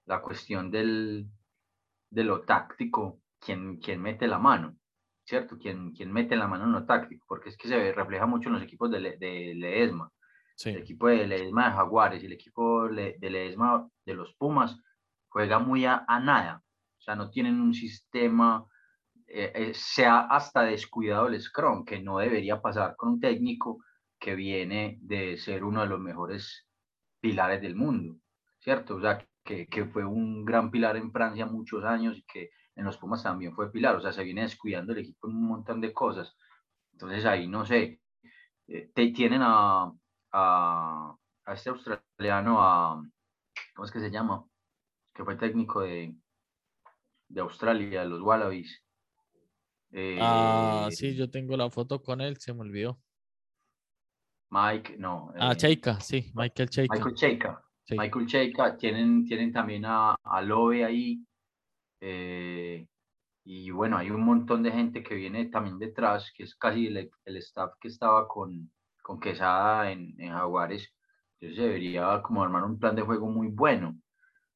la 0.06 0.22
cuestión 0.22 0.70
del, 0.70 1.28
de 2.08 2.24
lo 2.24 2.42
táctico, 2.42 3.20
quién, 3.38 3.78
quién 3.78 4.00
mete 4.00 4.26
la 4.26 4.38
mano, 4.38 4.76
¿cierto? 5.24 5.58
¿Quién, 5.58 5.92
quién 5.92 6.12
mete 6.12 6.36
la 6.36 6.46
mano 6.46 6.64
en 6.64 6.72
lo 6.72 6.86
táctico, 6.86 7.26
porque 7.28 7.50
es 7.50 7.56
que 7.56 7.68
se 7.68 7.92
refleja 7.92 8.24
mucho 8.24 8.48
en 8.48 8.54
los 8.54 8.62
equipos 8.62 8.90
de, 8.90 9.18
de 9.18 9.54
Ledesma. 9.54 10.10
El 10.64 10.76
equipo 10.76 11.08
de 11.08 11.26
Ledesma 11.26 11.66
de 11.66 11.74
Jaguares 11.74 12.22
y 12.22 12.26
el 12.26 12.32
equipo 12.32 12.88
de 12.88 13.18
Ledesma 13.20 13.88
de 14.06 14.14
los 14.14 14.32
Pumas 14.36 14.78
juega 15.28 15.58
muy 15.58 15.84
a, 15.84 16.06
nada, 16.22 16.62
o 16.96 17.02
sea, 17.02 17.16
no 17.16 17.28
tienen 17.28 17.60
un 17.60 17.74
sistema, 17.74 18.64
eh, 19.26 19.50
eh, 19.52 19.72
se 19.74 20.06
ha 20.06 20.20
hasta 20.20 20.62
descuidado 20.62 21.26
el 21.26 21.40
Scrum, 21.40 21.84
que 21.84 22.00
no 22.00 22.18
debería 22.18 22.62
pasar 22.62 22.94
con 22.94 23.14
un 23.14 23.20
técnico 23.20 23.84
que 24.20 24.36
viene 24.36 24.98
de 25.00 25.36
ser 25.36 25.64
uno 25.64 25.80
de 25.80 25.88
los 25.88 25.98
mejores 25.98 26.63
pilares 27.24 27.62
del 27.62 27.74
mundo, 27.74 28.18
¿cierto? 28.58 28.96
O 28.96 29.00
sea, 29.00 29.26
que, 29.42 29.66
que 29.66 29.86
fue 29.86 30.04
un 30.04 30.44
gran 30.44 30.70
pilar 30.70 30.98
en 30.98 31.10
Francia 31.10 31.46
muchos 31.46 31.82
años 31.82 32.18
y 32.18 32.22
que 32.24 32.50
en 32.76 32.84
los 32.84 32.98
Pumas 32.98 33.22
también 33.22 33.54
fue 33.54 33.72
pilar, 33.72 33.96
o 33.96 34.00
sea, 34.02 34.12
se 34.12 34.22
viene 34.24 34.42
descuidando 34.42 34.92
el 34.92 34.98
equipo 34.98 35.26
en 35.26 35.36
un 35.36 35.46
montón 35.46 35.80
de 35.80 35.94
cosas. 35.94 36.36
Entonces 36.92 37.24
ahí, 37.24 37.48
no 37.48 37.64
sé, 37.64 37.98
eh, 38.68 38.90
te, 38.94 39.10
tienen 39.12 39.40
a, 39.42 39.90
a, 40.32 41.16
a, 41.46 41.52
este 41.54 41.70
australiano, 41.70 42.60
a, 42.60 43.02
¿cómo 43.74 43.86
es 43.86 43.90
que 43.90 44.00
se 44.00 44.10
llama? 44.10 44.44
Que 45.14 45.24
fue 45.24 45.36
técnico 45.36 45.80
de, 45.80 46.14
de 47.28 47.40
Australia, 47.40 48.04
los 48.04 48.20
Wallabies. 48.20 48.84
ah, 50.20 50.88
sí, 50.90 51.06
eh, 51.06 51.14
yo 51.14 51.30
tengo 51.30 51.56
la 51.56 51.70
foto 51.70 52.02
con 52.02 52.20
él, 52.20 52.36
se 52.36 52.52
me 52.52 52.60
olvidó. 52.60 53.00
Mike, 54.54 54.96
no. 54.98 55.32
Ah, 55.36 55.52
eh, 55.52 55.56
Cheika, 55.56 55.98
sí, 55.98 56.30
Michael 56.32 56.68
Cheika. 56.70 56.94
Michael 56.94 57.14
Cheika. 57.14 57.60
Michael 57.90 58.26
Cheika, 58.26 58.76
tienen, 58.76 59.24
tienen 59.26 59.52
también 59.52 59.84
a, 59.84 60.14
a 60.22 60.42
Lowe 60.42 60.84
ahí. 60.84 61.18
Eh, 62.00 62.86
y 63.44 63.70
bueno, 63.70 63.98
hay 63.98 64.10
un 64.10 64.22
montón 64.22 64.62
de 64.62 64.70
gente 64.70 65.02
que 65.02 65.16
viene 65.16 65.46
también 65.46 65.78
detrás, 65.78 66.32
que 66.36 66.44
es 66.44 66.54
casi 66.54 66.86
el, 66.86 67.10
el 67.24 67.36
staff 67.38 67.72
que 67.80 67.88
estaba 67.88 68.28
con, 68.28 68.70
con 69.02 69.18
Quesada 69.18 69.90
en, 69.90 70.14
en 70.20 70.32
Jaguares. 70.32 70.88
Entonces 71.40 71.64
debería 71.64 72.22
como 72.22 72.42
armar 72.44 72.62
un 72.62 72.78
plan 72.78 72.94
de 72.94 73.02
juego 73.02 73.26
muy 73.28 73.48
bueno, 73.48 73.96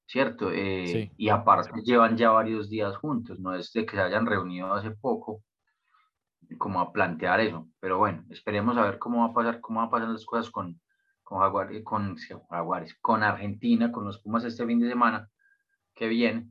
¿cierto? 0.06 0.50
Eh, 0.52 1.10
y 1.16 1.28
aparte 1.28 1.82
llevan 1.82 2.16
ya 2.16 2.30
varios 2.30 2.70
días 2.70 2.96
juntos, 2.96 3.40
no 3.40 3.52
es 3.52 3.72
de 3.72 3.84
que 3.84 3.96
se 3.96 4.02
hayan 4.02 4.26
reunido 4.26 4.72
hace 4.72 4.92
poco 4.92 5.42
como 6.56 6.80
a 6.80 6.92
plantear 6.92 7.40
eso. 7.40 7.68
Pero 7.80 7.98
bueno, 7.98 8.24
esperemos 8.30 8.76
a 8.76 8.82
ver 8.82 8.98
cómo 8.98 9.20
va 9.20 9.26
a 9.26 9.34
pasar, 9.34 9.60
cómo 9.60 9.80
van 9.80 9.88
a 9.88 9.90
pasar 9.90 10.08
las 10.08 10.24
cosas 10.24 10.50
con, 10.50 10.80
con 11.22 11.40
Jaguares, 11.40 11.82
con, 11.84 12.16
Jaguares, 12.48 12.94
con 13.00 13.22
Argentina, 13.22 13.92
con 13.92 14.04
los 14.04 14.18
Pumas 14.20 14.44
este 14.44 14.66
fin 14.66 14.80
de 14.80 14.88
semana 14.88 15.28
que 15.94 16.08
viene 16.08 16.48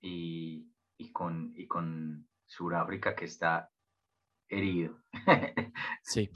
y, 0.00 0.68
y 0.98 1.10
con, 1.10 1.52
y 1.56 1.66
con 1.66 2.28
Sudáfrica 2.46 3.14
que 3.14 3.24
está 3.24 3.70
herido. 4.48 4.98
sí. 6.02 6.30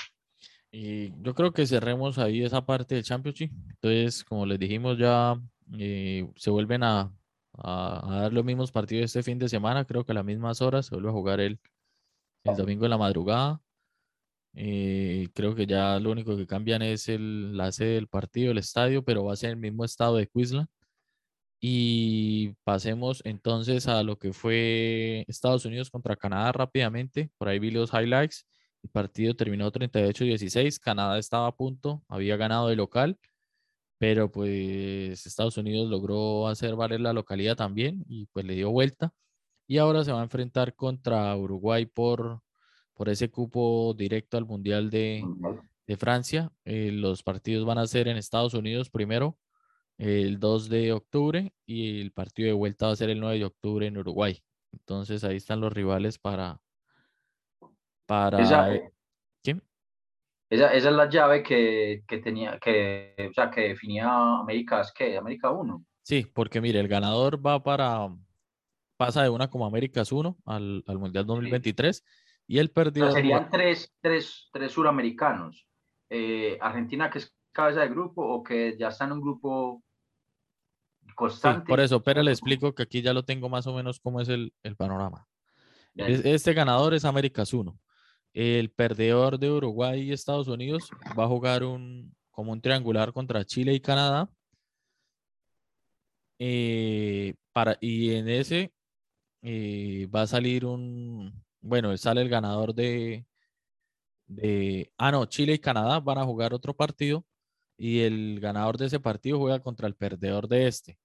Y 0.70 1.12
yo 1.22 1.34
creo 1.34 1.52
que 1.52 1.66
cerremos 1.66 2.18
ahí 2.18 2.42
esa 2.42 2.66
parte 2.66 2.94
del 2.94 3.04
Championship. 3.04 3.52
Entonces, 3.70 4.24
como 4.24 4.44
les 4.44 4.58
dijimos, 4.58 4.98
ya 4.98 5.40
eh, 5.78 6.28
se 6.36 6.50
vuelven 6.50 6.82
a, 6.82 7.12
a, 7.54 8.06
dar 8.22 8.32
los 8.32 8.44
mismos 8.44 8.72
partidos 8.72 9.04
este 9.06 9.22
fin 9.22 9.38
de 9.38 9.48
semana. 9.48 9.84
Creo 9.84 10.04
que 10.04 10.12
a 10.12 10.16
las 10.16 10.24
mismas 10.24 10.60
horas 10.60 10.86
se 10.86 10.94
vuelve 10.94 11.10
a 11.10 11.12
jugar 11.12 11.40
el, 11.40 11.58
el 12.50 12.56
domingo 12.56 12.84
en 12.84 12.90
la 12.90 12.98
madrugada. 12.98 13.60
Eh, 14.54 15.28
creo 15.34 15.54
que 15.54 15.66
ya 15.66 15.98
lo 16.00 16.10
único 16.10 16.36
que 16.36 16.46
cambian 16.46 16.82
es 16.82 17.08
el, 17.08 17.56
la 17.56 17.70
sede 17.72 17.94
del 17.94 18.08
partido, 18.08 18.52
el 18.52 18.58
estadio, 18.58 19.04
pero 19.04 19.24
va 19.24 19.34
a 19.34 19.36
ser 19.36 19.50
el 19.50 19.56
mismo 19.56 19.84
estado 19.84 20.16
de 20.16 20.26
Queensland. 20.28 20.68
Y 21.60 22.54
pasemos 22.64 23.20
entonces 23.24 23.88
a 23.88 24.02
lo 24.02 24.18
que 24.18 24.32
fue 24.32 25.24
Estados 25.28 25.64
Unidos 25.64 25.90
contra 25.90 26.16
Canadá 26.16 26.52
rápidamente. 26.52 27.30
Por 27.36 27.48
ahí 27.48 27.58
vi 27.58 27.70
los 27.70 27.92
highlights. 27.92 28.46
El 28.82 28.90
partido 28.90 29.34
terminó 29.34 29.70
38-16. 29.72 30.78
Canadá 30.78 31.18
estaba 31.18 31.48
a 31.48 31.56
punto, 31.56 32.02
había 32.08 32.36
ganado 32.36 32.68
de 32.68 32.76
local, 32.76 33.18
pero 33.98 34.30
pues 34.30 35.26
Estados 35.26 35.56
Unidos 35.56 35.90
logró 35.90 36.48
hacer 36.48 36.76
valer 36.76 37.00
la 37.00 37.12
localidad 37.12 37.56
también 37.56 38.04
y 38.08 38.26
pues 38.26 38.44
le 38.46 38.54
dio 38.54 38.70
vuelta. 38.70 39.12
Y 39.68 39.78
ahora 39.78 40.02
se 40.02 40.10
va 40.10 40.20
a 40.20 40.24
enfrentar 40.24 40.74
contra 40.74 41.36
Uruguay 41.36 41.86
por, 41.86 42.40
por 42.94 43.08
ese 43.08 43.30
cupo 43.30 43.94
directo 43.96 44.36
al 44.36 44.46
Mundial 44.46 44.90
de, 44.90 45.22
de 45.86 45.96
Francia. 45.96 46.50
Eh, 46.64 46.90
los 46.90 47.22
partidos 47.22 47.64
van 47.64 47.78
a 47.78 47.86
ser 47.86 48.08
en 48.08 48.16
Estados 48.16 48.54
Unidos 48.54 48.90
primero 48.90 49.38
el 49.98 50.38
2 50.38 50.68
de 50.68 50.92
octubre 50.92 51.52
y 51.66 52.00
el 52.00 52.12
partido 52.12 52.46
de 52.46 52.52
vuelta 52.52 52.86
va 52.86 52.92
a 52.92 52.96
ser 52.96 53.10
el 53.10 53.20
9 53.20 53.38
de 53.38 53.44
octubre 53.44 53.86
en 53.86 53.98
Uruguay. 53.98 54.40
Entonces 54.72 55.24
ahí 55.24 55.36
están 55.36 55.60
los 55.60 55.72
rivales 55.72 56.18
para... 56.18 56.60
para 58.06 58.40
esa, 58.40 58.74
eh, 58.74 58.92
¿Quién? 59.42 59.62
Esa, 60.48 60.72
esa, 60.72 60.88
es 60.88 60.94
la 60.94 61.10
llave 61.10 61.42
que, 61.42 62.04
que, 62.06 62.18
tenía, 62.18 62.58
que, 62.58 63.14
o 63.28 63.32
sea, 63.34 63.50
que 63.50 63.68
definía 63.68 64.08
América, 64.38 64.82
¿qué? 64.94 65.18
América 65.18 65.50
1. 65.50 65.84
Sí, 66.02 66.24
porque 66.32 66.60
mire, 66.60 66.80
el 66.80 66.88
ganador 66.88 67.44
va 67.44 67.62
para, 67.62 68.08
pasa 68.98 69.22
de 69.22 69.30
una 69.30 69.48
como 69.48 69.64
Américas 69.64 70.12
1 70.12 70.36
al, 70.44 70.84
al 70.86 70.98
Mundial 70.98 71.24
2023 71.24 72.04
y 72.46 72.58
el 72.58 72.70
perdió. 72.70 73.10
serían 73.10 73.48
tres, 73.48 73.94
tres, 74.02 74.50
tres 74.52 74.72
suramericanos. 74.72 75.66
Eh, 76.10 76.58
Argentina, 76.60 77.08
que 77.08 77.18
es 77.18 77.34
cabeza 77.52 77.80
de 77.80 77.88
grupo, 77.88 78.22
o 78.22 78.42
que 78.42 78.76
ya 78.78 78.88
está 78.88 79.04
en 79.04 79.12
un 79.12 79.20
grupo 79.20 79.82
por 81.66 81.80
eso, 81.80 82.02
pero 82.02 82.22
le 82.22 82.30
explico 82.30 82.74
que 82.74 82.84
aquí 82.84 83.02
ya 83.02 83.12
lo 83.12 83.24
tengo 83.24 83.48
más 83.48 83.66
o 83.66 83.74
menos 83.74 83.98
cómo 83.98 84.20
es 84.20 84.28
el, 84.28 84.52
panorama. 84.76 85.26
Este 85.96 86.54
ganador 86.54 86.94
es 86.94 87.04
Américas 87.04 87.52
1. 87.52 87.76
El 88.34 88.70
perdedor 88.70 89.38
de 89.38 89.50
Uruguay 89.50 90.02
y 90.02 90.12
Estados 90.12 90.46
Unidos 90.46 90.90
va 91.18 91.24
a 91.24 91.28
jugar 91.28 91.64
un, 91.64 92.14
como 92.30 92.52
un 92.52 92.60
triangular 92.60 93.12
contra 93.12 93.44
Chile 93.44 93.74
y 93.74 93.80
Canadá. 93.80 94.30
Eh, 96.38 97.34
para, 97.52 97.76
y 97.80 98.14
en 98.14 98.28
ese 98.28 98.72
eh, 99.42 100.08
va 100.14 100.22
a 100.22 100.26
salir 100.26 100.64
un, 100.66 101.44
bueno, 101.60 101.96
sale 101.96 102.22
el 102.22 102.28
ganador 102.28 102.74
de, 102.74 103.26
de, 104.26 104.92
ah, 104.98 105.12
no, 105.12 105.26
Chile 105.26 105.54
y 105.54 105.58
Canadá 105.58 106.00
van 106.00 106.18
a 106.18 106.24
jugar 106.24 106.54
otro 106.54 106.74
partido 106.74 107.24
y 107.78 108.00
el 108.00 108.40
ganador 108.40 108.78
de 108.78 108.86
ese 108.86 109.00
partido 109.00 109.38
juega 109.38 109.60
contra 109.60 109.88
el 109.88 109.96
perdedor 109.96 110.48
de 110.48 110.68
este. 110.68 110.98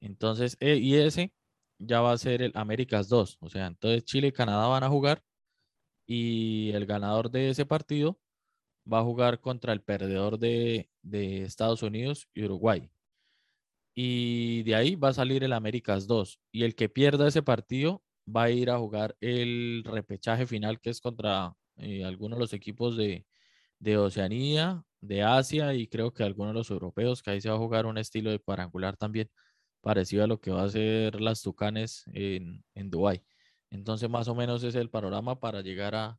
Entonces, 0.00 0.56
eh, 0.60 0.76
y 0.76 0.96
ese 0.96 1.32
ya 1.78 2.00
va 2.00 2.12
a 2.12 2.18
ser 2.18 2.42
el 2.42 2.52
Américas 2.54 3.08
2. 3.08 3.38
O 3.40 3.48
sea, 3.50 3.66
entonces 3.66 4.04
Chile 4.04 4.28
y 4.28 4.32
Canadá 4.32 4.66
van 4.68 4.84
a 4.84 4.88
jugar 4.88 5.22
y 6.06 6.72
el 6.72 6.86
ganador 6.86 7.30
de 7.30 7.50
ese 7.50 7.66
partido 7.66 8.18
va 8.92 9.00
a 9.00 9.04
jugar 9.04 9.40
contra 9.40 9.72
el 9.72 9.82
perdedor 9.82 10.38
de, 10.38 10.90
de 11.02 11.44
Estados 11.44 11.82
Unidos 11.82 12.28
y 12.34 12.44
Uruguay. 12.44 12.90
Y 13.96 14.62
de 14.64 14.74
ahí 14.76 14.94
va 14.96 15.08
a 15.10 15.14
salir 15.14 15.42
el 15.44 15.52
Américas 15.54 16.06
2. 16.06 16.40
Y 16.52 16.64
el 16.64 16.74
que 16.76 16.88
pierda 16.88 17.28
ese 17.28 17.42
partido 17.42 18.02
va 18.28 18.44
a 18.44 18.50
ir 18.50 18.70
a 18.70 18.78
jugar 18.78 19.16
el 19.20 19.82
repechaje 19.84 20.46
final, 20.46 20.80
que 20.80 20.90
es 20.90 21.00
contra 21.00 21.54
eh, 21.78 22.04
algunos 22.04 22.38
de 22.38 22.42
los 22.42 22.52
equipos 22.52 22.96
de, 22.96 23.26
de 23.78 23.98
Oceanía, 23.98 24.84
de 25.00 25.22
Asia 25.22 25.74
y 25.74 25.88
creo 25.88 26.12
que 26.12 26.24
algunos 26.24 26.52
de 26.54 26.58
los 26.58 26.70
europeos, 26.70 27.22
que 27.22 27.30
ahí 27.32 27.40
se 27.40 27.48
va 27.50 27.56
a 27.56 27.58
jugar 27.58 27.86
un 27.86 27.98
estilo 27.98 28.30
de 28.30 28.38
cuadrangular 28.40 28.96
también 28.96 29.30
parecido 29.80 30.24
a 30.24 30.26
lo 30.26 30.40
que 30.40 30.50
va 30.50 30.62
a 30.62 30.66
hacer 30.66 31.20
las 31.20 31.42
Tucanes 31.42 32.04
en, 32.12 32.64
en 32.74 32.90
Dubái. 32.90 33.22
Entonces, 33.70 34.10
más 34.10 34.28
o 34.28 34.34
menos 34.34 34.62
es 34.64 34.74
el 34.74 34.90
panorama 34.90 35.40
para 35.40 35.62
llegar 35.62 35.94
a, 35.94 36.18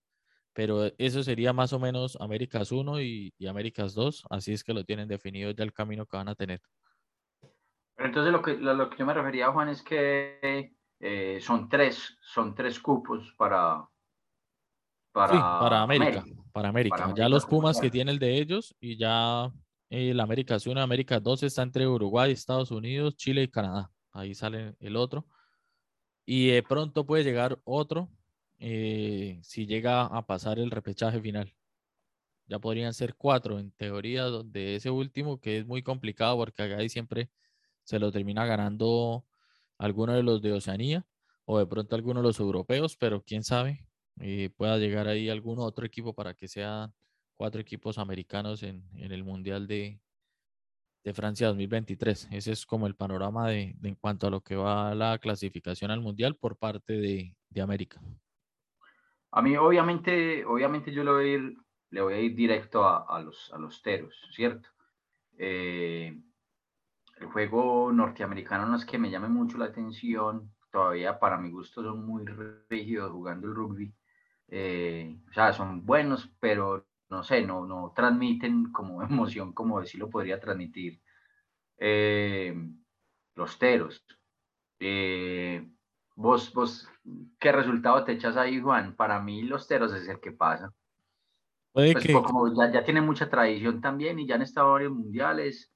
pero 0.54 0.92
eso 0.98 1.24
sería 1.24 1.54
más 1.54 1.74
o 1.74 1.80
menos 1.80 2.18
Américas 2.20 2.72
1 2.72 3.02
y, 3.02 3.34
Américas 3.48 3.94
2, 3.94 4.24
así 4.32 4.54
es 4.54 4.64
que 4.64 4.74
lo 4.74 4.84
tienen 4.86 5.08
definido 5.08 5.52
ya 5.52 5.64
el 5.64 5.74
camino 5.74 6.08
que 6.08 6.18
van 6.18 6.30
a 6.30 6.36
tener. 6.36 6.62
Entonces 7.98 8.32
lo 8.32 8.42
que, 8.42 8.56
lo, 8.56 8.90
que 8.90 8.98
yo 8.98 9.06
me 9.06 9.14
refería, 9.14 9.52
Juan, 9.52 9.70
es 9.70 9.82
que 9.82 10.74
eh, 11.00 11.40
son 11.42 11.70
tres, 11.70 12.18
son 12.22 12.56
tres 12.56 12.80
cupos 12.80 13.34
para, 13.38 13.88
para, 15.12 15.60
para 15.60 15.82
América, 15.82 16.24
Para 16.52 16.70
América. 16.70 17.14
ya 17.16 17.28
los 17.30 17.46
Pumas 17.46 17.80
que 17.80 17.90
tiene 17.90 18.12
el 18.12 18.20
de 18.20 18.38
ellos 18.38 18.76
y 18.80 18.98
ya 18.98 19.52
el 19.90 20.20
América 20.20 20.58
1 20.64 20.82
América 20.82 21.20
2 21.20 21.44
está 21.44 21.62
entre 21.64 21.88
Uruguay, 21.88 22.32
Estados 22.32 22.72
Unidos, 22.72 23.16
Chile 23.16 23.44
y 23.44 23.48
Canadá. 23.48 23.90
Ahí 24.12 24.36
sale 24.36 24.76
el 24.80 24.96
otro. 24.96 25.26
Y 26.26 26.48
de 26.48 26.62
pronto 26.62 27.06
puede 27.06 27.24
llegar 27.24 27.60
otro 27.64 28.10
eh, 28.60 29.40
si 29.44 29.66
llega 29.66 30.02
a 30.04 30.26
pasar 30.26 30.60
el 30.60 30.72
repechaje 30.72 31.22
final. 31.22 31.54
Ya 32.48 32.60
podrían 32.60 32.94
ser 32.94 33.16
cuatro 33.16 33.60
en 33.60 33.72
teoría 33.72 34.26
de 34.44 34.76
ese 34.76 34.90
último, 34.90 35.40
que 35.40 35.60
es 35.60 35.66
muy 35.66 35.84
complicado 35.84 36.38
porque 36.38 36.64
ahí 36.64 36.90
siempre 36.90 37.30
se 37.88 38.00
lo 38.00 38.12
termina 38.12 38.46
ganando 38.46 39.24
alguno 39.78 40.14
de 40.14 40.22
los 40.22 40.42
de 40.42 40.52
Oceanía 40.52 41.06
o 41.46 41.58
de 41.58 41.66
pronto 41.66 41.96
alguno 41.96 42.20
de 42.20 42.28
los 42.28 42.38
europeos, 42.38 42.98
pero 42.98 43.24
quién 43.24 43.46
sabe, 43.46 43.88
eh, 44.20 44.50
pueda 44.58 44.78
llegar 44.78 45.08
ahí 45.08 45.30
algún 45.30 45.60
otro 45.60 45.86
equipo 45.86 46.14
para 46.14 46.34
que 46.34 46.50
sea 46.50 46.92
cuatro 47.38 47.62
equipos 47.62 47.98
americanos 47.98 48.62
en, 48.64 48.84
el 48.94 49.24
Mundial 49.24 49.68
de, 49.68 50.02
Francia 51.14 51.48
2023. 51.48 52.28
Ese 52.34 52.52
es 52.52 52.66
como 52.66 52.88
el 52.88 52.96
panorama 52.96 53.48
de, 53.48 53.78
en 53.82 53.96
cuanto 53.96 54.28
a 54.28 54.32
lo 54.32 54.42
que 54.42 54.58
va 54.58 54.92
a 54.92 54.96
la 54.96 55.18
clasificación 55.18 55.90
al 55.90 56.02
Mundial 56.02 56.36
por 56.36 56.58
parte 56.58 56.92
de, 56.92 57.62
América. 57.62 58.02
A 59.32 59.42
mí, 59.42 59.56
obviamente, 59.56 60.44
obviamente 60.44 60.92
yo 60.92 61.06
le 61.06 61.12
voy 61.12 61.24
a 61.24 61.34
ir, 61.34 61.58
le 61.92 62.02
voy 62.02 62.14
a 62.16 62.20
ir 62.20 62.36
directo 62.36 62.86
a, 62.86 63.22
los, 63.22 63.50
a 63.54 63.58
los 63.58 63.82
teros, 63.82 64.14
¿cierto? 64.34 64.70
Eh, 65.38 66.14
el 67.20 67.28
juego 67.28 67.92
norteamericano 67.92 68.66
no 68.66 68.76
es 68.76 68.86
que 68.86 68.98
me 68.98 69.10
llame 69.10 69.28
mucho 69.28 69.58
la 69.58 69.66
atención, 69.66 70.52
todavía 70.72 71.20
para 71.20 71.38
mi 71.38 71.50
gusto 71.50 71.82
son 71.82 72.06
muy 72.06 72.26
rígidos 72.70 73.12
jugando 73.12 73.48
el 73.48 73.56
rugby. 73.56 73.94
Eh, 74.50 75.18
o 75.30 75.34
sea, 75.34 75.52
son 75.54 75.86
buenos, 75.86 76.30
pero 76.40 76.86
no 77.10 77.24
sé, 77.24 77.42
no, 77.42 77.66
no 77.66 77.94
transmiten 77.96 78.72
como 78.72 79.02
emoción 79.04 79.54
como 79.54 79.84
si 79.86 79.98
lo 79.98 80.10
podría 80.10 80.40
transmitir 80.40 81.02
eh, 81.78 82.56
los 83.36 83.58
teros. 83.58 84.04
Eh, 84.80 85.68
vos, 86.16 86.54
vos, 86.54 86.88
¿qué 87.40 87.52
resultado 87.52 88.04
te 88.04 88.14
echas 88.14 88.38
ahí, 88.38 88.62
Juan? 88.62 88.96
Para 88.96 89.20
mí 89.20 89.44
los 89.44 89.68
teros 89.68 89.94
es 89.94 90.08
el 90.08 90.20
que 90.20 90.32
pasa. 90.32 90.72
Pues, 91.74 91.96
que... 91.96 92.14
como 92.14 92.54
ya, 92.56 92.72
ya 92.72 92.84
tiene 92.84 93.02
mucha 93.02 93.30
tradición 93.30 93.82
también 93.82 94.18
y 94.20 94.28
ya 94.28 94.36
han 94.36 94.42
estado 94.42 94.74
varios 94.74 94.94
mundiales 94.94 95.72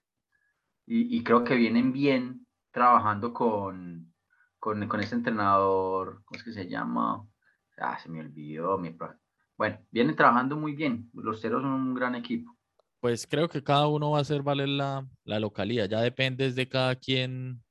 y, 0.93 1.23
creo 1.23 1.45
que 1.45 1.55
vienen 1.55 1.93
bien 1.93 2.45
trabajando 2.69 3.33
con, 3.33 4.13
con, 4.59 4.85
con 4.89 4.99
este 4.99 5.15
entrenador, 5.15 6.21
¿cómo 6.25 6.37
es 6.37 6.43
que 6.43 6.51
se 6.51 6.67
llama? 6.67 7.25
Ah, 7.77 7.97
se 7.97 8.09
me 8.09 8.19
olvidó. 8.19 8.77
Mi... 8.77 8.93
Bueno, 9.57 9.79
vienen 9.89 10.17
trabajando 10.17 10.57
muy 10.57 10.75
bien. 10.75 11.09
Los 11.13 11.39
Teros 11.39 11.61
son 11.61 11.71
un 11.71 11.93
gran 11.93 12.15
equipo. 12.15 12.57
Pues 12.99 13.25
creo 13.25 13.47
que 13.47 13.63
cada 13.63 13.87
uno 13.87 14.11
va 14.11 14.17
a 14.17 14.21
hacer 14.21 14.43
valer 14.43 14.67
la, 14.67 15.07
la 15.23 15.39
localidad. 15.39 15.87
Ya 15.87 16.01
depende 16.01 16.51
de 16.51 16.67
cada 16.67 16.95
quien, 16.97 17.63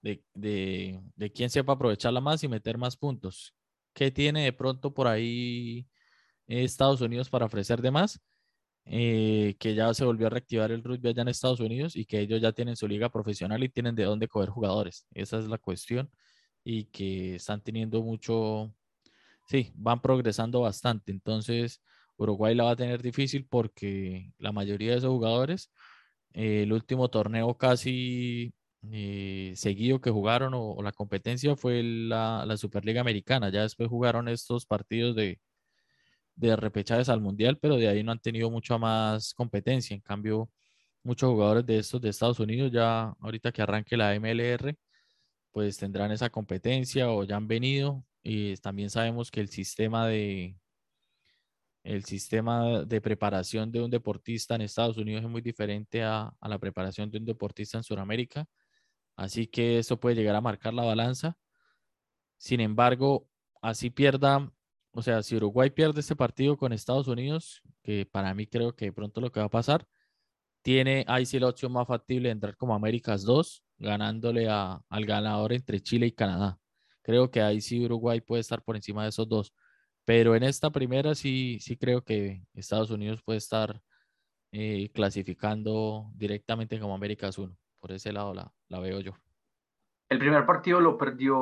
de, 0.00 0.24
de, 0.32 1.02
de 1.16 1.30
quién 1.30 1.50
sepa 1.50 1.74
aprovecharla 1.74 2.22
más 2.22 2.42
y 2.44 2.48
meter 2.48 2.78
más 2.78 2.96
puntos. 2.96 3.54
¿Qué 3.92 4.10
tiene 4.10 4.44
de 4.44 4.54
pronto 4.54 4.94
por 4.94 5.06
ahí 5.06 5.86
Estados 6.46 7.02
Unidos 7.02 7.28
para 7.28 7.44
ofrecer 7.44 7.82
de 7.82 7.90
más? 7.90 8.22
Eh, 8.90 9.56
que 9.58 9.74
ya 9.74 9.92
se 9.92 10.04
volvió 10.04 10.28
a 10.28 10.30
reactivar 10.30 10.70
el 10.72 10.82
rugby 10.82 11.10
allá 11.10 11.20
en 11.22 11.28
Estados 11.28 11.60
Unidos 11.60 11.94
y 11.94 12.06
que 12.06 12.20
ellos 12.20 12.40
ya 12.40 12.52
tienen 12.52 12.74
su 12.74 12.88
liga 12.88 13.10
profesional 13.10 13.62
y 13.62 13.68
tienen 13.68 13.94
de 13.94 14.04
dónde 14.04 14.28
coger 14.28 14.48
jugadores. 14.48 15.06
Esa 15.12 15.38
es 15.38 15.46
la 15.46 15.58
cuestión 15.58 16.10
y 16.64 16.84
que 16.86 17.36
están 17.36 17.62
teniendo 17.62 18.02
mucho, 18.02 18.74
sí, 19.48 19.72
van 19.74 20.00
progresando 20.00 20.62
bastante. 20.62 21.12
Entonces, 21.12 21.82
Uruguay 22.16 22.54
la 22.54 22.64
va 22.64 22.72
a 22.72 22.76
tener 22.76 23.02
difícil 23.02 23.46
porque 23.48 24.32
la 24.38 24.52
mayoría 24.52 24.92
de 24.92 24.98
esos 24.98 25.10
jugadores, 25.10 25.70
eh, 26.34 26.62
el 26.64 26.72
último 26.72 27.10
torneo 27.10 27.56
casi 27.58 28.54
eh, 28.92 29.52
seguido 29.56 30.00
que 30.00 30.10
jugaron 30.10 30.52
o, 30.54 30.82
la 30.82 30.92
competencia 30.92 31.56
fue 31.56 31.82
la, 31.82 32.44
la 32.46 32.56
Superliga 32.56 33.00
Americana. 33.02 33.50
Ya 33.50 33.62
después 33.62 33.88
jugaron 33.88 34.28
estos 34.28 34.66
partidos 34.66 35.16
de, 35.16 35.40
de 36.38 36.56
repechajes 36.56 37.08
al 37.08 37.20
Mundial, 37.20 37.58
pero 37.60 37.76
de 37.76 37.88
ahí 37.88 38.02
no 38.04 38.12
han 38.12 38.20
tenido 38.20 38.50
mucha 38.50 38.78
más 38.78 39.34
competencia. 39.34 39.94
En 39.94 40.00
cambio, 40.00 40.50
muchos 41.02 41.30
jugadores 41.30 41.66
de 41.66 41.78
estos 41.78 42.00
de 42.00 42.10
Estados 42.10 42.40
Unidos 42.40 42.70
ya 42.72 43.14
ahorita 43.20 43.52
que 43.52 43.62
arranque 43.62 43.96
la 43.96 44.14
MLR, 44.14 44.76
pues 45.52 45.78
tendrán 45.78 46.12
esa 46.12 46.30
competencia 46.30 47.10
o 47.10 47.24
ya 47.24 47.36
han 47.36 47.48
venido. 47.48 48.04
Y 48.22 48.56
también 48.58 48.90
sabemos 48.90 49.30
que 49.30 49.40
el 49.40 49.48
sistema 49.48 50.06
de 50.08 50.56
el 51.84 52.04
sistema 52.04 52.84
de 52.84 53.00
preparación 53.00 53.72
de 53.72 53.80
un 53.82 53.90
deportista 53.90 54.54
en 54.54 54.62
Estados 54.62 54.98
Unidos 54.98 55.24
es 55.24 55.30
muy 55.30 55.40
diferente 55.40 56.02
a, 56.02 56.32
a 56.40 56.48
la 56.48 56.58
preparación 56.58 57.10
de 57.10 57.18
un 57.18 57.24
deportista 57.24 57.78
en 57.78 57.84
Sudamérica. 57.84 58.46
Así 59.16 59.46
que 59.48 59.78
eso 59.78 59.98
puede 59.98 60.16
llegar 60.16 60.36
a 60.36 60.40
marcar 60.40 60.74
la 60.74 60.84
balanza. 60.84 61.36
Sin 62.38 62.60
embargo, 62.60 63.28
así 63.62 63.90
pierda 63.90 64.52
o 64.92 65.02
sea, 65.02 65.22
si 65.22 65.36
Uruguay 65.36 65.70
pierde 65.70 66.00
este 66.00 66.16
partido 66.16 66.56
con 66.56 66.72
Estados 66.72 67.08
Unidos, 67.08 67.62
que 67.82 68.06
para 68.06 68.34
mí 68.34 68.46
creo 68.46 68.74
que 68.74 68.92
pronto 68.92 69.20
lo 69.20 69.30
que 69.30 69.40
va 69.40 69.46
a 69.46 69.50
pasar, 69.50 69.86
tiene 70.62 71.04
ahí 71.08 71.26
sí 71.26 71.38
la 71.38 71.48
opción 71.48 71.72
más 71.72 71.86
factible 71.86 72.28
de 72.28 72.32
entrar 72.32 72.56
como 72.56 72.74
Américas 72.74 73.22
2, 73.24 73.64
ganándole 73.78 74.48
a, 74.48 74.80
al 74.88 75.06
ganador 75.06 75.52
entre 75.52 75.80
Chile 75.80 76.06
y 76.06 76.12
Canadá. 76.12 76.58
Creo 77.02 77.30
que 77.30 77.40
ahí 77.40 77.60
sí 77.60 77.84
Uruguay 77.84 78.20
puede 78.20 78.40
estar 78.40 78.62
por 78.62 78.76
encima 78.76 79.02
de 79.02 79.10
esos 79.10 79.28
dos. 79.28 79.54
Pero 80.04 80.34
en 80.34 80.42
esta 80.42 80.70
primera 80.70 81.14
sí, 81.14 81.58
sí 81.60 81.76
creo 81.76 82.02
que 82.02 82.42
Estados 82.54 82.90
Unidos 82.90 83.22
puede 83.22 83.38
estar 83.38 83.80
eh, 84.52 84.90
clasificando 84.92 86.10
directamente 86.14 86.78
como 86.80 86.94
Américas 86.94 87.38
1. 87.38 87.56
Por 87.80 87.92
ese 87.92 88.12
lado 88.12 88.34
la, 88.34 88.52
la 88.68 88.80
veo 88.80 89.00
yo. 89.00 89.12
El 90.08 90.18
primer 90.18 90.46
partido 90.46 90.80
lo 90.80 90.96
perdió 90.96 91.36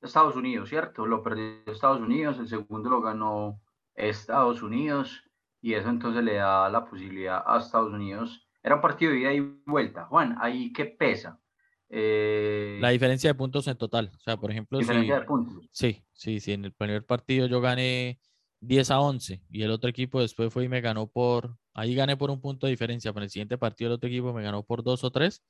Estados 0.00 0.36
Unidos, 0.36 0.68
¿cierto? 0.68 1.06
Lo 1.06 1.22
perdió 1.22 1.60
Estados 1.66 2.00
Unidos, 2.00 2.38
el 2.38 2.48
segundo 2.48 2.90
lo 2.90 3.00
ganó 3.00 3.60
Estados 3.94 4.62
Unidos 4.62 5.22
y 5.60 5.74
eso 5.74 5.88
entonces 5.88 6.24
le 6.24 6.34
da 6.34 6.68
la 6.70 6.84
posibilidad 6.84 7.42
a 7.46 7.58
Estados 7.58 7.92
Unidos. 7.92 8.46
Era 8.62 8.76
un 8.76 8.80
partido 8.80 9.12
de 9.12 9.20
ida 9.20 9.32
y 9.32 9.40
vuelta. 9.66 10.06
Juan, 10.06 10.36
¿ahí 10.40 10.72
qué 10.72 10.86
pesa? 10.86 11.40
Eh, 11.88 12.78
la 12.80 12.90
diferencia 12.90 13.30
de 13.30 13.34
puntos 13.34 13.66
en 13.66 13.76
total. 13.76 14.10
O 14.14 14.20
sea, 14.20 14.36
por 14.36 14.50
ejemplo, 14.50 14.78
diferencia 14.78 15.20
de 15.20 15.26
puntos. 15.26 15.68
Sí, 15.72 16.04
sí, 16.12 16.40
sí. 16.40 16.52
En 16.52 16.64
el 16.64 16.72
primer 16.72 17.04
partido 17.04 17.46
yo 17.46 17.60
gané 17.60 18.20
10 18.60 18.90
a 18.90 19.00
11 19.00 19.42
y 19.50 19.62
el 19.62 19.70
otro 19.70 19.90
equipo 19.90 20.20
después 20.20 20.52
fue 20.52 20.64
y 20.64 20.68
me 20.68 20.80
ganó 20.80 21.08
por, 21.08 21.56
ahí 21.74 21.94
gané 21.94 22.16
por 22.16 22.30
un 22.30 22.40
punto 22.40 22.66
de 22.66 22.70
diferencia, 22.70 23.12
pero 23.12 23.22
en 23.22 23.24
el 23.24 23.30
siguiente 23.30 23.58
partido 23.58 23.88
el 23.88 23.94
otro 23.94 24.08
equipo 24.08 24.32
me 24.32 24.42
ganó 24.42 24.62
por 24.62 24.82
dos 24.82 25.02
o 25.04 25.10
tres 25.10 25.42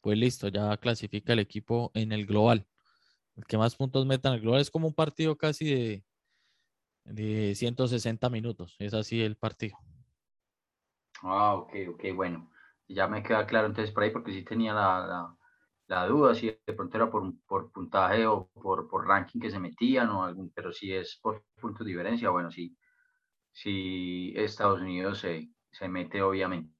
pues 0.00 0.18
listo, 0.18 0.48
ya 0.48 0.76
clasifica 0.76 1.32
el 1.32 1.40
equipo 1.40 1.90
en 1.94 2.12
el 2.12 2.26
global. 2.26 2.66
El 3.36 3.44
que 3.46 3.58
más 3.58 3.76
puntos 3.76 4.06
meta 4.06 4.28
en 4.28 4.34
el 4.34 4.40
global 4.40 4.60
es 4.60 4.70
como 4.70 4.88
un 4.88 4.94
partido 4.94 5.36
casi 5.36 5.64
de, 5.64 6.04
de 7.04 7.54
160 7.54 8.28
minutos. 8.30 8.76
Es 8.78 8.94
así 8.94 9.22
el 9.22 9.36
partido. 9.36 9.76
Ah, 11.22 11.54
ok, 11.54 11.72
ok, 11.94 12.04
bueno. 12.14 12.50
Ya 12.88 13.06
me 13.06 13.22
queda 13.22 13.46
claro 13.46 13.68
entonces 13.68 13.94
por 13.94 14.02
ahí 14.02 14.10
porque 14.10 14.32
sí 14.32 14.42
tenía 14.42 14.74
la, 14.74 15.36
la, 15.86 16.06
duda 16.06 16.34
si 16.34 16.46
de 16.46 16.72
pronto 16.74 16.96
era 16.96 17.10
por, 17.10 17.32
por 17.46 17.70
puntaje 17.70 18.26
o 18.26 18.48
por, 18.48 18.88
por, 18.88 19.06
ranking 19.06 19.38
que 19.38 19.50
se 19.50 19.60
metían 19.60 20.08
o 20.10 20.24
algún, 20.24 20.50
pero 20.50 20.72
si 20.72 20.92
es 20.92 21.18
por 21.22 21.44
puntos 21.60 21.86
de 21.86 21.92
diferencia, 21.92 22.30
bueno, 22.30 22.50
sí, 22.50 22.76
sí 23.52 24.32
Estados 24.34 24.80
Unidos 24.80 25.20
se, 25.20 25.50
se 25.70 25.88
mete 25.88 26.20
obviamente. 26.20 26.74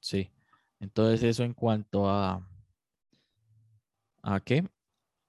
Sí. 0.00 0.30
Entonces 0.80 1.22
eso 1.24 1.42
en 1.42 1.54
cuanto 1.54 2.08
a... 2.08 2.46
¿A 4.22 4.40
qué? 4.40 4.68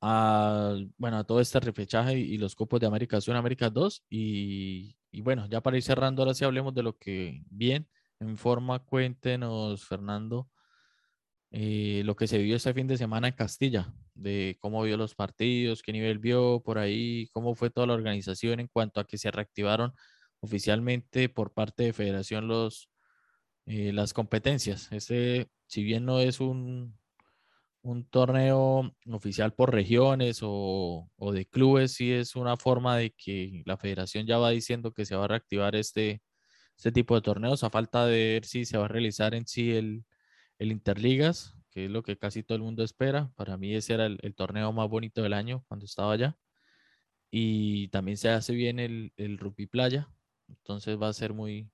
A, 0.02 0.76
bueno, 0.98 1.18
a 1.18 1.24
todo 1.26 1.42
este 1.42 1.60
reflechaje 1.60 2.18
y, 2.18 2.38
los 2.38 2.56
copos 2.56 2.80
de 2.80 2.88
América 2.88 3.20
1, 3.26 3.38
América 3.38 3.70
2. 3.70 4.06
Y, 4.10 4.96
bueno, 5.22 5.48
ya 5.50 5.62
para 5.62 5.78
ir 5.78 5.84
cerrando, 5.84 6.22
ahora 6.22 6.34
sí 6.34 6.46
hablemos 6.46 6.74
de 6.74 6.84
lo 6.84 6.98
que 6.98 7.44
bien, 7.50 7.88
en 8.20 8.38
forma, 8.38 8.80
cuéntenos, 8.80 9.86
Fernando, 9.86 10.50
eh, 11.52 12.04
lo 12.06 12.16
que 12.16 12.28
se 12.28 12.38
vio 12.38 12.56
este 12.56 12.74
fin 12.74 12.88
de 12.88 12.98
semana 12.98 13.28
en 13.28 13.34
Castilla, 13.34 13.94
de 14.14 14.58
cómo 14.60 14.84
vio 14.84 14.98
los 14.98 15.16
partidos, 15.16 15.82
qué 15.82 15.92
nivel 15.94 16.20
vio 16.20 16.62
por 16.64 16.78
ahí, 16.78 17.28
cómo 17.34 17.56
fue 17.56 17.70
toda 17.72 17.88
la 17.88 17.94
organización 17.94 18.60
en 18.60 18.68
cuanto 18.68 19.00
a 19.00 19.06
que 19.06 19.18
se 19.18 19.32
reactivaron 19.32 19.94
oficialmente 20.42 21.30
por 21.30 21.54
parte 21.54 21.84
de 21.84 21.94
Federación 21.94 22.48
los, 22.48 22.90
eh, 23.66 23.94
las 23.94 24.14
competencias. 24.14 24.92
Este, 24.92 25.50
si 25.68 25.84
bien 25.84 26.06
no 26.06 26.20
es 26.20 26.40
un, 26.40 26.99
un 27.82 28.06
torneo 28.10 28.94
oficial 29.12 29.54
por 29.54 29.74
regiones 29.74 30.40
o, 30.44 31.10
o, 31.16 31.32
de 31.32 31.46
clubes, 31.46 31.94
sí 31.94 32.12
es 32.12 32.36
una 32.36 32.58
forma 32.58 32.98
de 32.98 33.12
que 33.12 33.64
la 33.66 33.78
federación 33.78 34.28
ya 34.28 34.38
va 34.38 34.50
diciendo 34.52 34.94
que 34.94 35.06
se 35.06 35.16
va 35.16 35.26
a 35.26 35.28
reactivar 35.28 35.76
este, 35.76 36.22
este 36.78 36.92
tipo 36.92 37.16
de 37.16 37.22
torneos, 37.22 37.64
a 37.64 37.70
falta 37.70 38.06
de 38.06 38.34
ver 38.34 38.46
si 38.46 38.66
se 38.66 38.78
va 38.78 38.86
a 38.86 38.88
realizar 38.90 39.34
en 39.36 39.48
sí 39.48 39.72
el, 39.74 40.06
el 40.60 40.72
Interligas, 40.72 41.56
que 41.72 41.86
es 41.86 41.92
lo 41.92 42.04
que 42.04 42.18
casi 42.18 42.44
todo 42.44 42.58
el 42.58 42.64
mundo 42.64 42.84
espera. 42.84 43.32
Para 43.36 43.58
mí 43.58 43.76
ese 43.76 43.94
era 43.96 44.06
el, 44.08 44.36
torneo 44.36 44.72
más 44.74 44.90
bonito 44.90 45.22
del 45.24 45.34
año 45.34 45.64
cuando 45.68 45.86
estaba 45.86 46.14
allá. 46.14 46.38
Y 47.32 47.90
también 47.90 48.18
se 48.18 48.30
hace 48.30 48.54
bien 48.54 48.80
el, 48.80 49.14
el 49.18 49.38
rugby 49.38 49.68
playa, 49.68 50.10
entonces 50.48 51.00
va 51.02 51.10
a 51.10 51.14
ser 51.14 51.34
muy, 51.34 51.70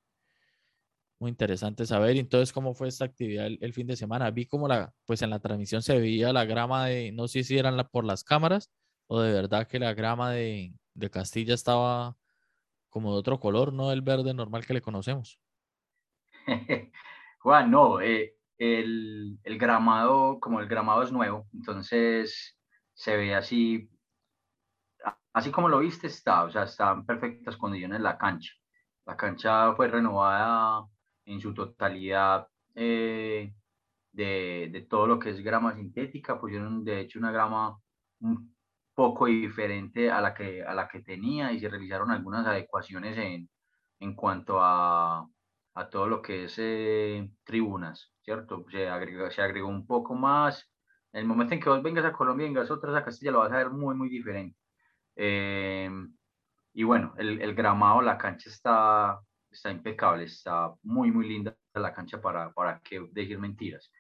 muy 1.20 1.30
interesante 1.30 1.86
saber. 1.86 2.18
Entonces, 2.18 2.54
¿cómo 2.54 2.74
fue 2.74 2.88
esta 2.88 3.06
actividad 3.06 3.48
el, 3.48 3.74
fin 3.74 3.88
de 3.88 3.96
semana? 3.96 4.32
Vi 4.32 4.46
como 4.46 4.68
la, 4.68 4.94
pues 5.06 5.22
en 5.22 5.30
la 5.30 5.40
transmisión 5.40 5.82
se 5.82 6.00
veía 6.00 6.34
la 6.34 6.46
grama 6.46 6.88
de, 6.88 7.12
no 7.12 7.28
sé 7.28 7.44
si 7.44 7.58
eran 7.58 7.78
la, 7.78 7.88
por 7.88 8.06
las 8.06 8.24
cámaras 8.24 8.72
o 9.08 9.22
de 9.22 9.34
verdad 9.34 9.68
que 9.68 9.80
la 9.80 9.94
grama 9.94 10.32
de, 10.32 10.74
de 10.94 11.10
Castilla 11.10 11.54
estaba 11.54 12.16
como 12.90 13.14
de 13.14 13.20
otro 13.20 13.40
color, 13.40 13.74
no 13.74 13.92
el 13.92 14.02
verde 14.02 14.34
normal 14.34 14.66
que 14.66 14.74
le 14.74 14.82
conocemos. 14.82 15.40
Juan, 17.40 17.70
no, 17.70 18.02
eh, 18.02 18.36
el, 18.58 19.38
el, 19.44 19.58
gramado, 19.58 20.40
como 20.40 20.60
el 20.60 20.68
gramado 20.68 21.04
es 21.04 21.12
nuevo, 21.12 21.48
entonces 21.54 22.58
se 22.94 23.18
ve 23.18 23.36
así, 23.36 23.90
así 25.34 25.52
como 25.52 25.68
lo 25.68 25.80
viste 25.80 26.08
está, 26.08 26.44
o 26.44 26.50
sea, 26.50 26.64
está 26.64 26.94
en 26.94 27.06
perfectas 27.06 27.58
condiciones 27.58 28.00
la 28.00 28.18
cancha. 28.18 28.54
La 29.06 29.18
cancha 29.18 29.76
fue 29.76 29.88
renovada 29.88 30.88
en 31.26 31.42
su 31.42 31.54
totalidad 31.54 32.48
eh, 32.76 33.54
de, 34.12 34.70
de, 34.72 34.82
todo 34.82 35.08
lo 35.08 35.20
que 35.20 35.32
es 35.32 35.42
grama 35.42 35.76
sintética, 35.76 36.40
pusieron 36.40 36.84
de 36.86 37.02
hecho 37.02 37.20
una 37.20 37.32
grama 37.32 37.78
un 38.20 38.56
poco 38.94 39.26
diferente 39.28 40.10
a 40.12 40.22
la 40.22 40.34
que, 40.34 40.64
a 40.64 40.74
la 40.74 40.88
que 40.88 41.02
tenía 41.02 41.52
y 41.52 41.60
se 41.60 41.70
realizaron 41.70 42.12
algunas 42.12 42.48
adecuaciones 42.48 43.18
en, 43.18 43.50
en 44.00 44.16
cuanto 44.16 44.60
a, 44.62 45.28
a 45.76 45.90
todo 45.90 46.08
lo 46.08 46.22
que 46.22 46.46
es 46.46 46.56
eh, 46.58 47.30
tribunas, 47.44 48.14
¿cierto? 48.24 48.66
Se 48.72 48.88
agregó, 48.88 49.30
se 49.32 49.42
agregó 49.42 49.68
un 49.68 49.86
poco 49.86 50.16
más. 50.16 50.70
En 51.14 51.22
el 51.22 51.28
momento 51.28 51.54
en 51.54 51.60
que 51.62 51.70
vos 51.70 51.84
vengas 51.84 52.06
a 52.06 52.14
Colombia 52.14 52.46
y 52.46 52.50
vengas 52.50 52.72
otras 52.72 52.96
a 52.96 53.04
Castilla, 53.06 53.32
lo 53.32 53.40
vas 53.40 53.52
a 53.52 53.58
ver 53.58 53.70
muy, 53.70 53.96
muy 53.96 54.10
diferente. 54.10 54.58
Eh, 55.16 55.90
y 56.74 56.84
bueno, 56.84 57.14
el, 57.18 57.42
el, 57.42 57.56
gramado, 57.56 58.02
la 58.02 58.18
cancha 58.18 58.50
está, 58.50 59.20
está 59.56 59.72
impecable, 59.72 60.26
está 60.26 60.74
muy, 60.84 61.12
muy 61.12 61.28
linda 61.28 61.56
la 61.74 61.94
cancha 61.94 62.22
para, 62.22 62.54
para 62.54 62.80
que 62.80 63.08
decir 63.12 63.40
mentiras. 63.40 63.92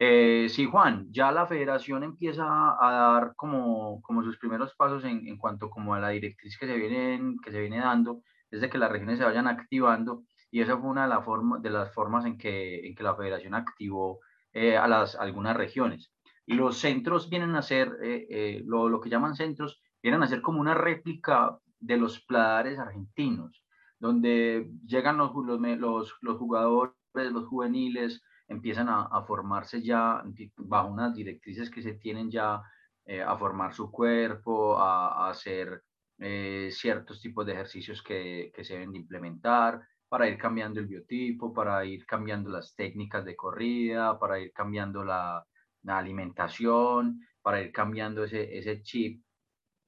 Eh, 0.00 0.46
sí, 0.48 0.66
Juan, 0.66 1.08
ya 1.10 1.32
la 1.32 1.46
federación 1.46 2.04
empieza 2.04 2.44
a 2.44 2.92
dar 2.92 3.34
como, 3.34 4.00
como 4.02 4.22
sus 4.22 4.38
primeros 4.38 4.74
pasos 4.76 5.04
en, 5.04 5.26
en 5.26 5.36
cuanto 5.36 5.70
como 5.70 5.94
a 5.94 6.00
la 6.00 6.10
directriz 6.10 6.56
que 6.58 6.66
se, 6.66 6.76
vienen, 6.76 7.36
que 7.42 7.50
se 7.50 7.60
viene 7.60 7.78
dando, 7.78 8.22
desde 8.50 8.70
que 8.70 8.78
las 8.78 8.92
regiones 8.92 9.18
se 9.18 9.24
vayan 9.24 9.48
activando, 9.48 10.24
y 10.50 10.60
esa 10.60 10.78
fue 10.78 10.88
una 10.88 11.02
de, 11.02 11.08
la 11.08 11.22
forma, 11.22 11.58
de 11.58 11.70
las 11.70 11.92
formas 11.92 12.24
en 12.24 12.38
que, 12.38 12.86
en 12.86 12.94
que 12.94 13.02
la 13.02 13.16
federación 13.16 13.54
activó 13.54 14.20
eh, 14.52 14.76
a 14.76 14.86
las, 14.88 15.16
algunas 15.16 15.56
regiones. 15.56 16.12
Los 16.46 16.78
centros 16.78 17.28
vienen 17.28 17.54
a 17.56 17.62
ser, 17.62 17.92
eh, 18.02 18.26
eh, 18.30 18.62
lo, 18.64 18.88
lo, 18.88 19.00
que 19.00 19.10
llaman 19.10 19.34
centros, 19.34 19.82
vienen 20.02 20.22
a 20.22 20.28
ser 20.28 20.40
como 20.40 20.60
una 20.60 20.74
réplica 20.74 21.58
de 21.80 21.96
los 21.96 22.24
pladares 22.24 22.78
argentinos, 22.78 23.62
donde 23.98 24.70
llegan 24.86 25.16
los, 25.16 25.32
los, 25.34 26.16
los 26.20 26.36
jugadores, 26.38 26.94
los 27.14 27.46
juveniles, 27.46 28.22
empiezan 28.46 28.88
a, 28.88 29.22
formarse 29.26 29.82
ya 29.82 30.22
bajo 30.56 30.88
unas 30.88 31.14
directrices 31.14 31.70
que 31.70 31.82
se 31.82 31.94
tienen 31.94 32.30
ya 32.30 32.62
a 33.26 33.36
formar 33.36 33.74
su 33.74 33.90
cuerpo, 33.90 34.78
a, 34.78 35.28
hacer 35.28 35.82
ciertos 36.70 37.20
tipos 37.20 37.44
de 37.46 37.52
ejercicios 37.52 38.02
que, 38.02 38.52
que 38.54 38.64
se 38.64 38.74
deben 38.74 38.92
de 38.92 38.98
implementar, 38.98 39.80
para 40.08 40.28
ir 40.28 40.38
cambiando 40.38 40.80
el 40.80 40.86
biotipo, 40.86 41.52
para 41.52 41.84
ir 41.84 42.06
cambiando 42.06 42.50
las 42.50 42.74
técnicas 42.74 43.24
de 43.24 43.36
corrida, 43.36 44.18
para 44.18 44.38
ir 44.38 44.52
cambiando 44.52 45.04
la, 45.04 45.44
la 45.82 45.98
alimentación, 45.98 47.20
para 47.42 47.60
ir 47.60 47.72
cambiando 47.72 48.24
ese, 48.24 48.56
ese 48.56 48.82
chip 48.82 49.22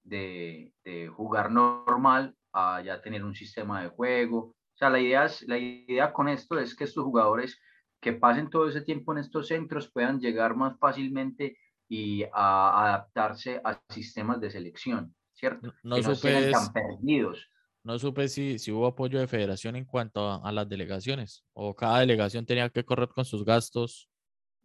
de, 0.02 0.74
de, 0.84 1.08
jugar 1.08 1.50
normal 1.50 2.36
a 2.52 2.82
ya 2.82 3.00
tener 3.00 3.24
un 3.24 3.34
sistema 3.34 3.82
de 3.82 3.88
juego. 3.88 4.38
O 4.38 4.76
sea, 4.76 4.90
la 4.90 5.00
idea, 5.00 5.24
es, 5.26 5.42
la 5.48 5.58
idea 5.58 6.12
con 6.12 6.28
esto 6.28 6.58
es 6.58 6.74
que 6.74 6.84
estos 6.84 7.04
jugadores 7.04 7.60
que 8.00 8.12
pasen 8.12 8.48
todo 8.48 8.68
ese 8.68 8.80
tiempo 8.80 9.12
en 9.12 9.18
estos 9.18 9.48
centros 9.48 9.90
puedan 9.90 10.20
llegar 10.20 10.56
más 10.56 10.78
fácilmente 10.78 11.58
y 11.88 12.24
a 12.32 12.86
adaptarse 12.86 13.60
a 13.64 13.80
sistemas 13.88 14.40
de 14.40 14.50
selección, 14.50 15.14
¿cierto? 15.34 15.74
No, 15.82 15.96
que 15.96 16.02
no 16.02 16.14
supe 16.14 16.50
tan 16.50 16.72
perdidos 16.72 17.50
no 17.82 17.98
supe 17.98 18.28
si, 18.28 18.58
si 18.58 18.70
hubo 18.72 18.86
apoyo 18.86 19.18
de 19.18 19.26
federación 19.26 19.76
en 19.76 19.84
cuanto 19.84 20.28
a, 20.28 20.36
a, 20.36 20.52
las 20.52 20.68
delegaciones 20.68 21.44
o 21.52 21.74
cada 21.74 22.00
delegación 22.00 22.44
tenía 22.44 22.68
que 22.68 22.84
correr 22.84 23.08
con 23.08 23.24
sus 23.24 23.44
gastos. 23.44 24.08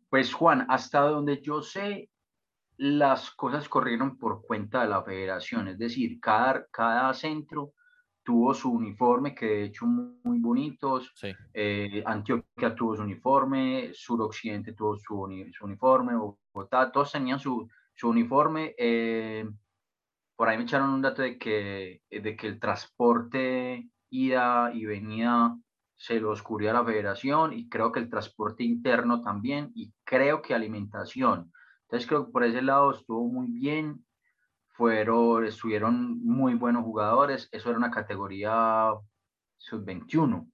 Pues 0.10 0.34
Juan, 0.34 0.66
hasta 0.70 1.00
donde 1.00 1.42
yo 1.42 1.62
sé, 1.62 2.10
las 2.78 3.32
cosas 3.32 3.70
corrieron 3.70 4.18
por 4.18 4.46
cuenta 4.46 4.82
de 4.82 4.90
la 4.90 5.04
federación, 5.04 5.70
es 5.70 5.78
decir, 5.78 6.20
cada, 6.20 6.66
cada 6.72 7.14
centro 7.14 7.74
tuvo 8.26 8.54
su 8.56 8.72
uniforme, 8.72 9.36
que 9.36 9.46
de 9.46 9.64
hecho 9.66 9.86
muy 9.86 10.40
bonitos, 10.40 11.12
sí. 11.14 11.32
eh, 11.54 12.04
Antioquia 12.06 12.74
tuvo 12.76 12.96
su 12.96 13.04
uniforme, 13.04 13.92
Suroccidente 13.94 14.74
tuvo 14.74 14.98
su, 14.98 15.28
su 15.54 15.66
uniforme, 15.66 16.16
Bogotá, 16.16 16.92
todos 16.92 17.12
tenían 17.12 17.40
su, 17.40 17.70
su 17.94 18.10
uniforme. 18.10 18.74
Eh, 18.78 19.48
por 20.36 20.50
ahí 20.50 20.58
me 20.58 20.64
echaron 20.64 20.90
un 20.90 21.02
dato 21.04 21.22
de 21.22 21.38
que, 21.38 22.02
de 22.10 22.36
que 22.36 22.48
el 22.48 22.60
transporte 22.60 23.90
ida 24.10 24.72
y 24.74 24.86
venida 24.86 25.58
se 25.96 26.20
lo 26.20 26.34
cubría 26.44 26.74
la 26.74 26.84
federación 26.84 27.54
y 27.54 27.70
creo 27.70 27.92
que 27.92 28.00
el 28.00 28.10
transporte 28.10 28.64
interno 28.64 29.22
también 29.22 29.72
y 29.76 29.94
creo 30.04 30.42
que 30.42 30.54
alimentación. 30.54 31.52
Entonces 31.84 32.08
creo 32.08 32.26
que 32.26 32.32
por 32.32 32.44
ese 32.44 32.62
lado 32.62 32.92
estuvo 32.92 33.28
muy 33.28 33.52
bien, 33.52 34.05
fueron, 34.76 35.46
estuvieron 35.46 36.20
muy 36.24 36.56
buenos 36.56 36.84
jugadores, 36.84 37.48
eso 37.52 37.70
era 37.70 37.78
una 37.78 37.92
categoría 37.92 38.94
sub-21. 39.58 40.52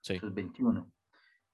Sí. 0.00 0.18
Sub-21. 0.18 0.90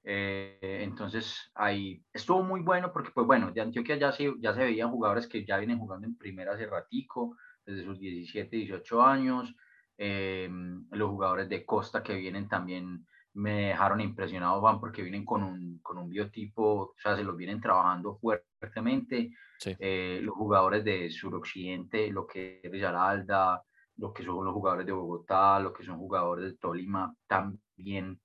Eh, 0.06 0.80
entonces 0.82 1.50
ahí 1.54 2.04
estuvo 2.12 2.42
muy 2.42 2.60
bueno 2.60 2.92
porque 2.92 3.10
pues 3.10 3.26
bueno, 3.26 3.50
de 3.50 3.62
Antioquia 3.62 3.96
ya 3.96 4.12
se, 4.12 4.34
ya 4.38 4.52
se 4.52 4.60
veían 4.60 4.90
jugadores 4.90 5.26
que 5.26 5.44
ya 5.46 5.56
vienen 5.56 5.78
jugando 5.78 6.06
en 6.06 6.18
primera 6.18 6.52
hace 6.52 6.66
ratico, 6.66 7.36
desde 7.64 7.84
sus 7.84 7.98
17, 7.98 8.56
18 8.56 9.02
años. 9.02 9.54
Eh, 9.96 10.50
los 10.90 11.10
jugadores 11.10 11.48
de 11.48 11.64
Costa 11.64 12.02
que 12.02 12.14
vienen 12.14 12.48
también 12.48 13.06
me 13.34 13.68
dejaron 13.68 14.00
impresionado, 14.00 14.60
van 14.60 14.80
porque 14.80 15.02
vienen 15.02 15.24
con 15.24 15.42
un, 15.42 15.78
con 15.82 15.98
un 15.98 16.08
biotipo, 16.08 16.62
o 16.62 16.94
sea, 16.96 17.16
se 17.16 17.24
los 17.24 17.36
vienen 17.36 17.60
trabajando 17.60 18.16
fuertemente. 18.16 19.30
Sí. 19.58 19.74
Eh, 19.78 20.20
los 20.22 20.34
jugadores 20.34 20.84
de 20.84 21.10
suroccidente, 21.10 22.10
lo 22.10 22.26
que 22.26 22.60
es 22.62 22.70
Villaralda, 22.70 23.62
lo 23.96 24.12
que 24.12 24.24
son 24.24 24.44
los 24.44 24.54
jugadores 24.54 24.86
de 24.86 24.92
Bogotá, 24.92 25.58
lo 25.60 25.72
que 25.72 25.84
son 25.84 25.98
jugadores 25.98 26.44
de 26.44 26.58
Tolima, 26.58 27.14
también, 27.26 28.20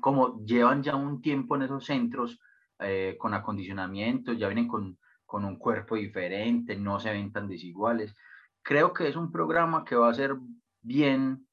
como 0.00 0.44
llevan 0.44 0.82
ya 0.82 0.96
un 0.96 1.20
tiempo 1.20 1.56
en 1.56 1.62
esos 1.62 1.84
centros 1.84 2.40
eh, 2.78 3.16
con 3.18 3.34
acondicionamiento, 3.34 4.32
ya 4.32 4.48
vienen 4.48 4.68
con, 4.68 4.98
con 5.24 5.44
un 5.44 5.56
cuerpo 5.56 5.96
diferente, 5.96 6.76
no 6.76 6.98
se 6.98 7.12
ven 7.12 7.32
tan 7.32 7.48
desiguales 7.48 8.14
creo 8.62 8.92
que 8.92 9.08
es 9.08 9.16
un 9.16 9.30
programa 9.30 9.84
que 9.84 9.96
va 9.96 10.10
a 10.10 10.14
ser 10.14 10.36
bien, 10.82 11.46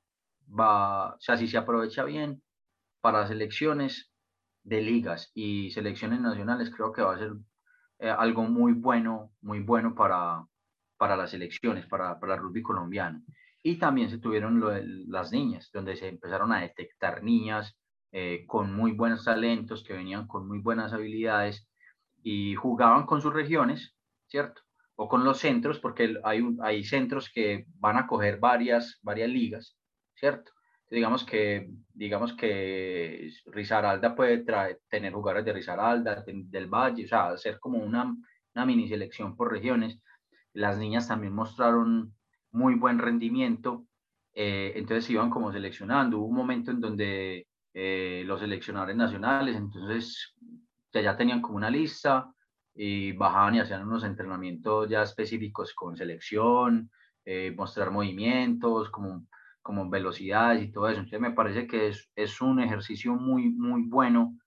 va, 0.48 1.16
o 1.16 1.20
sea, 1.20 1.38
si 1.38 1.48
se 1.48 1.58
aprovecha 1.58 2.04
bien 2.04 2.42
para 3.02 3.28
selecciones 3.28 4.12
de 4.64 4.82
ligas 4.82 5.32
y 5.34 5.72
selecciones 5.72 6.20
nacionales, 6.20 6.72
creo 6.76 6.92
que 6.92 7.02
va 7.02 7.16
a 7.16 7.20
ser 7.20 7.34
eh, 8.00 8.10
algo 8.10 8.44
muy 8.44 8.74
bueno, 8.74 9.32
muy 9.42 9.60
bueno 9.60 9.96
para, 9.96 10.46
para 10.98 11.16
las 11.16 11.32
selecciones, 11.32 11.86
para, 11.88 12.20
para 12.20 12.36
el 12.36 12.42
rugby 12.42 12.62
colombiano. 12.62 13.22
Y 13.64 13.78
también 13.78 14.10
se 14.10 14.20
tuvieron 14.20 14.62
las 15.10 15.32
niñas, 15.32 15.70
donde 15.74 15.96
se 15.96 16.08
empezaron 16.08 16.54
a 16.54 16.62
detectar 16.62 17.24
niñas 17.24 17.78
eh, 18.12 18.46
con 18.48 18.74
muy 18.74 18.92
buenos 18.92 19.26
talentos, 19.26 19.84
que 19.84 19.94
venían 19.94 20.28
con 20.28 20.48
muy 20.48 20.60
buenas 20.60 20.94
habilidades 20.94 21.68
y 22.24 22.56
jugaban 22.56 23.06
con 23.06 23.22
sus 23.22 23.34
regiones, 23.34 23.96
¿cierto? 24.28 24.62
o 24.98 25.08
con 25.08 25.24
los 25.24 25.40
centros, 25.40 25.80
porque 25.80 26.16
hay, 26.24 26.42
hay 26.62 26.84
centros 26.84 27.30
que 27.30 27.66
van 27.76 27.98
a 27.98 28.08
coger 28.08 28.40
varias, 28.40 29.00
varias 29.04 29.30
ligas, 29.30 29.78
¿cierto? 30.16 30.52
Digamos 30.90 31.24
que, 31.26 31.70
digamos 31.94 32.34
que 32.34 33.30
Risaralda 33.48 34.16
puede 34.16 34.40
traer, 34.40 34.80
tener 34.90 35.14
jugadores 35.14 35.46
de 35.46 35.54
Risaralda, 35.54 36.22
de, 36.22 36.44
del 36.46 36.68
Valle, 36.68 37.06
o 37.06 37.08
sea, 37.08 37.30
hacer 37.30 37.60
como 37.60 37.80
una, 37.80 38.16
una 38.56 38.66
mini 38.66 38.88
selección 38.88 39.36
por 39.36 39.52
regiones. 39.52 40.00
Las 40.54 40.78
niñas 40.78 41.08
también 41.08 41.34
mostraron 41.34 42.14
muy 42.52 42.76
buen 42.76 43.00
rendimiento, 43.00 43.86
eh, 44.34 44.74
entonces 44.76 45.10
iban 45.10 45.30
como 45.30 45.52
seleccionando. 45.52 46.20
Hubo 46.20 46.28
un 46.28 46.36
momento 46.36 46.72
en 46.72 46.80
donde 46.80 47.48
eh, 47.74 48.24
los 48.26 48.40
seleccionadores 48.40 48.96
nacionales, 48.96 49.56
entonces 49.56 50.34
ya, 50.94 51.02
ya 51.02 51.18
tenían 51.18 51.42
como 51.42 51.58
una 51.58 51.70
lista, 51.70 52.32
y 52.78 53.12
bajaban 53.14 53.56
y 53.56 53.60
hacían 53.60 53.88
unos 53.88 54.04
entrenamientos 54.04 54.88
ya 54.88 55.02
específicos 55.02 55.74
con 55.74 55.98
selección, 55.98 56.92
eh, 57.26 57.52
mostrar 57.58 57.90
movimientos, 57.90 58.90
como, 58.92 59.26
como 59.68 59.90
velocidades 59.90 60.64
y 60.64 60.72
todo 60.72 60.88
eso. 60.88 61.00
Entonces 61.00 61.20
me 61.20 61.32
parece 61.32 61.68
que 61.68 61.90
es, 61.90 62.10
es 62.16 62.40
un 62.40 62.62
ejercicio 62.62 63.14
muy, 63.16 63.50
muy 63.50 63.84
bueno 63.84 64.38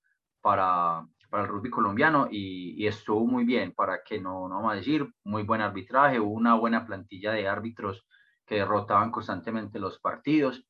para, 0.40 1.06
para 1.28 1.42
el 1.42 1.48
rugby 1.50 1.68
colombiano 1.68 2.26
y, 2.30 2.82
y, 2.82 2.86
estuvo 2.86 3.26
muy 3.26 3.44
bien, 3.44 3.72
para 3.72 4.02
que 4.02 4.18
no, 4.18 4.48
no 4.48 4.54
vamos 4.54 4.72
a 4.72 4.76
decir, 4.76 5.06
muy 5.24 5.42
buen 5.42 5.60
arbitraje, 5.60 6.18
hubo 6.18 6.32
una 6.32 6.54
buena 6.54 6.86
plantilla 6.86 7.32
de 7.32 7.46
árbitros 7.46 8.06
que 8.46 8.54
derrotaban 8.54 9.10
constantemente 9.10 9.78
los 9.78 9.98
partidos. 10.00 10.64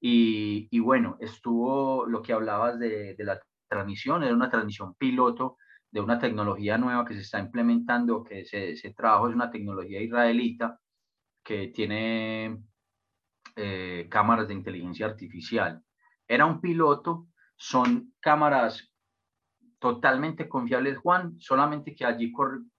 Y, 0.00 0.68
y 0.70 0.80
bueno, 0.80 1.18
estuvo 1.20 2.06
lo 2.06 2.22
que 2.22 2.32
hablabas 2.32 2.78
de, 2.78 3.14
de 3.14 3.24
la 3.24 3.38
transmisión, 3.68 4.22
era 4.22 4.34
una 4.34 4.48
transmisión 4.48 4.94
piloto 4.94 5.58
de 5.90 6.00
una 6.00 6.18
tecnología 6.18 6.78
nueva 6.78 7.04
que 7.04 7.12
se 7.12 7.20
está 7.20 7.38
implementando, 7.38 8.24
que 8.24 8.46
se, 8.46 8.74
se 8.74 8.88
es 8.88 8.96
una 8.98 9.50
tecnología 9.50 10.00
israelita 10.00 10.80
que 11.44 11.68
tiene 11.68 12.56
eh, 13.56 14.06
cámaras 14.10 14.48
de 14.48 14.54
inteligencia 14.54 15.06
artificial. 15.06 15.82
Era 16.26 16.46
un 16.46 16.60
piloto, 16.60 17.28
son 17.56 18.14
cámaras 18.20 18.92
totalmente 19.78 20.48
confiables, 20.48 20.98
Juan, 20.98 21.38
solamente 21.38 21.94
que 21.94 22.04
allí 22.04 22.32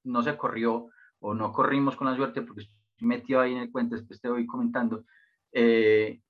no 0.04 0.24
se 0.24 0.38
corrió 0.38 0.90
o 1.20 1.34
no 1.34 1.52
corrimos 1.52 1.96
con 1.96 2.08
la 2.08 2.16
suerte 2.16 2.42
porque 2.42 2.64
estoy 2.64 3.08
metido 3.08 3.42
ahí 3.42 3.52
en 3.54 3.60
el 3.60 3.72
cuento, 3.72 3.96
después 3.96 4.22
te 4.22 4.30
voy 4.30 4.46
comentando, 4.46 5.04
eh, 5.52 6.22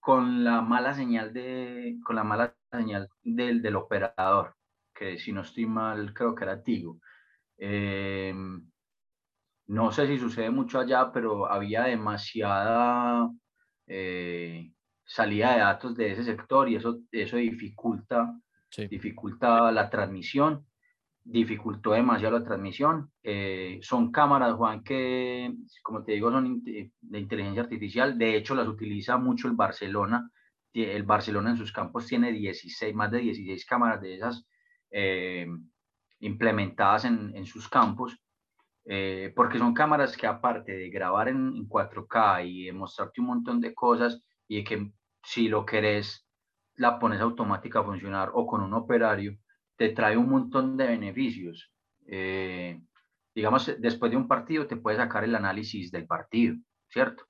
con 0.00 0.44
la 0.44 0.60
mala 0.62 0.94
señal, 0.94 1.32
de, 1.32 1.98
con 2.04 2.16
la 2.16 2.24
mala 2.24 2.54
señal 2.70 3.08
del, 3.22 3.62
del 3.62 3.76
operador 3.76 4.54
que 4.94 5.18
si 5.18 5.32
no 5.32 5.42
estoy 5.42 5.66
mal, 5.66 6.14
creo 6.14 6.34
que 6.34 6.44
era 6.44 6.62
Tigo. 6.62 7.00
Eh, 7.58 8.32
no 9.66 9.92
sé 9.92 10.06
si 10.06 10.18
sucede 10.18 10.50
mucho 10.50 10.78
allá, 10.78 11.10
pero 11.12 11.50
había 11.50 11.84
demasiada 11.84 13.30
eh, 13.86 14.72
salida 15.04 15.52
de 15.52 15.60
datos 15.60 15.96
de 15.96 16.12
ese 16.12 16.24
sector 16.24 16.68
y 16.68 16.76
eso, 16.76 17.00
eso 17.12 17.36
dificulta, 17.36 18.34
dificulta 18.90 19.70
la 19.70 19.90
transmisión, 19.90 20.66
dificultó 21.22 21.92
demasiado 21.92 22.38
la 22.38 22.44
transmisión. 22.44 23.10
Eh, 23.22 23.78
son 23.82 24.12
cámaras, 24.12 24.54
Juan, 24.54 24.82
que, 24.82 25.54
como 25.82 26.04
te 26.04 26.12
digo, 26.12 26.30
son 26.30 26.62
de 26.62 27.18
inteligencia 27.18 27.62
artificial. 27.62 28.18
De 28.18 28.36
hecho, 28.36 28.54
las 28.54 28.68
utiliza 28.68 29.16
mucho 29.16 29.48
el 29.48 29.54
Barcelona. 29.54 30.30
El 30.72 31.04
Barcelona 31.04 31.50
en 31.50 31.56
sus 31.56 31.72
campos 31.72 32.06
tiene 32.06 32.32
16, 32.32 32.94
más 32.94 33.10
de 33.10 33.18
16 33.20 33.64
cámaras 33.64 34.00
de 34.00 34.16
esas 34.16 34.44
eh, 34.90 35.46
implementadas 36.20 37.04
en, 37.04 37.34
en, 37.34 37.46
sus 37.46 37.68
campos. 37.68 38.18
Eh, 38.86 39.32
porque 39.34 39.58
son 39.58 39.72
cámaras 39.72 40.16
que 40.16 40.26
aparte 40.26 40.72
de 40.72 40.90
grabar 40.90 41.28
en, 41.28 41.56
en 41.56 41.68
4K 41.68 42.46
y 42.46 42.64
de 42.66 42.72
mostrarte 42.72 43.20
un 43.20 43.28
montón 43.28 43.60
de 43.60 43.74
cosas, 43.74 44.22
y 44.46 44.62
que 44.62 44.92
si 45.22 45.48
lo 45.48 45.64
querés, 45.64 46.26
la 46.76 46.98
pones 46.98 47.20
automática 47.20 47.80
a 47.80 47.84
funcionar 47.84 48.30
o 48.34 48.46
con 48.46 48.60
un 48.62 48.74
operario, 48.74 49.36
te 49.76 49.90
trae 49.90 50.16
un 50.16 50.28
montón 50.28 50.76
de 50.76 50.86
beneficios. 50.86 51.72
Eh, 52.06 52.80
digamos, 53.34 53.72
después 53.78 54.10
de 54.10 54.16
un 54.16 54.28
partido 54.28 54.66
te 54.66 54.76
puede 54.76 54.96
sacar 54.96 55.24
el 55.24 55.34
análisis 55.34 55.90
del 55.90 56.06
partido, 56.06 56.56
¿cierto? 56.88 57.24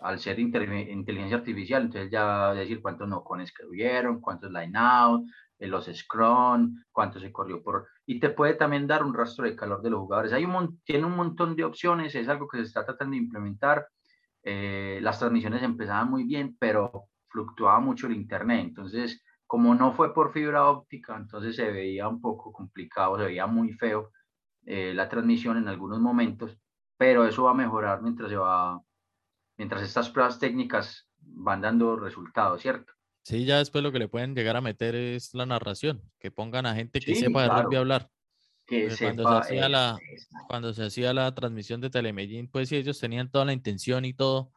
Al 0.00 0.18
ser 0.18 0.38
inteligencia 0.40 1.36
artificial, 1.36 1.84
entonces 1.84 2.10
ya 2.10 2.52
decir 2.52 2.82
cuántos 2.82 3.08
no 3.08 3.22
con 3.22 3.40
escribieron, 3.40 4.20
cuántos 4.20 4.50
line 4.50 4.76
out, 4.76 5.24
los 5.58 5.86
scrum, 5.86 6.82
cuánto 6.92 7.18
se 7.20 7.32
corrió 7.32 7.62
por... 7.62 7.88
Y 8.06 8.20
te 8.20 8.30
puede 8.30 8.54
también 8.54 8.86
dar 8.86 9.02
un 9.02 9.14
rastro 9.14 9.44
de 9.44 9.56
calor 9.56 9.82
de 9.82 9.90
los 9.90 10.00
jugadores. 10.00 10.32
Hay 10.32 10.44
un, 10.44 10.80
tiene 10.84 11.06
un 11.06 11.16
montón 11.16 11.56
de 11.56 11.64
opciones, 11.64 12.14
es 12.14 12.28
algo 12.28 12.48
que 12.48 12.58
se 12.58 12.64
está 12.64 12.84
tratando 12.84 13.12
de 13.12 13.22
implementar 13.22 13.86
eh, 14.44 14.98
las 15.00 15.18
transmisiones 15.18 15.62
empezaban 15.62 16.10
muy 16.10 16.24
bien, 16.24 16.56
pero 16.58 17.08
fluctuaba 17.28 17.80
mucho 17.80 18.06
el 18.06 18.14
internet. 18.14 18.60
Entonces, 18.60 19.24
como 19.46 19.74
no 19.74 19.92
fue 19.92 20.12
por 20.12 20.32
fibra 20.32 20.68
óptica, 20.68 21.16
entonces 21.16 21.56
se 21.56 21.70
veía 21.70 22.08
un 22.08 22.20
poco 22.20 22.52
complicado, 22.52 23.16
se 23.18 23.24
veía 23.24 23.46
muy 23.46 23.72
feo 23.72 24.10
eh, 24.66 24.92
la 24.94 25.08
transmisión 25.08 25.56
en 25.56 25.68
algunos 25.68 25.98
momentos, 26.00 26.58
pero 26.96 27.26
eso 27.26 27.44
va 27.44 27.52
a 27.52 27.54
mejorar 27.54 28.02
mientras 28.02 28.28
se 28.30 28.36
va, 28.36 28.80
mientras 29.56 29.82
estas 29.82 30.10
pruebas 30.10 30.38
técnicas 30.38 31.08
van 31.18 31.62
dando 31.62 31.96
resultados, 31.96 32.60
¿cierto? 32.60 32.92
Sí, 33.24 33.46
ya 33.46 33.56
después 33.56 33.82
lo 33.82 33.90
que 33.90 33.98
le 33.98 34.08
pueden 34.08 34.34
llegar 34.34 34.54
a 34.54 34.60
meter 34.60 34.94
es 34.94 35.32
la 35.32 35.46
narración, 35.46 36.02
que 36.20 36.30
pongan 36.30 36.66
a 36.66 36.74
gente 36.74 37.00
que 37.00 37.14
sepa 37.14 37.42
de 37.42 37.48
rugby 37.48 37.76
hablar. 37.76 38.10
Cuando, 38.66 38.96
se 38.96 39.38
hacía 39.38 39.68
la, 39.70 39.98
cuando 40.46 40.74
se 40.74 40.84
hacía 40.84 41.14
la 41.14 41.34
transmisión 41.34 41.80
de 41.80 41.88
Telemedellín, 41.88 42.48
pues 42.48 42.68
sí, 42.68 42.76
ellos 42.76 43.00
tenían 43.00 43.30
toda 43.30 43.46
la 43.46 43.54
intención 43.54 44.04
y 44.04 44.12
todo, 44.12 44.52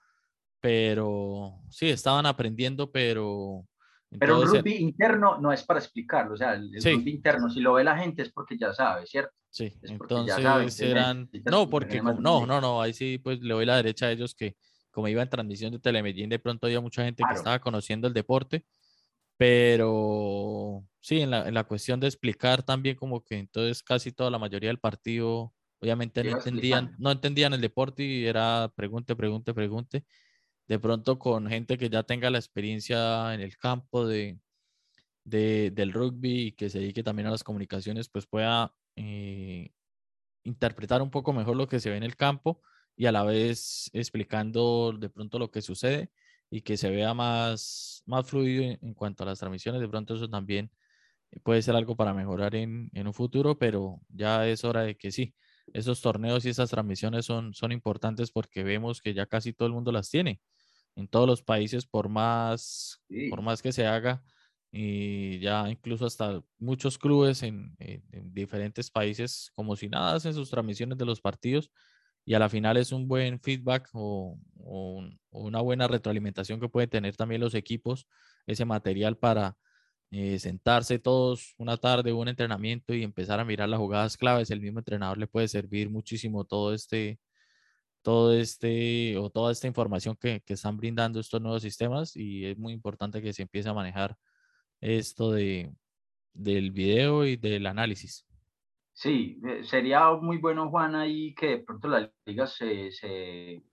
pero 0.60 1.62
sí, 1.70 1.90
estaban 1.90 2.26
aprendiendo, 2.26 2.92
pero... 2.92 3.66
Pero 4.20 4.42
el 4.42 4.50
rugby 4.50 4.76
interno 4.76 5.38
no 5.40 5.52
es 5.52 5.64
para 5.64 5.80
explicarlo, 5.80 6.34
o 6.34 6.38
sea, 6.38 6.54
el, 6.54 6.72
rugby 6.74 7.12
interno, 7.12 7.50
si 7.50 7.62
lo 7.62 7.74
ve 7.74 7.86
la 7.86 7.98
gente 7.98 8.22
es 8.22 8.32
porque 8.32 8.58
ya 8.58 8.74
sabe, 8.74 9.06
¿cierto? 9.06 9.32
Sí, 9.50 9.74
entonces 9.82 10.82
eran... 10.82 11.30
No, 11.50 11.70
porque 11.70 12.02
no, 12.02 12.46
no, 12.46 12.60
no, 12.60 12.82
ahí 12.82 12.94
sí, 12.94 13.18
pues 13.18 13.40
le 13.40 13.54
doy 13.54 13.66
la 13.66 13.78
derecha 13.78 14.08
a 14.08 14.12
ellos 14.12 14.36
que 14.36 14.58
como 14.98 15.10
iba 15.10 15.22
en 15.22 15.30
transmisión 15.30 15.72
de 15.72 15.78
Telemedellín, 15.78 16.28
de 16.28 16.40
pronto 16.40 16.66
había 16.66 16.82
mucha 16.82 17.04
gente 17.04 17.24
que 17.24 17.36
estaba 17.36 17.60
conociendo 17.60 18.08
el 18.08 18.16
deporte 18.16 18.66
pero 19.38 20.84
sí, 21.00 21.22
en 21.22 21.30
la, 21.30 21.48
en 21.48 21.54
la, 21.54 21.66
cuestión 21.66 22.00
de 22.00 22.08
explicar 22.08 22.64
también 22.64 22.96
como 22.96 23.24
que 23.24 23.38
entonces 23.38 23.84
casi 23.84 24.12
toda 24.12 24.32
la 24.32 24.40
mayoría 24.40 24.70
del 24.70 24.80
partido 24.80 25.54
obviamente 25.80 26.24
no 26.24 26.38
entendían, 26.38 26.96
no 26.98 27.12
entendían 27.12 27.54
el 27.54 27.62
deporte 27.62 28.02
y 28.02 28.26
era 28.26 28.74
pregunte, 28.76 29.16
pregunte, 29.16 29.54
pregunte. 29.54 30.06
De 30.68 30.80
pronto 30.80 31.20
con 31.20 31.48
gente 31.48 31.78
que 31.78 31.92
ya 31.92 32.02
tenga 32.02 32.32
la 32.32 32.40
experiencia 32.40 33.36
en 33.36 33.42
el 33.42 33.56
campo 33.58 34.08
de, 34.08 34.40
de 35.24 35.70
del 35.70 35.94
rugby 35.94 36.48
y 36.48 36.52
que 36.54 36.72
se 36.72 36.80
dedique 36.80 37.04
también 37.04 37.28
a 37.28 37.32
las 37.32 37.44
comunicaciones, 37.44 38.10
pues 38.10 38.26
pueda 38.26 38.74
eh, 38.96 39.70
interpretar 40.46 41.04
un 41.04 41.12
poco 41.12 41.32
mejor 41.32 41.56
lo 41.56 41.68
que 41.68 41.80
se 41.80 41.92
ve 41.92 41.98
en 41.98 42.04
el 42.04 42.16
campo 42.16 42.64
y 42.98 43.06
a 43.06 43.12
la 43.12 43.24
vez 43.24 43.90
explicando 43.94 44.92
de 44.92 45.10
pronto 45.10 45.38
lo 45.40 45.52
que 45.52 45.62
sucede 45.62 46.10
y 46.50 46.62
que 46.62 46.78
se 46.78 46.90
vea 46.90 47.14
más, 47.14 48.04
más 48.08 48.28
fluido 48.28 48.78
en, 48.82 48.94
cuanto 48.96 49.24
a 49.24 49.28
las 49.28 49.40
transmisiones. 49.40 49.80
De 49.82 49.88
pronto 49.88 50.16
eso 50.16 50.28
también 50.28 50.72
puede 51.44 51.62
ser 51.62 51.76
algo 51.76 51.96
para 51.96 52.14
mejorar 52.14 52.56
en, 52.56 52.90
en, 52.94 53.08
un 53.08 53.14
futuro, 53.14 53.58
pero 53.58 54.02
ya 54.10 54.48
es 54.48 54.64
hora 54.66 54.82
de 54.82 54.98
que 54.98 55.12
sí, 55.12 55.36
esos 55.74 56.02
torneos 56.02 56.46
y 56.46 56.50
esas 56.50 56.72
transmisiones 56.72 57.26
son, 57.26 57.54
son 57.54 57.72
importantes 57.72 58.32
porque 58.32 58.64
vemos 58.64 59.02
que 59.02 59.14
ya 59.14 59.28
casi 59.28 59.54
todo 59.54 59.68
el 59.68 59.74
mundo 59.74 59.92
las 59.92 60.10
tiene. 60.10 60.42
En 60.96 61.08
todos 61.08 61.28
los 61.28 61.44
países, 61.44 61.86
por 61.86 62.10
más, 62.10 63.02
por 63.30 63.44
más 63.44 63.62
que 63.62 63.72
se 63.72 63.86
haga, 63.86 64.24
y 64.72 65.40
ya 65.40 65.70
incluso 65.70 66.06
hasta 66.06 66.42
muchos 66.58 66.98
clubes 66.98 67.44
en, 67.44 67.76
en, 67.80 68.04
en 68.12 68.34
diferentes 68.34 68.90
países, 68.90 69.52
como 69.54 69.76
si 69.76 69.90
nada, 69.90 70.16
hacen 70.16 70.34
sus 70.34 70.50
transmisiones 70.50 70.98
de 70.98 71.06
los 71.06 71.22
partidos 71.22 71.72
y 72.28 72.34
a 72.34 72.40
la 72.40 72.50
final 72.50 72.76
es 72.76 72.92
un 72.92 73.08
buen 73.08 73.40
feedback 73.40 73.90
o, 73.94 74.38
una 75.32 75.62
buena 75.62 75.88
retroalimentación 75.88 76.60
que 76.60 76.68
pueden 76.68 76.90
tener 76.90 77.16
también 77.16 77.40
los 77.40 77.56
equipos, 77.56 78.06
ese 78.46 78.66
material 78.66 79.18
para 79.18 79.56
eh, 80.12 80.38
sentarse 80.38 81.00
todos 81.00 81.56
una 81.58 81.78
tarde, 81.78 82.12
un 82.12 82.28
entrenamiento 82.28 82.94
y 82.94 83.04
empezar 83.04 83.40
a 83.40 83.46
mirar 83.46 83.70
las 83.70 83.80
jugadas 83.80 84.18
claves. 84.18 84.52
El 84.52 84.60
mismo 84.60 84.80
entrenador 84.80 85.18
le 85.18 85.28
puede 85.28 85.48
servir 85.48 85.90
muchísimo 85.90 86.44
todo 86.44 86.74
este, 86.74 87.18
todo 88.02 88.34
este 88.34 89.18
o 89.18 89.30
toda 89.30 89.54
esta 89.54 89.68
información 89.68 90.18
que, 90.20 90.42
que 90.42 90.56
están 90.56 90.76
brindando 90.78 91.22
estos 91.22 91.42
nuevos 91.42 91.62
sistemas 91.62 92.18
y 92.18 92.46
es 92.46 92.58
muy 92.58 92.74
importante 92.74 93.22
que 93.22 93.34
se 93.34 93.44
empiece 93.44 93.70
a 93.70 93.74
manejar 93.74 94.18
esto 94.82 95.32
de, 95.32 95.72
del 96.34 96.72
video 96.72 97.26
y 97.26 97.38
del 97.38 97.68
análisis. 97.68 98.26
Sí, 98.98 99.40
eh, 99.46 99.64
sería 99.64 100.10
muy 100.14 100.40
bueno, 100.40 100.70
Juan, 100.72 100.96
ahí 100.96 101.36
que 101.36 101.48
de 101.50 101.60
pronto 101.60 101.88
las 101.88 102.10
ligas 102.26 102.56
se, 102.56 102.92
se, 102.92 103.64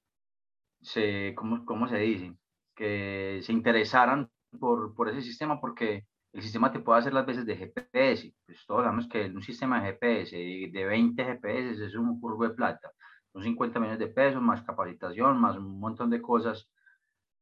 se 0.82 1.34
¿cómo, 1.36 1.64
¿cómo, 1.64 1.88
se 1.88 1.96
dice? 1.98 2.36
Que 2.76 3.40
se 3.42 3.52
interesaran 3.52 4.30
por, 4.60 4.94
por 4.94 5.08
ese 5.08 5.22
sistema, 5.22 5.60
porque 5.60 6.06
el 6.32 6.42
sistema 6.42 6.72
te 6.72 6.80
puede 6.80 7.00
hacer 7.00 7.14
las 7.14 7.26
veces 7.26 7.46
de 7.46 7.56
GPS. 7.56 8.34
Pues 8.46 8.66
todos 8.66 8.82
sabemos 8.84 9.08
que 9.08 9.26
un 9.26 9.42
sistema 9.42 9.82
de 9.82 9.92
GPS 9.92 10.36
de 10.36 10.84
20 10.84 11.24
GPS 11.24 11.86
es 11.86 11.94
un 11.94 12.20
curvo 12.20 12.44
de 12.44 12.54
plata. 12.54 12.92
Son 13.32 13.42
50 13.42 13.80
millones 13.80 14.00
de 14.00 14.08
pesos, 14.08 14.42
más 14.42 14.62
capacitación, 14.62 15.40
más 15.40 15.56
un 15.56 15.80
montón 15.80 16.10
de 16.10 16.20
cosas 16.20 16.68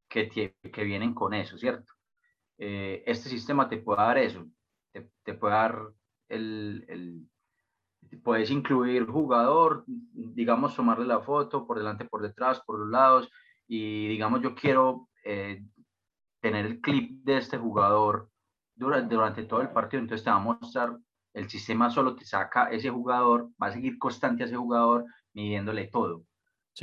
que, 0.09 0.29
que 0.73 0.85
vienen 0.85 1.15
con 1.15 1.35
eso, 1.35 1.59
¿cierto? 1.59 1.93
Eh, 2.59 3.03
este 3.07 3.29
sistema 3.29 3.69
te 3.69 3.79
puede 3.79 4.03
dar 4.03 4.19
eso, 4.19 4.47
te, 4.93 5.11
te 5.25 5.35
puede 5.35 5.55
dar 5.55 5.79
el, 6.29 6.85
el 6.89 7.32
puedes 8.17 8.51
incluir 8.51 9.07
jugador, 9.07 9.85
digamos, 9.87 10.75
tomarle 10.75 11.07
la 11.07 11.21
foto 11.21 11.67
por 11.67 11.79
delante, 11.79 12.05
por 12.05 12.23
detrás, 12.23 12.61
por 12.61 12.79
los 12.79 12.89
lados, 12.89 13.31
y 13.67 14.09
digamos, 14.09 14.43
yo 14.43 14.55
quiero 14.55 15.09
eh, 15.25 15.65
tener 16.41 16.67
el 16.67 16.81
clip 16.81 17.23
de 17.25 17.39
este 17.39 17.59
jugador 17.59 18.31
durante, 18.75 19.15
durante 19.15 19.45
todo 19.45 19.63
el 19.63 19.71
partido, 19.71 20.03
entonces 20.03 20.25
te 20.25 20.31
va 20.31 20.37
a 20.37 20.41
mostrar, 20.41 20.99
el 21.35 21.49
sistema 21.49 21.89
solo 21.89 22.15
te 22.15 22.25
saca 22.27 22.71
ese 22.71 22.91
jugador, 22.91 23.51
va 23.63 23.69
a 23.69 23.73
seguir 23.73 23.99
constante 23.99 24.43
a 24.43 24.47
ese 24.47 24.57
jugador, 24.57 25.07
midiéndole 25.33 25.87
todo, 25.87 26.25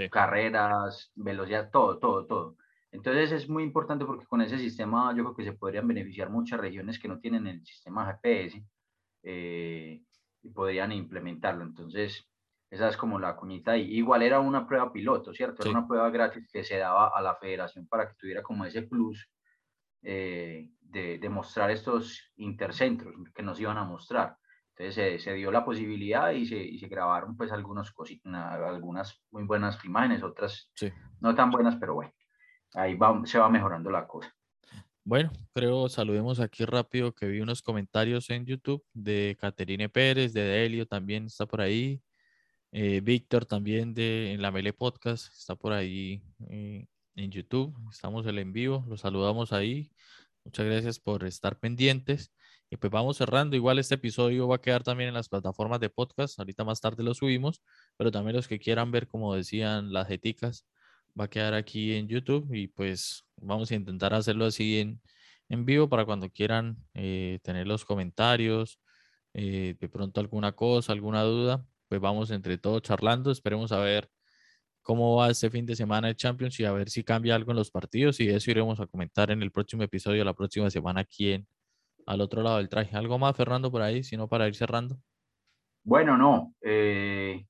carreras, 0.09 1.11
velocidad, 1.15 1.69
todo, 1.71 1.99
todo, 1.99 2.25
todo. 2.25 2.55
Entonces 2.91 3.31
es 3.31 3.49
muy 3.49 3.63
importante 3.63 4.05
porque 4.05 4.25
con 4.25 4.41
ese 4.41 4.57
sistema 4.57 5.13
yo 5.15 5.23
creo 5.23 5.35
que 5.35 5.43
se 5.43 5.53
podrían 5.53 5.87
beneficiar 5.87 6.29
muchas 6.29 6.59
regiones 6.59 6.97
que 6.97 7.07
no 7.07 7.19
tienen 7.19 7.45
el 7.45 7.63
sistema 7.63 8.05
GPS. 8.05 8.65
Eh, 9.21 10.01
y 10.41 10.49
podrían 10.49 10.91
implementarlo. 10.91 11.63
Entonces, 11.63 12.29
esa 12.69 12.89
es 12.89 12.97
como 12.97 13.19
la 13.19 13.35
cuñita 13.35 13.71
ahí. 13.71 13.83
Igual 13.95 14.21
era 14.21 14.39
una 14.39 14.67
prueba 14.67 14.91
piloto, 14.91 15.33
¿cierto? 15.33 15.63
Era 15.63 15.71
una 15.71 15.87
prueba 15.87 16.09
gratis 16.09 16.47
que 16.51 16.63
se 16.63 16.77
daba 16.77 17.09
a 17.09 17.21
la 17.21 17.35
federación 17.35 17.87
para 17.87 18.07
que 18.07 18.15
tuviera 18.15 18.43
como 18.43 18.65
ese 18.65 18.83
plus 18.83 19.29
eh, 20.03 20.69
de, 20.79 21.17
de, 21.17 21.29
mostrar 21.29 21.71
estos 21.71 22.31
intercentros 22.37 23.13
que 23.33 23.43
nos 23.43 23.59
iban 23.59 23.77
a 23.77 23.83
mostrar. 23.83 24.37
Entonces 24.79 25.21
se, 25.21 25.33
dio 25.33 25.51
la 25.51 25.65
posibilidad 25.65 26.31
y 26.31 26.45
se, 26.45 26.57
y 26.57 26.79
se 26.79 26.87
grabaron 26.87 27.35
pues 27.35 27.51
algunos 27.51 27.93
algunas 28.23 29.21
muy 29.29 29.43
buenas 29.43 29.83
imágenes, 29.83 30.23
otras 30.23 30.71
no 31.19 31.35
tan 31.35 31.51
buenas, 31.51 31.75
pero 31.75 31.95
bueno, 31.95 32.13
ahí 32.75 32.95
va, 32.95 33.21
se 33.25 33.39
va 33.39 33.49
mejorando 33.49 33.89
la 33.89 34.07
cosa. 34.07 34.33
Bueno, 35.09 35.31
creo 35.55 35.89
saludemos 35.89 36.39
aquí 36.39 36.65
rápido 36.65 37.15
que 37.15 37.25
vi 37.25 37.41
unos 37.41 37.63
comentarios 37.63 38.29
en 38.29 38.45
YouTube 38.45 38.85
de 38.93 39.35
Caterine 39.39 39.89
Pérez, 39.89 40.33
de 40.33 40.43
Delio 40.43 40.85
también 40.85 41.25
está 41.25 41.47
por 41.47 41.61
ahí. 41.61 42.03
Eh, 42.71 43.01
Víctor 43.01 43.47
también 43.47 43.95
de 43.95 44.35
la 44.39 44.51
Mele 44.51 44.71
Podcast 44.71 45.33
está 45.33 45.55
por 45.55 45.73
ahí 45.73 46.21
eh, 46.51 46.85
en 47.15 47.31
YouTube. 47.31 47.75
Estamos 47.91 48.27
el 48.27 48.37
en 48.37 48.53
vivo, 48.53 48.85
los 48.87 49.01
saludamos 49.01 49.51
ahí. 49.51 49.91
Muchas 50.43 50.67
gracias 50.67 50.99
por 50.99 51.25
estar 51.25 51.59
pendientes. 51.59 52.31
Y 52.69 52.77
pues 52.77 52.91
vamos 52.91 53.17
cerrando. 53.17 53.55
Igual 53.55 53.79
este 53.79 53.95
episodio 53.95 54.47
va 54.47 54.57
a 54.57 54.61
quedar 54.61 54.83
también 54.83 55.07
en 55.07 55.15
las 55.15 55.27
plataformas 55.27 55.79
de 55.79 55.89
podcast. 55.89 56.37
Ahorita 56.37 56.63
más 56.63 56.81
tarde 56.81 57.01
lo 57.01 57.15
subimos, 57.15 57.63
pero 57.97 58.11
también 58.11 58.35
los 58.35 58.47
que 58.47 58.59
quieran 58.59 58.91
ver, 58.91 59.07
como 59.07 59.33
decían, 59.33 59.91
las 59.91 60.11
eticas, 60.11 60.67
va 61.19 61.25
a 61.25 61.29
quedar 61.29 61.53
aquí 61.53 61.93
en 61.93 62.07
YouTube. 62.07 62.53
Y 62.53 62.67
pues 62.67 63.25
vamos 63.37 63.71
a 63.71 63.75
intentar 63.75 64.13
hacerlo 64.13 64.45
así 64.45 64.79
en, 64.79 65.01
en 65.49 65.65
vivo 65.65 65.89
para 65.89 66.05
cuando 66.05 66.29
quieran 66.29 66.77
eh, 66.93 67.39
tener 67.43 67.67
los 67.67 67.85
comentarios, 67.85 68.79
eh, 69.33 69.75
de 69.79 69.89
pronto 69.89 70.19
alguna 70.19 70.51
cosa, 70.53 70.93
alguna 70.93 71.23
duda, 71.23 71.65
pues 71.87 72.01
vamos 72.01 72.31
entre 72.31 72.57
todos 72.57 72.81
charlando. 72.81 73.31
Esperemos 73.31 73.71
a 73.71 73.79
ver 73.79 74.09
cómo 74.81 75.15
va 75.17 75.29
este 75.29 75.49
fin 75.49 75.65
de 75.65 75.75
semana 75.75 76.09
el 76.09 76.15
Champions 76.15 76.59
y 76.59 76.65
a 76.65 76.71
ver 76.71 76.89
si 76.89 77.03
cambia 77.03 77.35
algo 77.35 77.51
en 77.51 77.57
los 77.57 77.71
partidos 77.71 78.19
y 78.19 78.29
eso 78.29 78.49
iremos 78.51 78.79
a 78.79 78.87
comentar 78.87 79.29
en 79.31 79.43
el 79.43 79.51
próximo 79.51 79.83
episodio 79.83 80.23
la 80.25 80.33
próxima 80.33 80.69
semana 80.69 81.01
aquí 81.01 81.33
en 81.33 81.47
al 82.05 82.21
otro 82.21 82.41
lado 82.41 82.57
del 82.57 82.69
traje. 82.69 82.97
¿Algo 82.97 83.19
más, 83.19 83.35
Fernando, 83.37 83.71
por 83.71 83.83
ahí, 83.83 84.03
sino 84.03 84.27
para 84.27 84.47
ir 84.47 84.55
cerrando? 84.55 84.97
Bueno, 85.83 86.17
no. 86.17 86.55
Eh, 86.61 87.45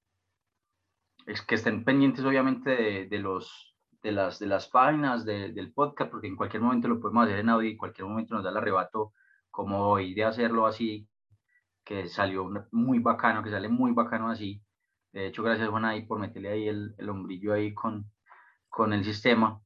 es 1.30 1.44
que 1.44 1.56
estén 1.56 1.84
pendientes, 1.84 2.26
obviamente, 2.26 3.08
de, 3.08 3.20
los, 3.20 3.76
de, 4.02 4.12
las, 4.12 4.40
de 4.40 4.48
las 4.48 4.68
páginas 4.68 5.26
del 5.26 5.72
podcast, 5.74 6.10
porque 6.10 6.28
en 6.28 6.36
cualquier 6.36 6.64
momento 6.64 6.88
lo 6.88 7.00
podemos 7.00 7.26
hacer 7.26 7.40
en 7.40 7.50
audio 7.50 7.70
y 7.70 7.74
en 7.74 7.78
cualquier 7.78 8.08
momento 8.08 8.34
nos 8.34 8.44
da 8.44 8.50
el 8.50 8.58
arrebato, 8.58 9.14
como 9.52 9.90
hoy, 9.90 10.16
de 10.16 10.24
hacerlo 10.24 10.66
así, 10.66 11.08
que 11.84 12.08
salió 12.08 12.50
muy 12.72 13.00
bacano, 13.00 13.44
que 13.44 13.52
sale 13.52 13.70
muy 13.70 13.92
bacano 13.92 14.30
así. 14.30 14.62
De 15.12 15.28
hecho, 15.28 15.44
gracias 15.44 15.70
Juan 15.70 15.86
ahí 15.86 16.06
por 16.06 16.20
meterle 16.20 16.50
ahí 16.50 16.68
el, 16.68 16.96
el 16.98 17.10
hombrillo 17.10 17.54
ahí 17.54 17.74
con, 17.74 18.12
con 18.68 18.94
el 18.94 19.04
sistema. 19.04 19.62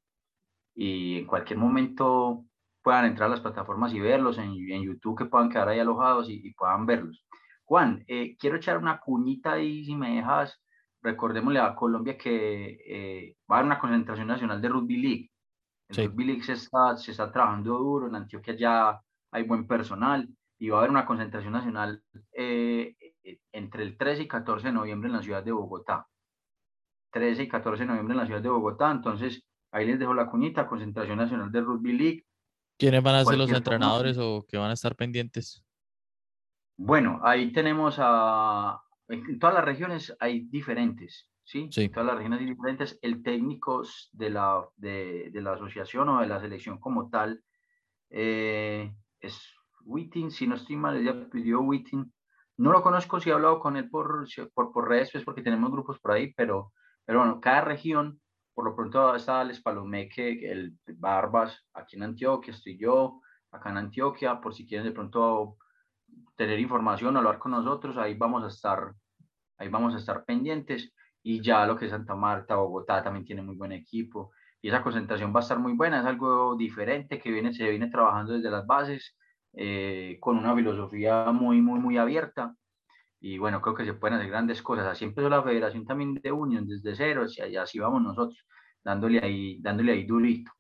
Y 0.75 1.19
en 1.19 1.27
cualquier 1.27 1.59
momento 1.59 2.45
puedan 2.81 3.05
entrar 3.05 3.27
a 3.27 3.31
las 3.31 3.41
plataformas 3.41 3.93
y 3.93 3.99
verlos 4.01 4.37
en, 4.37 4.51
en 4.51 4.83
YouTube, 4.83 5.17
que 5.17 5.25
puedan 5.25 5.49
quedar 5.49 5.69
ahí 5.69 5.79
alojados 5.79 6.29
y, 6.29 6.53
puedan 6.53 6.85
verlos. 6.85 7.25
Juan, 7.63 8.03
eh, 8.07 8.35
quiero 8.37 8.57
echar 8.57 8.77
una 8.77 8.99
cuñita 8.99 9.53
ahí, 9.53 9.85
si 9.85 9.95
me 9.95 10.15
dejas, 10.15 10.62
recordémosle 11.03 11.59
a 11.59 11.75
Colombia 11.75 12.17
que 12.17 12.79
eh, 12.85 13.35
va 13.49 13.55
a 13.55 13.59
haber 13.59 13.67
una 13.67 13.79
concentración 13.79 14.27
nacional 14.27 14.61
de 14.61 14.69
Rugby 14.69 14.97
League. 14.97 15.31
El 15.89 16.07
Rugby 16.07 16.23
League 16.23 16.43
se 16.43 16.53
está, 16.53 16.97
se 16.97 17.11
está 17.11 17.31
trabajando 17.31 17.77
duro, 17.77 18.07
en 18.07 18.15
Antioquia 18.15 18.55
ya 18.55 19.01
hay 19.31 19.43
buen 19.43 19.67
personal 19.67 20.27
y 20.57 20.69
va 20.69 20.77
a 20.77 20.79
haber 20.79 20.91
una 20.91 21.05
concentración 21.05 21.53
nacional 21.53 22.01
eh, 22.31 22.95
entre 23.51 23.83
el 23.83 23.97
13 23.97 24.23
y 24.23 24.27
14 24.27 24.67
de 24.67 24.73
noviembre 24.73 25.09
en 25.09 25.15
la 25.15 25.21
ciudad 25.21 25.43
de 25.43 25.51
Bogotá. 25.51 26.07
13 27.11 27.43
y 27.43 27.47
14 27.47 27.83
de 27.83 27.87
noviembre 27.87 28.13
en 28.13 28.19
la 28.19 28.25
ciudad 28.25 28.41
de 28.41 28.49
Bogotá, 28.49 28.89
entonces 28.89 29.43
ahí 29.71 29.85
les 29.85 29.99
dejo 29.99 30.13
la 30.13 30.29
cuñita, 30.29 30.67
concentración 30.67 31.17
nacional 31.17 31.51
de 31.51 31.61
Rugby 31.61 31.91
League, 31.91 32.25
¿Quiénes 32.77 33.03
van 33.03 33.15
a 33.15 33.25
ser 33.25 33.37
los 33.37 33.51
entrenadores 33.51 34.17
o 34.17 34.45
que 34.47 34.57
van 34.57 34.71
a 34.71 34.73
estar 34.73 34.95
pendientes? 34.95 35.63
Bueno, 36.77 37.19
ahí 37.23 37.51
tenemos 37.51 37.95
a... 37.99 38.81
En 39.07 39.39
todas 39.39 39.55
las 39.55 39.65
regiones 39.65 40.15
hay 40.19 40.41
diferentes, 40.41 41.29
¿sí? 41.43 41.69
En 41.75 41.91
todas 41.91 42.07
las 42.07 42.17
regiones 42.17 42.39
hay 42.39 42.45
diferentes. 42.45 42.99
El 43.01 43.21
técnico 43.21 43.83
de 44.11 44.29
la, 44.29 44.65
de, 44.75 45.29
de 45.31 45.41
la 45.41 45.53
asociación 45.53 46.09
o 46.09 46.21
de 46.21 46.27
la 46.27 46.39
selección 46.39 46.79
como 46.79 47.09
tal 47.09 47.43
eh, 48.09 48.93
es 49.19 49.53
Witting, 49.85 50.31
si 50.31 50.47
no 50.47 50.55
estoy 50.55 50.77
mal, 50.77 50.97
ella 50.97 51.29
pidió 51.29 51.61
Witting. 51.61 52.13
No 52.57 52.71
lo 52.71 52.81
conozco, 52.81 53.19
si 53.19 53.29
he 53.29 53.33
hablado 53.33 53.59
con 53.59 53.75
él 53.75 53.89
por, 53.89 54.25
por, 54.53 54.71
por 54.71 54.87
redes, 54.87 55.09
pues 55.11 55.23
porque 55.23 55.41
tenemos 55.41 55.71
grupos 55.71 55.99
por 55.99 56.11
ahí, 56.11 56.33
pero, 56.33 56.71
pero 57.03 57.19
bueno, 57.19 57.41
cada 57.41 57.61
región 57.61 58.21
por 58.53 58.65
lo 58.65 58.75
pronto 58.75 59.15
está 59.15 59.41
Alex 59.41 59.61
Palomeque, 59.61 60.51
el 60.51 60.77
Barbas, 60.95 61.65
aquí 61.73 61.95
en 61.95 62.03
Antioquia, 62.03 62.53
estoy 62.53 62.77
yo, 62.77 63.19
acá 63.51 63.71
en 63.71 63.77
Antioquia, 63.77 64.39
por 64.39 64.53
si 64.53 64.67
quieren 64.67 64.85
de 64.85 64.93
pronto 64.93 65.57
tener 66.35 66.59
información, 66.59 67.17
hablar 67.17 67.39
con 67.39 67.51
nosotros, 67.51 67.97
ahí 67.97 68.15
vamos 68.15 68.43
a 68.43 68.47
estar, 68.47 68.93
ahí 69.57 69.69
vamos 69.69 69.93
a 69.95 69.97
estar 69.97 70.25
pendientes. 70.25 70.93
Y 71.23 71.41
ya 71.41 71.65
lo 71.65 71.77
que 71.77 71.85
es 71.85 71.91
Santa 71.91 72.15
Marta, 72.15 72.55
Bogotá 72.55 73.03
también 73.03 73.25
tiene 73.25 73.41
muy 73.41 73.55
buen 73.55 73.71
equipo. 73.71 74.31
Y 74.61 74.69
esa 74.69 74.83
concentración 74.83 75.33
va 75.33 75.39
a 75.39 75.43
estar 75.43 75.59
muy 75.59 75.73
buena, 75.73 75.99
es 75.99 76.05
algo 76.05 76.55
diferente 76.55 77.19
que 77.19 77.31
viene, 77.31 77.53
se 77.53 77.69
viene 77.69 77.89
trabajando 77.89 78.33
desde 78.33 78.49
las 78.49 78.65
bases, 78.65 79.15
eh, 79.53 80.17
con 80.19 80.37
una 80.37 80.55
filosofía 80.55 81.31
muy, 81.31 81.61
muy, 81.61 81.79
muy 81.79 81.97
abierta 81.97 82.55
y 83.23 83.37
bueno, 83.37 83.61
creo 83.61 83.73
que 83.73 83.85
se 83.85 83.93
pueden 83.93 84.17
hacer 84.17 84.29
grandes 84.29 84.61
cosas. 84.61 84.85
Así 84.85 85.05
empezó 85.05 85.29
la 85.29 85.41
federación 85.41 85.85
también 85.85 86.15
de 86.15 86.31
Unión 86.33 86.67
desde 86.67 86.93
cero, 86.93 87.25
y 87.25 87.55
así 87.55 87.79
vamos 87.79 88.03
nosotros, 88.03 88.45
dándole 88.83 89.19
ahí, 89.23 89.61
dándole 89.61 89.93
ahí 89.93 90.05
durito. 90.05 90.51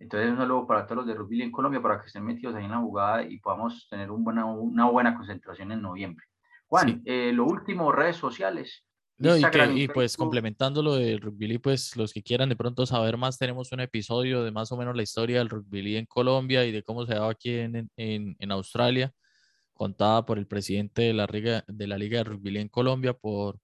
Entonces, 0.00 0.30
un 0.30 0.38
saludo 0.38 0.66
para 0.66 0.86
todos 0.86 0.96
los 0.96 1.06
de 1.06 1.14
rugby 1.14 1.42
en 1.42 1.52
Colombia 1.52 1.80
para 1.80 2.00
que 2.00 2.06
estén 2.06 2.24
metidos 2.24 2.56
ahí 2.56 2.64
en 2.64 2.70
la 2.72 2.78
jugada 2.78 3.22
y 3.22 3.38
podamos 3.38 3.86
tener 3.88 4.10
un 4.10 4.24
buena, 4.24 4.46
una 4.46 4.90
buena 4.90 5.14
concentración 5.14 5.70
en 5.70 5.82
noviembre. 5.82 6.26
Juan, 6.66 7.02
eh, 7.04 7.32
lo 7.32 7.44
último, 7.44 7.92
redes 7.92 8.16
sociales. 8.16 8.84
No, 9.18 9.36
y, 9.36 9.42
que, 9.42 9.72
y, 9.74 9.88
pues 9.88 10.16
complementando 10.16 10.82
lo 10.82 10.94
del 10.94 11.20
rugby, 11.20 11.58
pues 11.58 11.94
los 11.96 12.12
que 12.12 12.22
quieran 12.22 12.48
de 12.48 12.56
pronto 12.56 12.86
saber 12.86 13.18
más, 13.18 13.36
tenemos 13.36 13.70
un 13.70 13.80
episodio 13.80 14.42
de 14.42 14.50
más 14.50 14.72
o 14.72 14.78
menos 14.78 14.96
la 14.96 15.02
historia 15.02 15.38
del 15.38 15.50
rugby 15.50 15.96
en 15.96 16.06
Colombia 16.06 16.64
y 16.64 16.72
de 16.72 16.82
cómo 16.82 17.04
se 17.04 17.14
daba 17.14 17.30
aquí 17.30 17.58
en, 17.58 17.90
en, 17.96 18.36
en 18.38 18.52
Australia 18.52 19.12
contada 19.80 20.26
por 20.26 20.36
el 20.36 20.46
presidente 20.46 21.00
de 21.00 21.14
la, 21.14 21.24
Liga, 21.24 21.64
de 21.66 21.86
la 21.86 21.96
Liga 21.96 22.18
de 22.18 22.24
Rugby 22.24 22.58
en 22.58 22.68
Colombia, 22.68 23.14
por 23.14 23.58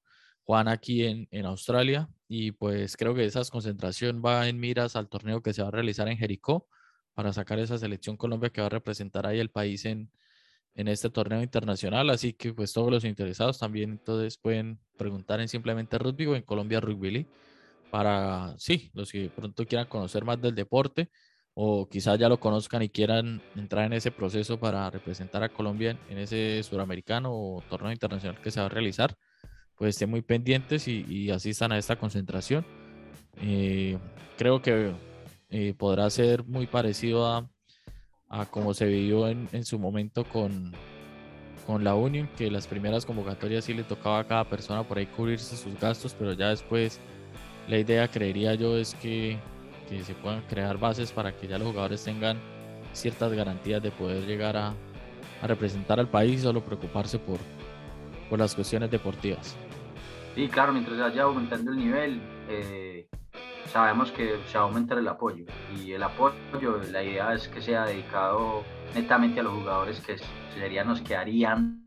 Juan 0.47 0.69
aquí 0.69 1.05
en, 1.05 1.29
en 1.31 1.45
Australia. 1.47 2.09
Y 2.29 2.53
pues 2.53 2.97
creo 2.97 3.15
que 3.15 3.25
esa 3.25 3.43
concentración 3.51 4.23
va 4.25 4.49
en 4.49 4.59
miras 4.59 4.97
al 4.97 5.09
torneo 5.09 5.43
que 5.43 5.53
se 5.53 5.63
va 5.63 5.69
a 5.69 5.73
realizar 5.73 6.09
en 6.09 6.19
Jericó 6.19 6.69
para 7.15 7.33
sacar 7.33 7.59
esa 7.59 7.79
selección 7.79 8.17
Colombia 8.17 8.51
que 8.51 8.61
va 8.61 8.69
a 8.69 8.71
representar 8.71 9.27
ahí 9.27 9.39
el 9.39 9.51
país 9.51 9.85
en, 9.85 10.11
en 10.75 10.89
este 10.89 11.11
torneo 11.11 11.43
internacional. 11.43 12.11
Así 12.11 12.33
que 12.33 12.53
pues 12.55 12.73
todos 12.73 12.91
los 12.91 13.05
interesados 13.05 13.59
también 13.59 13.91
entonces 13.91 14.39
pueden 14.39 14.79
preguntar 14.97 15.41
en 15.41 15.49
simplemente 15.49 15.99
rugby 15.99 16.27
o 16.27 16.37
en 16.37 16.43
Colombia 16.43 16.81
Rugby 16.81 17.11
League 17.11 17.29
para, 17.91 18.55
sí, 18.59 18.91
los 18.95 19.11
que 19.11 19.31
pronto 19.31 19.67
quieran 19.67 19.89
conocer 19.89 20.25
más 20.25 20.41
del 20.41 20.55
deporte 20.55 21.11
o 21.55 21.89
quizás 21.89 22.19
ya 22.19 22.29
lo 22.29 22.39
conozcan 22.39 22.83
y 22.83 22.91
quieran 22.91 23.43
entrar 23.55 23.87
en 23.87 23.95
ese 23.95 24.11
proceso 24.11 24.61
para 24.61 24.91
representar 24.91 25.43
a 25.43 25.49
Colombia 25.49 25.99
en 26.11 26.19
ese 26.19 26.63
suramericano 26.63 27.31
o 27.33 27.63
torneo 27.71 27.91
internacional 27.93 28.41
que 28.43 28.51
se 28.51 28.61
va 28.61 28.67
a 28.67 28.69
realizar, 28.69 29.17
pues 29.77 29.97
estén 29.97 30.11
muy 30.11 30.23
pendientes 30.23 30.89
y, 30.89 31.31
asistan 31.31 31.73
a 31.73 31.79
esta 31.79 31.97
concentración. 31.97 32.65
Eh, 33.43 33.99
creo 34.39 34.63
que 34.63 34.93
eh, 35.51 35.75
podrá 35.77 36.09
ser 36.11 36.45
muy 36.45 36.67
parecido 36.67 37.27
a, 37.27 37.49
a 38.29 38.47
como 38.47 38.75
se 38.75 38.87
vivió 38.87 39.29
en, 39.29 39.49
en, 39.53 39.65
su 39.65 39.79
momento 39.79 40.25
con, 40.25 40.73
con 41.67 41.85
la 41.85 41.95
Unión, 41.95 42.29
que 42.37 42.51
las 42.51 42.67
primeras 42.67 43.05
convocatorias 43.05 43.65
sí 43.65 43.75
le 43.75 43.85
tocaba 43.85 44.21
a 44.21 44.25
cada 44.25 44.45
persona 44.45 44.83
por 44.83 44.99
ahí 44.99 45.07
cubrirse 45.07 45.57
sus 45.57 45.79
gastos, 45.79 46.15
pero 46.19 46.33
ya 46.33 46.49
después 46.49 47.01
la 47.69 47.79
idea, 47.79 48.09
creería 48.09 48.55
yo, 48.55 48.79
es 48.79 48.95
que 48.95 49.39
que 49.89 50.03
se 50.05 50.15
puedan 50.15 50.43
crear 50.43 50.79
bases 50.79 51.13
para 51.13 51.33
que 51.33 51.47
ya 51.47 51.59
los 51.59 51.69
jugadores 51.69 52.03
tengan 52.03 52.39
ciertas 52.93 53.33
garantías 53.33 53.83
de 53.83 53.91
poder 53.91 54.27
llegar 54.27 54.57
a, 54.57 54.75
a 55.43 55.47
representar 55.47 56.01
al 56.01 56.09
país 56.09 56.41
y 56.41 56.43
solo 56.43 56.65
preocuparse 56.65 57.19
por, 57.19 57.39
por 58.29 58.39
las 58.39 58.55
cuestiones 58.55 58.91
deportivas. 58.91 59.57
Sí, 60.37 60.49
claro, 60.49 60.75
mientras 60.75 60.99
vaya 60.99 61.23
aumentando 61.23 61.71
el 61.73 61.79
nivel, 61.79 62.21
eh, 62.49 63.09
sabemos 63.73 64.13
que 64.13 64.39
se 64.47 64.59
va 64.59 64.65
a 64.65 64.67
aumentar 64.67 64.99
el 64.99 65.09
apoyo. 65.09 65.47
Y 65.75 65.93
el 65.93 66.03
apoyo, 66.03 66.79
la 66.93 67.03
idea 67.03 67.33
es 67.33 67.49
que 67.49 67.63
sea 67.63 67.87
dedicado 67.87 68.63
netamente 68.95 69.41
a 69.41 69.45
los 69.45 69.55
jugadores 69.55 69.99
que 70.01 70.17
serían 70.55 70.89
los 70.89 71.01
que 71.01 71.17
harían 71.17 71.83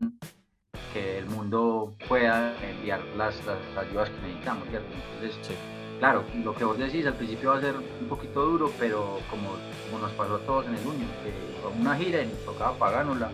que 0.92 1.18
el 1.18 1.26
mundo 1.26 1.94
pueda 2.08 2.52
enviar 2.68 3.00
las, 3.16 3.36
las, 3.46 3.86
ayudas 3.86 4.10
que 4.10 4.20
necesitamos, 4.20 4.66
Entonces, 4.66 5.38
sí 5.46 5.54
claro, 6.00 6.24
lo 6.42 6.54
que 6.54 6.64
vos 6.64 6.78
decís 6.78 7.06
al 7.06 7.14
principio 7.14 7.50
va 7.50 7.58
a 7.58 7.60
ser 7.60 7.74
un 7.76 8.08
poquito 8.08 8.44
duro, 8.44 8.72
pero 8.80 9.20
como, 9.30 9.50
como 9.84 10.02
nos 10.02 10.10
pasó 10.12 10.36
a 10.36 10.38
todos 10.40 10.66
en 10.66 10.74
el 10.74 10.86
Unión, 10.86 11.10
que 11.22 11.32
una 11.78 11.94
gira 11.94 12.22
y 12.22 12.26
nos 12.26 12.44
tocaba 12.44 12.76
pagárnosla. 12.76 13.30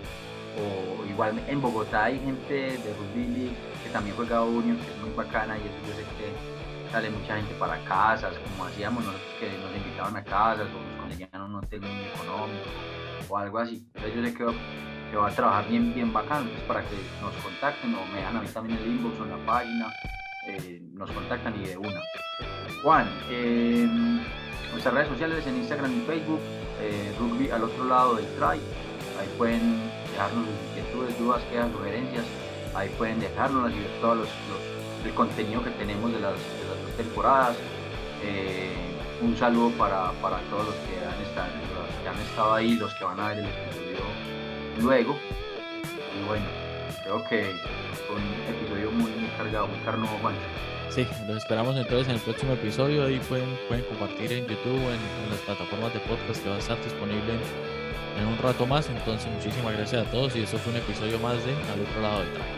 O 0.59 1.05
igual 1.07 1.39
en 1.47 1.61
Bogotá 1.61 2.05
hay 2.05 2.19
gente 2.19 2.55
de 2.55 2.95
rugby 2.95 3.53
que 3.83 3.91
también 3.91 4.17
juega 4.17 4.43
Unión, 4.43 4.79
que 4.79 4.91
es 4.91 4.99
muy 4.99 5.11
bacana 5.11 5.57
y 5.59 5.61
eso 5.61 5.77
yo 5.87 5.95
sé 5.95 6.03
que 6.17 6.57
sale 6.91 7.11
mucha 7.11 7.37
gente 7.37 7.55
para 7.55 7.79
casas, 7.85 8.35
como 8.39 8.65
hacíamos 8.65 9.05
nosotros 9.05 9.35
que 9.39 9.47
nos 9.59 9.77
invitaban 9.77 10.17
a 10.17 10.25
casas 10.25 10.67
o 10.75 10.83
nos 10.83 11.01
conseguían 11.01 11.43
un 11.43 11.57
hotel 11.57 11.81
muy 11.81 12.05
económico 12.15 12.69
o 13.29 13.39
algo 13.39 13.59
así. 13.59 13.87
Entonces 13.95 14.15
yo 14.15 14.25
sé 14.25 14.35
que 14.35 14.45
va, 14.45 14.53
va 15.21 15.29
a 15.29 15.31
trabajar 15.31 15.69
bien, 15.69 15.95
bien 15.95 16.13
bacano, 16.13 16.43
entonces 16.43 16.67
para 16.67 16.81
que 16.83 16.97
nos 17.21 17.35
contacten 17.43 17.95
o 17.95 18.07
me 18.07 18.19
dejan 18.19 18.37
a 18.37 18.41
mí 18.41 18.49
también 18.49 18.79
el 18.79 18.87
inbox 18.87 19.21
o 19.21 19.25
en 19.25 19.31
la 19.31 19.47
página, 19.47 19.93
eh, 20.49 20.83
nos 20.93 21.11
contactan 21.11 21.55
y 21.61 21.67
de 21.67 21.77
una. 21.77 22.01
Juan, 22.83 23.09
eh, 23.31 23.87
nuestras 24.71 24.95
redes 24.95 25.09
sociales 25.09 25.47
en 25.47 25.57
Instagram 25.57 25.93
y 25.93 26.01
Facebook, 26.07 26.41
eh, 26.81 27.15
Rugby 27.19 27.51
al 27.51 27.65
otro 27.65 27.85
lado 27.85 28.15
del 28.17 28.27
try. 28.37 28.61
Ahí 29.19 29.29
pueden 29.39 29.91
dejarnos 30.17 30.47
inquietudes, 30.71 31.19
dudas, 31.19 31.43
quejas, 31.51 31.71
sugerencias. 31.73 32.25
Ahí 32.75 32.89
pueden 32.97 33.21
dejarnos 33.21 33.71
y 33.73 34.01
todo 34.01 34.15
los, 34.17 34.29
el 35.05 35.13
contenido 35.15 35.63
que 35.63 35.71
tenemos 35.71 36.13
de 36.13 36.21
las, 36.21 36.33
dos 36.33 36.97
temporadas. 36.97 37.57
Eh, 38.23 38.73
un 39.21 39.37
saludo 39.37 39.71
para, 39.77 40.13
todos 40.51 40.67
los 40.67 40.75
que, 40.75 40.97
han 41.05 41.21
estado, 41.23 41.49
los 41.75 42.03
que 42.03 42.09
han 42.09 42.19
estado 42.19 42.55
ahí, 42.55 42.75
los 42.77 42.95
que 42.95 43.05
van 43.05 43.21
a 43.21 43.29
ver 43.29 43.39
el 43.39 43.45
episodio 43.45 43.99
luego. 44.81 45.17
Y 46.19 46.27
bueno, 46.27 46.47
creo 47.03 47.23
que 47.25 47.55
fue 48.07 48.17
un 48.17 48.55
episodio 48.55 48.91
muy, 48.93 49.11
muy 49.11 49.29
cargado, 49.37 49.69
muy 49.69 49.79
carnudo, 49.81 50.11
Juancho. 50.23 50.41
Sí, 50.91 51.07
los 51.27 51.37
esperamos 51.37 51.77
entonces 51.77 52.09
en 52.09 52.15
el 52.15 52.21
próximo 52.21 52.55
episodio. 52.55 53.05
Ahí 53.05 53.21
pueden, 53.29 53.59
pueden 53.69 53.85
compartir 53.85 54.33
en 54.33 54.47
YouTube, 54.47 54.81
en, 54.81 55.01
en 55.25 55.31
las 55.31 55.41
plataformas 55.41 55.93
de 55.93 56.01
podcast 56.01 56.43
que 56.43 56.49
va 56.49 56.57
a 56.57 56.59
estar 56.59 56.83
disponible 56.83 57.35
en 58.19 58.27
un 58.27 58.39
rato 58.39 58.67
más. 58.67 58.89
Entonces, 58.89 59.31
muchísimas 59.33 59.73
gracias 59.75 60.07
a 60.07 60.11
todos 60.11 60.35
y 60.37 60.43
esto 60.43 60.59
fue 60.59 60.73
un 60.73 60.79
episodio 60.79 61.19
más 61.19 61.37
de 61.45 61.53
Al 61.53 61.81
otro 61.81 62.03
lado 62.03 62.21
del 62.21 62.33
traje. 62.33 62.57